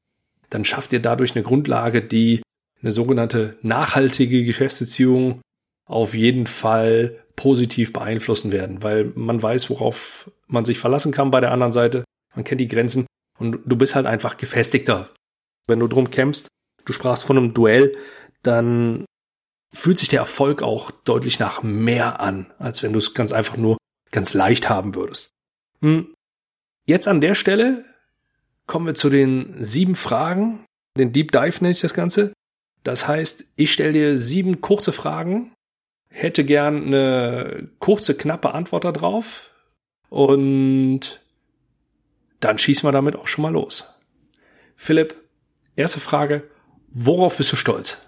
dann 0.50 0.64
schafft 0.64 0.92
ihr 0.92 1.00
dadurch 1.00 1.36
eine 1.36 1.44
Grundlage, 1.44 2.02
die 2.02 2.42
eine 2.82 2.90
sogenannte 2.90 3.56
nachhaltige 3.62 4.44
Geschäftsbeziehung 4.44 5.40
auf 5.86 6.14
jeden 6.14 6.48
Fall 6.48 7.20
positiv 7.36 7.92
beeinflussen 7.92 8.50
werden, 8.50 8.82
weil 8.82 9.12
man 9.14 9.40
weiß, 9.40 9.70
worauf 9.70 10.30
man 10.48 10.64
sich 10.64 10.78
verlassen 10.78 11.12
kann 11.12 11.30
bei 11.30 11.40
der 11.40 11.52
anderen 11.52 11.72
Seite. 11.72 12.04
Man 12.34 12.44
kennt 12.44 12.60
die 12.60 12.68
Grenzen 12.68 13.06
und 13.38 13.60
du 13.64 13.76
bist 13.76 13.94
halt 13.94 14.06
einfach 14.06 14.36
gefestigter. 14.36 15.10
Wenn 15.66 15.78
du 15.78 15.86
drum 15.86 16.10
kämpfst, 16.10 16.48
du 16.84 16.92
sprachst 16.92 17.24
von 17.24 17.38
einem 17.38 17.54
Duell, 17.54 17.96
dann 18.42 19.04
fühlt 19.74 19.98
sich 19.98 20.08
der 20.08 20.20
Erfolg 20.20 20.62
auch 20.62 20.90
deutlich 20.90 21.38
nach 21.38 21.62
mehr 21.62 22.20
an, 22.20 22.52
als 22.58 22.82
wenn 22.82 22.92
du 22.92 22.98
es 22.98 23.14
ganz 23.14 23.32
einfach 23.32 23.56
nur 23.56 23.76
ganz 24.10 24.34
leicht 24.34 24.68
haben 24.68 24.94
würdest. 24.94 25.30
Hm. 25.82 26.14
Jetzt 26.86 27.08
an 27.08 27.20
der 27.20 27.34
Stelle 27.34 27.84
kommen 28.66 28.86
wir 28.86 28.94
zu 28.94 29.10
den 29.10 29.62
sieben 29.62 29.96
Fragen. 29.96 30.64
Den 30.96 31.12
Deep 31.12 31.32
Dive 31.32 31.58
nenne 31.60 31.72
ich 31.72 31.80
das 31.80 31.94
Ganze. 31.94 32.32
Das 32.82 33.08
heißt, 33.08 33.44
ich 33.56 33.72
stelle 33.72 33.92
dir 33.92 34.18
sieben 34.18 34.60
kurze 34.60 34.92
Fragen 34.92 35.54
hätte 36.14 36.44
gern 36.44 36.86
eine 36.86 37.68
kurze, 37.80 38.14
knappe 38.14 38.54
Antwort 38.54 38.84
darauf. 38.84 39.50
Und 40.08 41.20
dann 42.40 42.58
schießen 42.58 42.86
wir 42.86 42.92
damit 42.92 43.16
auch 43.16 43.26
schon 43.26 43.42
mal 43.42 43.52
los. 43.52 43.84
Philipp, 44.76 45.16
erste 45.76 46.00
Frage. 46.00 46.48
Worauf 46.88 47.36
bist 47.36 47.50
du 47.50 47.56
stolz? 47.56 48.00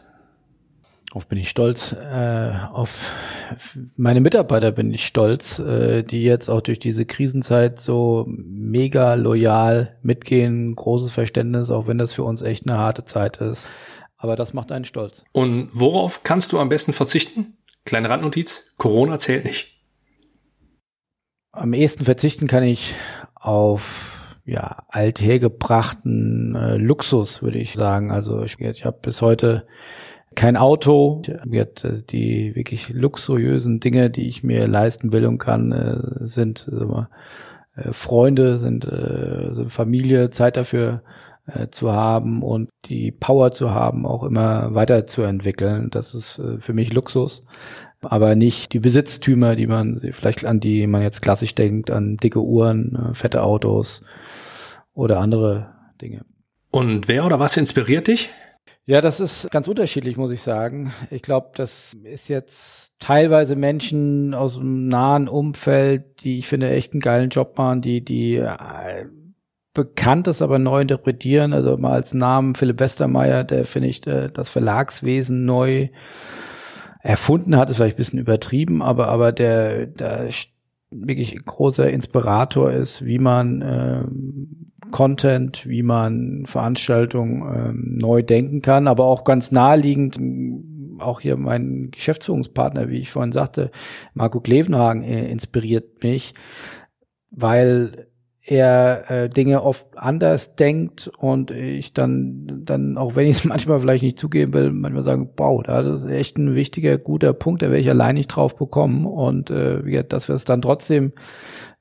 Worauf 1.13 1.29
bin 1.29 1.39
ich 1.39 1.49
stolz? 1.49 1.93
Äh, 1.93 2.53
auf 2.73 3.13
meine 3.97 4.21
Mitarbeiter 4.21 4.73
bin 4.73 4.93
ich 4.93 5.07
stolz, 5.07 5.59
äh, 5.59 6.03
die 6.03 6.23
jetzt 6.23 6.49
auch 6.49 6.61
durch 6.61 6.79
diese 6.79 7.07
Krisenzeit 7.07 7.81
so 7.81 8.25
mega 8.29 9.15
loyal 9.15 9.97
mitgehen. 10.03 10.75
Großes 10.75 11.13
Verständnis, 11.13 11.71
auch 11.71 11.87
wenn 11.87 11.99
das 11.99 12.13
für 12.13 12.25
uns 12.25 12.43
echt 12.43 12.69
eine 12.69 12.79
harte 12.79 13.05
Zeit 13.05 13.39
ist. 13.39 13.67
Aber 14.17 14.37
das 14.37 14.53
macht 14.53 14.73
einen 14.73 14.85
stolz. 14.85 15.25
Und 15.33 15.71
worauf 15.73 16.23
kannst 16.23 16.53
du 16.53 16.59
am 16.59 16.69
besten 16.69 16.93
verzichten? 16.93 17.57
Kleine 17.85 18.11
Randnotiz, 18.11 18.65
Corona 18.77 19.19
zählt 19.19 19.45
nicht. 19.45 19.69
Am 21.53 21.73
ehesten 21.73 22.05
verzichten 22.05 22.49
kann 22.49 22.65
ich 22.65 22.95
auf 23.35 24.39
ja, 24.45 24.85
althergebrachten 24.89 26.55
äh, 26.55 26.77
Luxus, 26.77 27.43
würde 27.43 27.59
ich 27.59 27.75
sagen. 27.75 28.11
Also 28.11 28.43
ich, 28.43 28.59
ich 28.61 28.85
habe 28.85 28.99
bis 29.03 29.23
heute 29.23 29.67
kein 30.37 30.57
Auto. 30.57 31.23
Die 32.11 32.55
wirklich 32.55 32.91
luxuriösen 32.91 33.81
Dinge, 33.81 34.11
die 34.11 34.29
ich 34.29 34.45
mir 34.45 34.69
leisten 34.69 35.13
will 35.13 35.27
und 35.27 35.39
kann, 35.39 35.73
äh, 35.73 36.25
sind 36.25 36.71
äh, 36.71 37.93
Freunde, 37.93 38.59
sind, 38.59 38.85
äh, 38.85 39.55
sind 39.55 39.73
Familie, 39.73 40.31
Zeit 40.31 40.57
dafür 40.57 41.03
äh, 41.47 41.69
zu 41.69 41.93
haben 41.93 42.43
und 42.43 42.69
die 42.85 43.11
Power 43.13 43.51
zu 43.51 43.73
haben, 43.73 44.07
auch 44.07 44.23
immer 44.23 44.75
weiterzuentwickeln. 44.75 45.91
Das 45.91 46.15
ist 46.15 46.39
äh, 46.39 46.61
für 46.61 46.73
mich 46.73 46.93
Luxus. 46.93 47.45
Aber 48.01 48.37
nicht 48.37 48.73
die 48.73 48.79
Besitztümer, 48.79 49.57
die 49.57 49.67
man 49.67 49.99
vielleicht 50.13 50.45
an 50.45 50.61
die 50.61 50.87
man 50.87 51.03
jetzt 51.03 51.23
klassisch 51.23 51.55
denkt, 51.55 51.91
an 51.91 52.17
dicke 52.17 52.43
Uhren, 52.43 53.11
äh, 53.11 53.15
fette 53.15 53.43
Autos 53.43 54.03
oder 54.95 55.19
andere 55.21 55.75
Dinge. 56.01 56.25
Und 56.71 57.09
wer 57.09 57.25
oder 57.25 57.41
was 57.41 57.57
inspiriert 57.57 58.07
dich? 58.07 58.31
Ja, 58.89 59.01
das 59.01 59.19
ist 59.19 59.51
ganz 59.51 59.67
unterschiedlich, 59.67 60.17
muss 60.17 60.31
ich 60.31 60.43
sagen. 60.43 60.93
Ich 61.11 61.23
glaube, 61.23 61.51
das 61.55 61.95
ist 62.05 62.29
jetzt 62.29 62.93
teilweise 63.01 63.57
Menschen 63.57 64.33
aus 64.33 64.55
dem 64.55 64.87
nahen 64.87 65.29
Umfeld, 65.29 66.23
die 66.23 66.39
ich 66.39 66.47
finde 66.47 66.71
echt 66.71 66.93
einen 66.93 67.01
geilen 67.01 67.31
Job 67.31 67.59
machen, 67.59 67.83
die, 67.83 68.05
die 68.05 68.41
Bekanntes 69.75 70.41
aber 70.41 70.59
neu 70.59 70.81
interpretieren. 70.83 71.53
Also 71.53 71.77
mal 71.77 71.93
als 71.93 72.15
Namen 72.15 72.55
Philipp 72.55 72.81
Westermeier, 72.81 73.45
der 73.45 73.67
finde 73.67 73.89
ich 73.89 74.07
äh, 74.07 74.31
das 74.33 74.49
Verlagswesen 74.49 75.45
neu 75.45 75.89
erfunden 77.01 77.57
hat, 77.57 77.69
ist 77.69 77.77
vielleicht 77.77 77.97
ein 77.97 77.99
bisschen 77.99 78.19
übertrieben, 78.19 78.83
aber 78.83 79.09
aber 79.09 79.33
der 79.33 79.87
der 79.87 80.29
wirklich 80.91 81.45
großer 81.45 81.91
Inspirator 81.91 82.73
ist, 82.73 83.05
wie 83.05 83.19
man 83.19 83.63
äh, 83.63 84.05
Content, 84.91 85.67
wie 85.69 85.83
man 85.83 86.45
Veranstaltungen 86.47 87.43
äh, 87.43 87.73
neu 87.75 88.23
denken 88.23 88.63
kann, 88.63 88.89
aber 88.89 89.05
auch 89.05 89.25
ganz 89.25 89.51
naheliegend 89.51 90.19
auch 90.99 91.21
hier 91.21 91.37
mein 91.37 91.91
Geschäftsführungspartner, 91.91 92.89
wie 92.89 92.99
ich 92.99 93.11
vorhin 93.11 93.33
sagte, 93.33 93.71
Marco 94.15 94.41
Klevenhagen 94.41 95.03
äh, 95.03 95.31
inspiriert 95.31 96.03
mich, 96.03 96.35
weil 97.31 98.09
er 98.47 99.11
äh, 99.11 99.29
Dinge 99.29 99.63
oft 99.63 99.99
anders 99.99 100.55
denkt 100.55 101.11
und 101.19 101.51
ich 101.51 101.93
dann, 101.93 102.63
dann 102.65 102.97
auch 102.97 103.17
wenn 103.17 103.27
ich 103.27 103.39
es 103.39 103.45
manchmal 103.45 103.81
vielleicht 103.81 104.05
nicht 104.05 104.19
zugeben 104.19 104.53
will, 104.55 104.71
manchmal 104.71 105.03
sagen, 105.03 105.31
wow, 105.37 105.63
das 105.63 106.05
ist 106.05 106.11
echt 106.11 106.39
ein 106.39 106.55
wichtiger, 106.55 106.97
guter 106.97 107.33
Punkt, 107.33 107.63
da 107.63 107.67
werde 107.67 107.81
ich 107.81 107.91
allein 107.91 108.15
nicht 108.15 108.29
drauf 108.29 108.57
bekommen. 108.57 109.05
Und 109.05 109.51
äh, 109.51 110.05
dass 110.05 110.29
wir 110.29 110.37
es 110.37 110.45
dann 110.45 110.63
trotzdem 110.63 111.13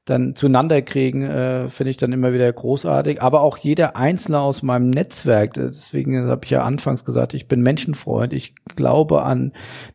dann 0.05 0.35
zueinander 0.35 0.83
kriegen, 0.83 1.23
äh, 1.23 1.67
finde 1.67 1.89
ich 1.89 1.97
dann 1.97 2.13
immer 2.13 2.31
wieder 2.31 2.51
großartig. 2.53 3.21
Aber 3.23 3.41
auch 3.41 3.57
jeder 3.57 3.95
Einzelne 3.95 4.39
aus 4.39 4.61
meinem 4.61 4.91
Netzwerk, 4.91 5.55
deswegen 5.55 6.27
habe 6.27 6.41
ich 6.45 6.51
ja 6.51 6.63
anfangs 6.63 7.03
gesagt, 7.03 7.33
ich 7.33 7.47
bin 7.47 7.61
Menschenfreund. 7.61 8.31
Ich 8.31 8.53
glaube 8.75 9.23
an 9.23 9.51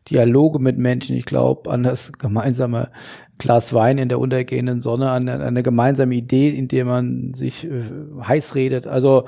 Dialoge 0.09 0.59
mit 0.59 0.77
Menschen. 0.77 1.15
Ich 1.15 1.25
glaube 1.25 1.71
an 1.71 1.83
das 1.83 2.11
gemeinsame 2.19 2.91
Glas 3.37 3.73
Wein 3.73 3.97
in 3.97 4.09
der 4.09 4.19
untergehenden 4.19 4.81
Sonne, 4.81 5.09
an, 5.09 5.29
an 5.29 5.41
eine 5.41 5.63
gemeinsame 5.63 6.13
Idee, 6.13 6.49
in 6.49 6.67
der 6.67 6.85
man 6.85 7.33
sich 7.33 7.65
äh, 7.65 7.81
heiß 8.21 8.55
redet. 8.55 8.87
Also 8.87 9.25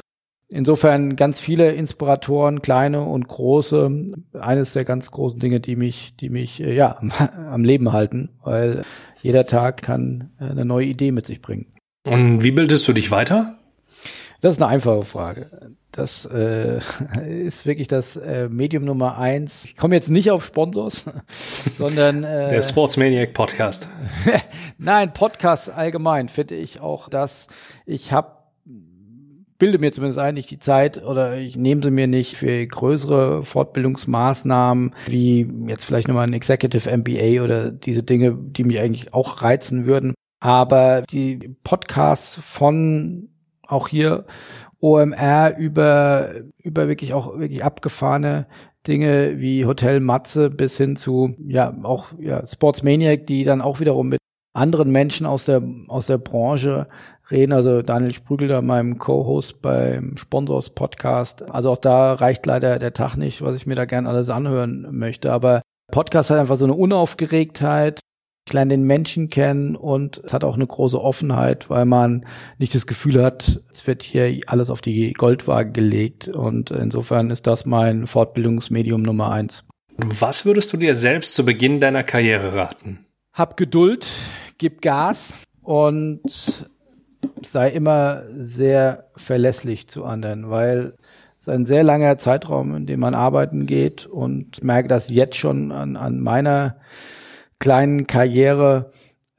insofern 0.49 1.15
ganz 1.15 1.39
viele 1.39 1.71
Inspiratoren, 1.71 2.61
kleine 2.61 3.03
und 3.03 3.27
große. 3.27 4.07
Eines 4.33 4.73
der 4.73 4.85
ganz 4.85 5.11
großen 5.11 5.39
Dinge, 5.39 5.59
die 5.59 5.75
mich, 5.75 6.15
die 6.17 6.29
mich 6.29 6.61
äh, 6.61 6.73
ja 6.75 6.99
am 7.51 7.63
Leben 7.63 7.91
halten, 7.93 8.29
weil 8.43 8.83
jeder 9.21 9.45
Tag 9.45 9.81
kann 9.81 10.31
äh, 10.39 10.45
eine 10.45 10.65
neue 10.65 10.85
Idee 10.85 11.11
mit 11.11 11.25
sich 11.25 11.41
bringen. 11.41 11.67
Und 12.05 12.43
wie 12.43 12.51
bildest 12.51 12.87
du 12.87 12.93
dich 12.93 13.11
weiter? 13.11 13.57
Das 14.43 14.55
ist 14.55 14.61
eine 14.61 14.71
einfache 14.71 15.03
Frage. 15.03 15.71
Das 15.93 16.25
äh, 16.25 16.79
ist 17.45 17.65
wirklich 17.65 17.87
das 17.87 18.17
äh, 18.17 18.49
Medium 18.49 18.83
Nummer 18.83 19.17
eins. 19.17 19.63
Ich 19.63 19.77
komme 19.77 19.95
jetzt 19.95 20.09
nicht 20.09 20.31
auf 20.31 20.43
Sponsors, 20.43 21.05
sondern 21.75 22.25
äh, 22.25 22.49
der 22.49 22.61
Sportsmaniac 22.61 23.33
Podcast. 23.33 23.87
Nein, 24.77 25.13
Podcast 25.13 25.69
allgemein 25.69 26.27
finde 26.27 26.55
ich 26.55 26.81
auch, 26.81 27.07
dass 27.07 27.47
ich 27.85 28.11
habe 28.11 28.42
bilde 29.63 29.79
mir 29.79 29.93
zumindest 29.93 30.19
ein, 30.19 30.33
nicht 30.33 30.51
die 30.51 30.59
Zeit 30.59 31.01
oder 31.01 31.37
ich 31.37 31.55
nehme 31.55 31.81
sie 31.81 31.89
mir 31.89 32.05
nicht 32.05 32.35
für 32.35 32.67
größere 32.67 33.43
Fortbildungsmaßnahmen, 33.43 34.91
wie 35.05 35.49
jetzt 35.67 35.85
vielleicht 35.85 36.09
nochmal 36.09 36.27
ein 36.27 36.33
Executive 36.33 36.97
MBA 36.97 37.41
oder 37.41 37.71
diese 37.71 38.03
Dinge, 38.03 38.37
die 38.37 38.65
mich 38.65 38.79
eigentlich 38.79 39.13
auch 39.13 39.41
reizen 39.41 39.85
würden. 39.85 40.15
Aber 40.41 41.03
die 41.09 41.55
Podcasts 41.63 42.37
von 42.43 43.29
auch 43.65 43.87
hier 43.87 44.25
OMR 44.81 45.55
über, 45.57 46.31
über 46.57 46.89
wirklich 46.89 47.13
auch 47.13 47.39
wirklich 47.39 47.63
abgefahrene 47.63 48.47
Dinge 48.85 49.39
wie 49.39 49.65
Hotel 49.65 50.01
Matze 50.01 50.49
bis 50.49 50.75
hin 50.75 50.97
zu, 50.97 51.37
ja, 51.47 51.73
auch, 51.83 52.07
ja, 52.19 52.45
Sportsmaniac, 52.45 53.27
die 53.27 53.45
dann 53.45 53.61
auch 53.61 53.79
wiederum 53.79 54.09
mit 54.09 54.19
anderen 54.53 54.91
Menschen 54.91 55.25
aus 55.25 55.45
der, 55.45 55.63
aus 55.87 56.07
der 56.07 56.17
Branche 56.17 56.87
reden. 57.31 57.53
Also 57.53 57.81
Daniel 57.81 58.13
Sprügel, 58.13 58.47
da 58.47 58.61
meinem 58.61 58.97
Co-Host 58.97 59.61
beim 59.61 60.17
Sponsors 60.17 60.69
Podcast. 60.69 61.49
Also 61.49 61.71
auch 61.71 61.77
da 61.77 62.13
reicht 62.13 62.45
leider 62.45 62.79
der 62.79 62.93
Tag 62.93 63.15
nicht, 63.15 63.41
was 63.41 63.55
ich 63.55 63.67
mir 63.67 63.75
da 63.75 63.85
gern 63.85 64.07
alles 64.07 64.29
anhören 64.29 64.87
möchte. 64.91 65.31
Aber 65.31 65.61
Podcast 65.91 66.29
hat 66.29 66.39
einfach 66.39 66.57
so 66.57 66.65
eine 66.65 66.73
Unaufgeregtheit. 66.73 67.99
Ich 68.45 68.53
lerne 68.53 68.71
den 68.71 68.83
Menschen 68.83 69.29
kennen 69.29 69.77
und 69.77 70.21
es 70.25 70.33
hat 70.33 70.43
auch 70.43 70.55
eine 70.55 70.67
große 70.67 70.99
Offenheit, 70.99 71.69
weil 71.69 71.85
man 71.85 72.25
nicht 72.57 72.75
das 72.75 72.87
Gefühl 72.87 73.23
hat, 73.23 73.61
es 73.71 73.87
wird 73.87 74.03
hier 74.03 74.41
alles 74.47 74.69
auf 74.69 74.81
die 74.81 75.13
Goldwaage 75.13 75.71
gelegt. 75.71 76.27
Und 76.27 76.69
insofern 76.71 77.29
ist 77.29 77.47
das 77.47 77.65
mein 77.65 78.05
Fortbildungsmedium 78.05 79.01
Nummer 79.01 79.31
eins. 79.31 79.63
Was 79.97 80.45
würdest 80.45 80.73
du 80.73 80.77
dir 80.77 80.93
selbst 80.93 81.35
zu 81.35 81.45
Beginn 81.45 81.79
deiner 81.79 82.03
Karriere 82.03 82.53
raten? 82.53 83.05
Hab 83.31 83.55
Geduld, 83.55 84.07
gib 84.57 84.81
Gas 84.81 85.35
und 85.61 86.69
sei 87.45 87.69
immer 87.69 88.23
sehr 88.37 89.05
verlässlich 89.15 89.87
zu 89.87 90.05
anderen, 90.05 90.49
weil 90.49 90.93
es 91.39 91.47
ist 91.47 91.53
ein 91.53 91.65
sehr 91.65 91.83
langer 91.83 92.17
Zeitraum, 92.17 92.75
in 92.75 92.85
dem 92.85 93.01
man 93.01 93.15
arbeiten 93.15 93.65
geht 93.65 94.05
und 94.05 94.63
merke 94.63 94.87
das 94.87 95.09
jetzt 95.09 95.35
schon 95.35 95.71
an, 95.71 95.97
an 95.97 96.19
meiner 96.19 96.77
kleinen 97.59 98.07
Karriere. 98.07 98.91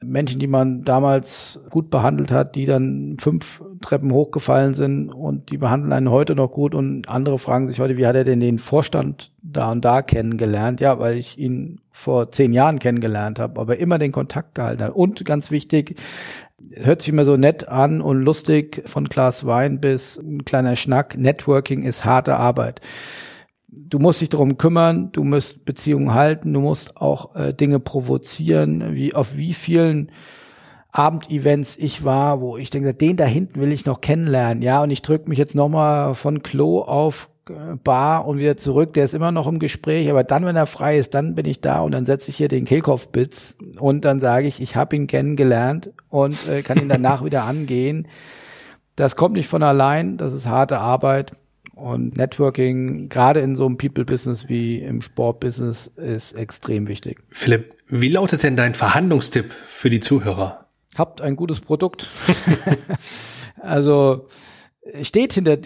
Menschen, 0.03 0.39
die 0.39 0.47
man 0.47 0.83
damals 0.83 1.59
gut 1.69 1.89
behandelt 1.89 2.31
hat, 2.31 2.55
die 2.55 2.65
dann 2.65 3.17
fünf 3.19 3.63
Treppen 3.81 4.11
hochgefallen 4.11 4.73
sind 4.73 5.09
und 5.09 5.51
die 5.51 5.57
behandeln 5.57 5.93
einen 5.93 6.11
heute 6.11 6.35
noch 6.35 6.51
gut 6.51 6.75
und 6.75 7.09
andere 7.09 7.39
fragen 7.39 7.65
sich 7.65 7.79
heute, 7.79 7.97
wie 7.97 8.05
hat 8.05 8.15
er 8.15 8.23
denn 8.23 8.39
den 8.39 8.59
Vorstand 8.59 9.31
da 9.41 9.71
und 9.71 9.83
da 9.83 10.01
kennengelernt? 10.01 10.81
Ja, 10.81 10.99
weil 10.99 11.17
ich 11.17 11.37
ihn 11.37 11.81
vor 11.91 12.29
zehn 12.29 12.53
Jahren 12.53 12.79
kennengelernt 12.79 13.39
habe, 13.39 13.59
aber 13.59 13.77
immer 13.77 13.97
den 13.97 14.11
Kontakt 14.11 14.53
gehalten 14.53 14.83
habe. 14.83 14.93
Und 14.93 15.23
ganz 15.25 15.49
wichtig, 15.49 15.95
hört 16.75 17.01
sich 17.01 17.09
immer 17.09 17.25
so 17.25 17.37
nett 17.37 17.67
an 17.67 18.01
und 18.01 18.21
lustig 18.21 18.83
von 18.85 19.05
Glas 19.05 19.45
Wein 19.45 19.79
bis 19.79 20.17
ein 20.17 20.45
kleiner 20.45 20.75
Schnack. 20.75 21.17
Networking 21.17 21.83
ist 21.83 22.05
harte 22.05 22.35
Arbeit. 22.37 22.81
Du 23.67 23.99
musst 23.99 24.21
dich 24.21 24.29
darum 24.29 24.57
kümmern, 24.57 25.11
du 25.11 25.23
musst 25.23 25.65
Beziehungen 25.65 26.13
halten, 26.13 26.53
du 26.53 26.61
musst 26.61 26.97
auch 26.97 27.35
äh, 27.35 27.53
Dinge 27.53 27.79
provozieren, 27.79 28.93
wie 28.93 29.13
auf 29.13 29.37
wie 29.37 29.53
vielen 29.53 30.11
Abendevents 30.91 31.75
ich 31.77 32.05
war, 32.05 32.39
wo 32.39 32.55
ich 32.55 32.69
denke, 32.69 32.93
den 32.93 33.17
da 33.17 33.25
hinten 33.25 33.59
will 33.59 33.73
ich 33.73 33.85
noch 33.85 33.99
kennenlernen, 33.99 34.63
ja, 34.63 34.81
und 34.81 34.91
ich 34.91 35.01
drücke 35.01 35.27
mich 35.27 35.37
jetzt 35.37 35.55
nochmal 35.55 36.15
von 36.15 36.41
Klo 36.41 36.81
auf 36.81 37.29
Bar 37.83 38.27
und 38.27 38.39
wieder 38.39 38.57
zurück, 38.57 38.93
der 38.93 39.05
ist 39.05 39.13
immer 39.13 39.31
noch 39.31 39.47
im 39.47 39.59
Gespräch, 39.59 40.09
aber 40.09 40.23
dann, 40.23 40.45
wenn 40.45 40.55
er 40.55 40.65
frei 40.65 40.97
ist, 40.97 41.13
dann 41.13 41.35
bin 41.35 41.45
ich 41.45 41.61
da 41.61 41.81
und 41.81 41.91
dann 41.91 42.05
setze 42.05 42.29
ich 42.29 42.37
hier 42.37 42.47
den 42.47 42.65
Kehlkopfbitz 42.65 43.57
und 43.79 44.03
dann 44.03 44.19
sage 44.19 44.47
ich, 44.47 44.61
ich 44.61 44.75
habe 44.75 44.95
ihn 44.95 45.07
kennengelernt 45.07 45.91
und 46.09 46.47
äh, 46.47 46.63
kann 46.63 46.79
ihn 46.79 46.89
danach 46.89 47.23
wieder 47.25 47.43
angehen. 47.43 48.07
Das 48.95 49.15
kommt 49.15 49.35
nicht 49.35 49.47
von 49.47 49.61
allein, 49.61 50.17
das 50.17 50.33
ist 50.33 50.47
harte 50.47 50.79
Arbeit 50.79 51.33
und 51.75 52.17
Networking, 52.17 53.09
gerade 53.09 53.41
in 53.41 53.55
so 53.55 53.65
einem 53.65 53.77
People-Business 53.77 54.49
wie 54.49 54.79
im 54.79 55.01
Sport-Business, 55.01 55.87
ist 55.87 56.33
extrem 56.33 56.87
wichtig. 56.87 57.21
Philipp, 57.29 57.73
wie 57.89 58.09
lautet 58.09 58.43
denn 58.43 58.55
dein 58.55 58.73
Verhandlungstipp 58.73 59.53
für 59.67 59.89
die 59.89 59.99
Zuhörer? 59.99 60.65
Habt 60.97 61.21
ein 61.21 61.35
gutes 61.35 61.59
Produkt. 61.59 62.07
also 63.61 64.27
steht 65.01 65.33
hinter, 65.33 65.57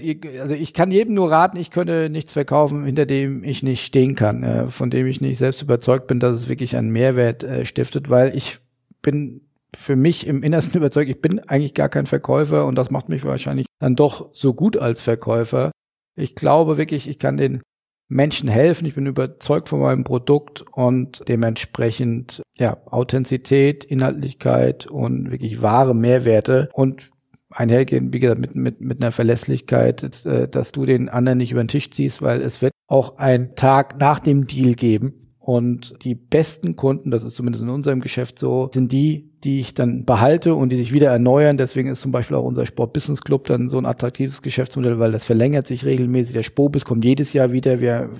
also 0.42 0.56
ich 0.56 0.74
kann 0.74 0.92
jedem 0.92 1.14
nur 1.14 1.32
raten, 1.32 1.58
ich 1.58 1.72
könnte 1.72 2.10
nichts 2.10 2.34
verkaufen, 2.34 2.86
hinter 2.86 3.06
dem 3.06 3.44
ich 3.44 3.64
nicht 3.64 3.84
stehen 3.84 4.16
kann, 4.16 4.44
äh, 4.44 4.68
von 4.68 4.90
dem 4.90 5.08
ich 5.08 5.22
nicht 5.22 5.38
selbst 5.38 5.62
überzeugt 5.62 6.08
bin, 6.08 6.20
dass 6.20 6.38
es 6.38 6.50
wirklich 6.50 6.78
einen 6.78 6.92
Mehrwert 6.92 7.44
äh, 7.44 7.66
stiftet, 7.66 8.10
weil 8.10 8.36
ich 8.36 8.60
bin 9.02 9.42
für 9.76 9.96
mich 9.96 10.26
im 10.26 10.44
Innersten 10.44 10.78
überzeugt, 10.78 11.10
ich 11.10 11.22
bin 11.22 11.40
eigentlich 11.40 11.74
gar 11.74 11.90
kein 11.90 12.06
Verkäufer 12.06 12.66
und 12.66 12.76
das 12.76 12.92
macht 12.92 13.10
mich 13.10 13.24
wahrscheinlich 13.26 13.66
dann 13.80 13.96
doch 13.96 14.30
so 14.34 14.54
gut 14.54 14.78
als 14.78 15.02
Verkäufer. 15.02 15.72
Ich 16.16 16.36
glaube 16.36 16.78
wirklich, 16.78 17.10
ich 17.10 17.20
kann 17.20 17.38
den 17.38 17.62
Menschen 18.10 18.50
helfen. 18.50 18.86
Ich 18.88 18.96
bin 18.96 19.06
überzeugt 19.06 19.70
von 19.70 19.80
meinem 19.80 20.04
Produkt 20.04 20.66
und 20.72 21.22
dementsprechend 21.28 22.42
ja 22.58 22.78
Authentizität, 22.88 23.86
Inhaltlichkeit 23.86 24.88
und 24.88 25.32
wirklich 25.32 25.62
wahre 25.62 25.96
Mehrwerte 25.96 26.70
und 26.74 27.12
einhergehen, 27.50 28.14
wie 28.14 28.20
gesagt, 28.20 28.39
mit, 28.39 28.56
mit, 28.56 28.82
mit 28.82 29.02
einer 29.02 29.12
Verlässlichkeit, 29.12 30.26
äh, 30.26 30.47
dass 30.47 30.72
du 30.72 30.86
den 30.86 31.10
anderen 31.10 31.38
nicht 31.39 31.52
über 31.52 31.64
den 31.64 31.68
Tisch 31.68 31.89
ziehst, 31.91 32.22
weil 32.22 32.41
es 32.41 32.62
wird 32.62 32.74
auch 32.88 33.18
einen 33.18 33.56
Tag 33.56 34.00
nach 34.00 34.20
dem 34.20 34.47
Deal 34.47 34.74
geben. 34.74 35.14
Und 35.39 36.04
die 36.04 36.14
besten 36.14 36.76
Kunden, 36.76 37.10
das 37.10 37.24
ist 37.24 37.36
zumindest 37.36 37.64
in 37.64 37.70
unserem 37.70 38.02
Geschäft 38.02 38.38
so, 38.38 38.70
sind 38.72 38.91
die, 38.91 39.32
die 39.43 39.60
ich 39.60 39.74
dann 39.74 40.06
behalte 40.06 40.54
und 40.54 40.70
die 40.70 40.76
sich 40.76 40.93
wieder 40.93 41.10
erneuern. 41.10 41.58
Deswegen 41.58 41.89
ist 41.89 42.02
zum 42.02 42.12
Beispiel 42.12 42.38
auch 42.38 42.43
unser 42.43 42.68
Sport 42.68 42.93
Business 42.93 43.22
Club 43.22 43.47
dann 43.47 43.68
so 43.68 43.80
ein 43.80 43.86
attraktives 43.86 44.43
Geschäftsmodell, 44.43 45.00
weil 45.00 45.12
das 45.12 45.26
verlängert 45.26 45.66
sich 45.66 45.86
regelmäßig. 45.86 46.34
Der 46.34 46.43
Spobis 46.43 46.86
kommt 46.86 47.04
jedes 47.04 47.34
Jahr 47.34 47.52
wieder. 47.52 47.80
Wir 47.80 48.12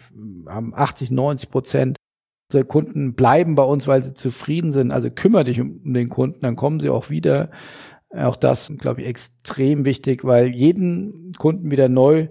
haben 0.48 0.74
80, 0.74 1.12
90 1.12 1.52
Prozent 1.52 1.98
Unsere 2.52 2.66
Kunden 2.66 3.14
bleiben 3.14 3.54
bei 3.54 3.62
uns, 3.62 3.88
weil 3.88 4.02
sie 4.02 4.16
zufrieden 4.16 4.72
sind. 4.72 4.90
Also 4.90 5.12
kümmere 5.12 5.44
dich 5.44 5.62
um 5.62 5.94
den 5.94 6.10
Kunden, 6.10 6.40
dann 6.42 6.56
kommen 6.56 6.80
sie 6.80 6.90
auch 6.90 7.12
wieder. 7.12 7.52
Auch 8.12 8.36
das, 8.36 8.72
glaube 8.78 9.02
ich, 9.02 9.08
extrem 9.08 9.86
wichtig, 9.86 10.24
weil 10.24 10.48
jeden 10.48 11.32
Kunden 11.38 11.70
wieder 11.70 11.90
neu 11.90 12.30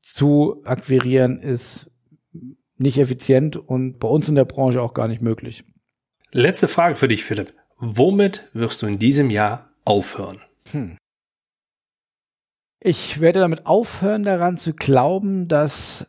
zu 0.00 0.62
akquirieren 0.64 1.40
ist 1.40 1.90
nicht 2.76 2.98
effizient 2.98 3.56
und 3.56 3.98
bei 3.98 4.08
uns 4.08 4.28
in 4.28 4.36
der 4.36 4.44
Branche 4.44 4.80
auch 4.80 4.94
gar 4.94 5.08
nicht 5.08 5.20
möglich. 5.20 5.64
Letzte 6.30 6.68
Frage 6.68 6.94
für 6.94 7.08
dich, 7.08 7.24
Philipp. 7.24 7.52
Womit 7.78 8.48
wirst 8.52 8.82
du 8.82 8.86
in 8.86 8.98
diesem 8.98 9.30
Jahr 9.30 9.70
aufhören? 9.84 10.40
Hm. 10.70 10.96
Ich 12.80 13.20
werde 13.20 13.40
damit 13.40 13.66
aufhören, 13.66 14.22
daran 14.22 14.56
zu 14.56 14.72
glauben, 14.72 15.48
dass 15.48 16.06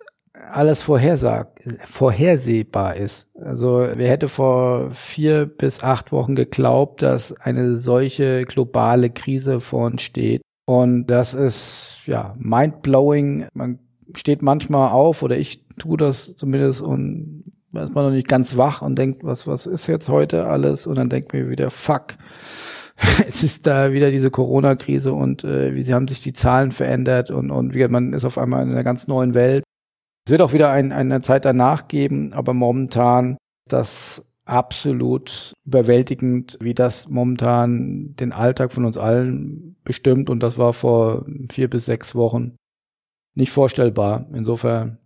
alles 0.51 0.81
vorhersag 0.81 1.59
vorhersehbar 1.83 2.95
ist. 2.95 3.27
Also 3.35 3.87
wer 3.93 4.09
hätte 4.09 4.27
vor 4.27 4.91
vier 4.91 5.45
bis 5.45 5.83
acht 5.83 6.11
Wochen 6.11 6.35
geglaubt, 6.35 7.01
dass 7.01 7.33
eine 7.33 7.77
solche 7.77 8.45
globale 8.45 9.09
Krise 9.09 9.59
vor 9.59 9.85
uns 9.85 10.01
steht. 10.01 10.41
Und 10.65 11.07
das 11.07 11.33
ist 11.33 12.01
ja 12.05 12.35
mindblowing. 12.37 13.47
Man 13.53 13.79
steht 14.15 14.41
manchmal 14.41 14.89
auf 14.91 15.23
oder 15.23 15.37
ich 15.37 15.65
tue 15.77 15.97
das 15.97 16.35
zumindest 16.35 16.81
und 16.81 17.43
ist 17.73 17.93
man 17.93 18.05
noch 18.05 18.11
nicht 18.11 18.27
ganz 18.27 18.57
wach 18.57 18.81
und 18.81 18.97
denkt, 18.97 19.23
was, 19.23 19.45
was 19.45 19.65
ist 19.65 19.87
jetzt 19.87 20.09
heute 20.09 20.47
alles? 20.47 20.87
Und 20.87 20.95
dann 20.95 21.09
denkt 21.09 21.33
mir 21.33 21.49
wieder, 21.49 21.69
fuck, 21.69 22.15
es 23.27 23.43
ist 23.43 23.67
da 23.67 23.93
wieder 23.93 24.11
diese 24.11 24.31
Corona-Krise 24.31 25.13
und 25.13 25.43
äh, 25.43 25.75
wie 25.75 25.83
sie 25.83 25.93
haben 25.93 26.07
sich 26.07 26.21
die 26.21 26.33
Zahlen 26.33 26.71
verändert 26.71 27.31
und, 27.31 27.51
und 27.51 27.73
wie 27.73 27.87
man 27.87 28.13
ist 28.13 28.25
auf 28.25 28.37
einmal 28.37 28.63
in 28.63 28.71
einer 28.71 28.83
ganz 28.83 29.07
neuen 29.07 29.33
Welt. 29.33 29.63
Es 30.25 30.31
wird 30.31 30.41
auch 30.41 30.53
wieder 30.53 30.71
ein, 30.71 30.91
eine 30.91 31.21
Zeit 31.21 31.45
danach 31.45 31.87
geben, 31.87 32.33
aber 32.33 32.53
momentan 32.53 33.37
das 33.67 34.23
absolut 34.45 35.53
überwältigend, 35.65 36.57
wie 36.59 36.73
das 36.73 37.07
momentan 37.07 38.15
den 38.15 38.31
Alltag 38.31 38.73
von 38.73 38.85
uns 38.85 38.97
allen 38.97 39.75
bestimmt. 39.83 40.29
Und 40.29 40.41
das 40.41 40.57
war 40.57 40.73
vor 40.73 41.25
vier 41.51 41.69
bis 41.69 41.85
sechs 41.85 42.15
Wochen 42.15 42.55
nicht 43.35 43.51
vorstellbar. 43.51 44.27
Insofern 44.33 44.97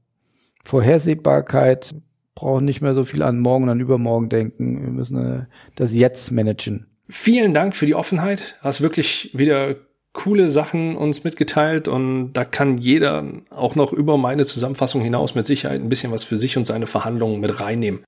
Vorhersehbarkeit 0.63 1.93
brauchen 2.35 2.65
nicht 2.65 2.81
mehr 2.81 2.95
so 2.95 3.03
viel 3.03 3.21
an 3.21 3.39
morgen 3.39 3.65
und 3.65 3.69
an 3.69 3.79
übermorgen 3.79 4.29
denken. 4.29 4.81
Wir 4.81 4.91
müssen 4.91 5.17
äh, 5.17 5.45
das 5.75 5.93
jetzt 5.93 6.31
managen. 6.31 6.87
Vielen 7.09 7.53
Dank 7.53 7.75
für 7.75 7.85
die 7.85 7.95
Offenheit. 7.95 8.55
Hast 8.61 8.81
wirklich 8.81 9.31
wieder 9.33 9.75
coole 10.13 10.49
Sachen 10.49 10.95
uns 10.95 11.23
mitgeteilt 11.23 11.87
und 11.87 12.33
da 12.33 12.45
kann 12.45 12.77
jeder 12.77 13.25
auch 13.49 13.75
noch 13.75 13.91
über 13.91 14.17
meine 14.17 14.45
Zusammenfassung 14.45 15.01
hinaus 15.01 15.35
mit 15.35 15.47
Sicherheit 15.47 15.81
ein 15.81 15.89
bisschen 15.89 16.11
was 16.11 16.23
für 16.23 16.37
sich 16.37 16.55
und 16.55 16.65
seine 16.65 16.87
Verhandlungen 16.87 17.39
mit 17.39 17.59
reinnehmen. 17.59 18.03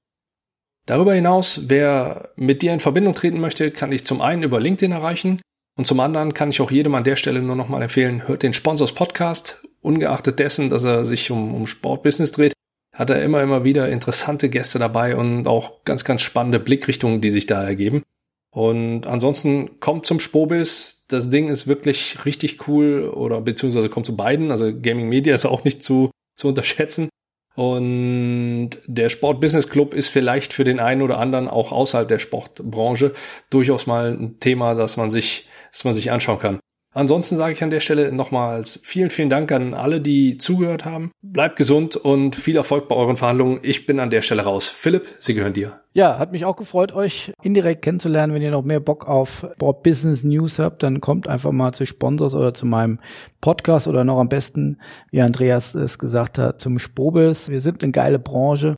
Darüber 0.85 1.15
hinaus, 1.15 1.61
wer 1.67 2.29
mit 2.35 2.61
dir 2.61 2.71
in 2.73 2.79
Verbindung 2.79 3.15
treten 3.15 3.39
möchte, 3.39 3.71
kann 3.71 3.91
ich 3.91 4.05
zum 4.05 4.21
einen 4.21 4.43
über 4.43 4.59
LinkedIn 4.59 4.91
erreichen 4.91 5.41
und 5.77 5.85
zum 5.85 5.99
anderen 5.99 6.33
kann 6.33 6.51
ich 6.51 6.61
auch 6.61 6.71
jedem 6.71 6.95
an 6.95 7.03
der 7.03 7.15
Stelle 7.15 7.41
nur 7.41 7.55
nochmal 7.55 7.81
empfehlen, 7.81 8.27
hört 8.27 8.43
den 8.43 8.53
Sponsors 8.53 8.93
Podcast. 8.93 9.63
Ungeachtet 9.81 10.39
dessen, 10.39 10.69
dass 10.69 10.83
er 10.83 11.05
sich 11.05 11.29
um, 11.31 11.53
um 11.53 11.67
Sportbusiness 11.67 12.31
dreht, 12.31 12.53
hat 12.93 13.09
er 13.09 13.21
immer, 13.23 13.41
immer 13.43 13.63
wieder 13.63 13.89
interessante 13.89 14.49
Gäste 14.49 14.79
dabei 14.79 15.15
und 15.15 15.47
auch 15.47 15.83
ganz, 15.83 16.05
ganz 16.05 16.21
spannende 16.21 16.59
Blickrichtungen, 16.59 17.19
die 17.21 17.29
sich 17.29 17.45
da 17.45 17.63
ergeben. 17.63 18.03
Und 18.51 19.05
ansonsten 19.05 19.79
kommt 19.81 20.05
zum 20.05 20.19
Spobis. 20.19 20.94
Das 21.07 21.29
Ding 21.29 21.49
ist 21.49 21.67
wirklich 21.67 22.25
richtig 22.25 22.67
cool 22.67 23.09
oder 23.09 23.41
beziehungsweise 23.41 23.89
kommt 23.89 24.05
zu 24.05 24.15
beiden. 24.15 24.51
Also 24.51 24.73
Gaming 24.73 25.07
Media 25.07 25.35
ist 25.35 25.45
auch 25.45 25.63
nicht 25.63 25.83
zu, 25.83 26.09
zu 26.35 26.47
unterschätzen. 26.47 27.09
Und 27.55 28.71
der 28.85 29.09
Sport 29.09 29.39
Business 29.39 29.69
Club 29.69 29.93
ist 29.93 30.09
vielleicht 30.09 30.53
für 30.53 30.65
den 30.65 30.79
einen 30.79 31.01
oder 31.01 31.19
anderen 31.19 31.47
auch 31.47 31.71
außerhalb 31.71 32.07
der 32.07 32.19
Sportbranche 32.19 33.13
durchaus 33.49 33.87
mal 33.87 34.11
ein 34.11 34.39
Thema, 34.39 34.75
das 34.75 34.97
man 34.97 35.09
sich, 35.09 35.47
das 35.71 35.85
man 35.85 35.93
sich 35.93 36.11
anschauen 36.11 36.39
kann. 36.39 36.59
Ansonsten 36.95 37.35
sage 37.35 37.51
ich 37.51 37.61
an 37.61 37.71
der 37.71 37.81
Stelle 37.81 38.13
nochmals 38.13 38.79
vielen, 38.81 39.09
vielen 39.09 39.29
Dank 39.29 39.51
an 39.51 39.73
alle, 39.73 39.99
die 39.99 40.37
zugehört 40.37 40.85
haben. 40.85 41.11
Bleibt 41.21 41.57
gesund 41.57 41.97
und 41.97 42.37
viel 42.37 42.55
Erfolg 42.55 42.87
bei 42.87 42.95
euren 42.95 43.17
Verhandlungen. 43.17 43.59
Ich 43.63 43.85
bin 43.85 43.99
an 43.99 44.09
der 44.09 44.21
Stelle 44.21 44.43
raus. 44.43 44.69
Philipp, 44.69 45.05
sie 45.19 45.33
gehören 45.33 45.51
dir. 45.51 45.81
Ja, 45.91 46.17
hat 46.17 46.31
mich 46.31 46.45
auch 46.45 46.55
gefreut, 46.55 46.93
euch 46.93 47.33
indirekt 47.43 47.81
kennenzulernen. 47.81 48.33
Wenn 48.33 48.41
ihr 48.41 48.51
noch 48.51 48.63
mehr 48.63 48.79
Bock 48.79 49.09
auf 49.09 49.45
Board 49.57 49.83
Business 49.83 50.23
News 50.23 50.57
habt, 50.57 50.83
dann 50.83 51.01
kommt 51.01 51.27
einfach 51.27 51.51
mal 51.51 51.73
zu 51.73 51.85
Sponsors 51.85 52.33
oder 52.33 52.53
zu 52.53 52.65
meinem 52.65 53.01
Podcast 53.41 53.89
oder 53.89 54.05
noch 54.05 54.17
am 54.17 54.29
besten, 54.29 54.79
wie 55.11 55.19
Andreas 55.19 55.75
es 55.75 55.99
gesagt 55.99 56.37
hat, 56.37 56.61
zum 56.61 56.79
Sprobis. 56.79 57.49
Wir 57.49 57.59
sind 57.59 57.83
eine 57.83 57.91
geile 57.91 58.19
Branche, 58.19 58.77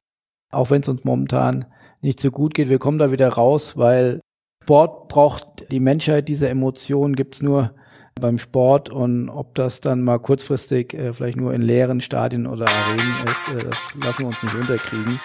auch 0.52 0.72
wenn 0.72 0.82
es 0.82 0.90
uns 0.90 1.04
momentan 1.04 1.66
nicht 2.02 2.20
so 2.20 2.32
gut 2.32 2.56
geht. 2.56 2.70
Wir 2.70 2.80
kommen 2.80 2.98
da 2.98 3.12
wieder 3.12 3.30
raus, 3.30 3.78
weil 3.78 4.22
Sport 4.64 5.08
braucht 5.08 5.72
die 5.72 5.80
Menschheit, 5.80 6.28
diese 6.28 6.50
Emotionen 6.50 7.16
gibt's 7.16 7.44
nur 7.44 7.76
beim 8.20 8.40
Sport 8.40 8.90
und 8.90 9.30
ob 9.30 9.56
das 9.56 9.82
dann 9.82 10.04
mal 10.04 10.20
kurzfristig 10.20 10.94
äh, 10.94 11.14
vielleicht 11.14 11.38
nur 11.38 11.54
in 11.54 11.62
leeren 11.62 12.02
Stadien 12.02 12.48
oder 12.48 12.68
Arenen 12.68 13.16
ist, 13.26 13.56
äh, 13.56 13.68
das 13.70 13.78
lassen 14.04 14.20
wir 14.20 14.28
uns 14.28 14.44
nicht 14.44 14.56
unterkriegen. 14.56 15.20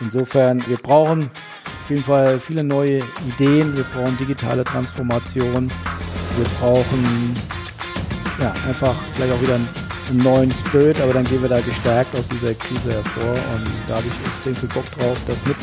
Insofern, 0.00 0.62
wir 0.66 0.76
brauchen 0.76 1.30
auf 1.82 1.90
jeden 1.90 2.04
Fall 2.04 2.38
viele 2.38 2.62
neue 2.62 3.02
Ideen, 3.28 3.76
wir 3.76 3.84
brauchen 3.84 4.16
digitale 4.18 4.64
Transformation, 4.64 5.70
wir 6.36 6.46
brauchen 6.60 7.34
ja, 8.40 8.52
einfach 8.68 8.94
vielleicht 9.12 9.32
auch 9.32 9.40
wieder 9.40 9.54
einen, 9.54 9.68
neuen 10.22 10.52
Spirit, 10.52 11.00
aber 11.00 11.14
dann 11.14 11.24
gehen 11.24 11.42
wir 11.42 11.48
da 11.48 11.60
gestärkt 11.60 12.16
aus 12.16 12.28
dieser 12.28 12.54
Krise 12.54 12.92
hervor 12.92 13.32
und 13.54 13.66
da 13.88 13.96
habe 13.96 14.06
ich 14.06 14.26
extrem 14.26 14.54
viel 14.54 14.68
Bock 14.68 14.84
drauf, 14.92 15.18
das 15.26 15.36
mit 15.46 15.56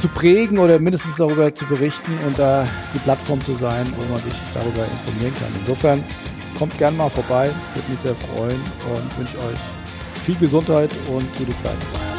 zu 0.00 0.08
prägen 0.08 0.58
oder 0.58 0.78
mindestens 0.78 1.16
darüber 1.16 1.52
zu 1.52 1.64
berichten 1.66 2.12
und 2.26 2.38
da 2.38 2.66
die 2.94 2.98
Plattform 2.98 3.40
zu 3.40 3.56
sein, 3.56 3.86
wo 3.96 4.12
man 4.12 4.22
sich 4.22 4.34
darüber 4.54 4.84
informieren 4.84 5.34
kann. 5.38 5.52
Insofern 5.60 6.04
kommt 6.58 6.76
gerne 6.78 6.96
mal 6.96 7.10
vorbei, 7.10 7.50
würde 7.74 7.90
mich 7.90 8.00
sehr 8.00 8.14
freuen 8.14 8.60
und 8.92 9.18
wünsche 9.18 9.38
euch 9.38 9.58
viel 10.24 10.36
Gesundheit 10.36 10.90
und 11.08 11.24
gute 11.36 11.56
Zeit. 11.62 12.15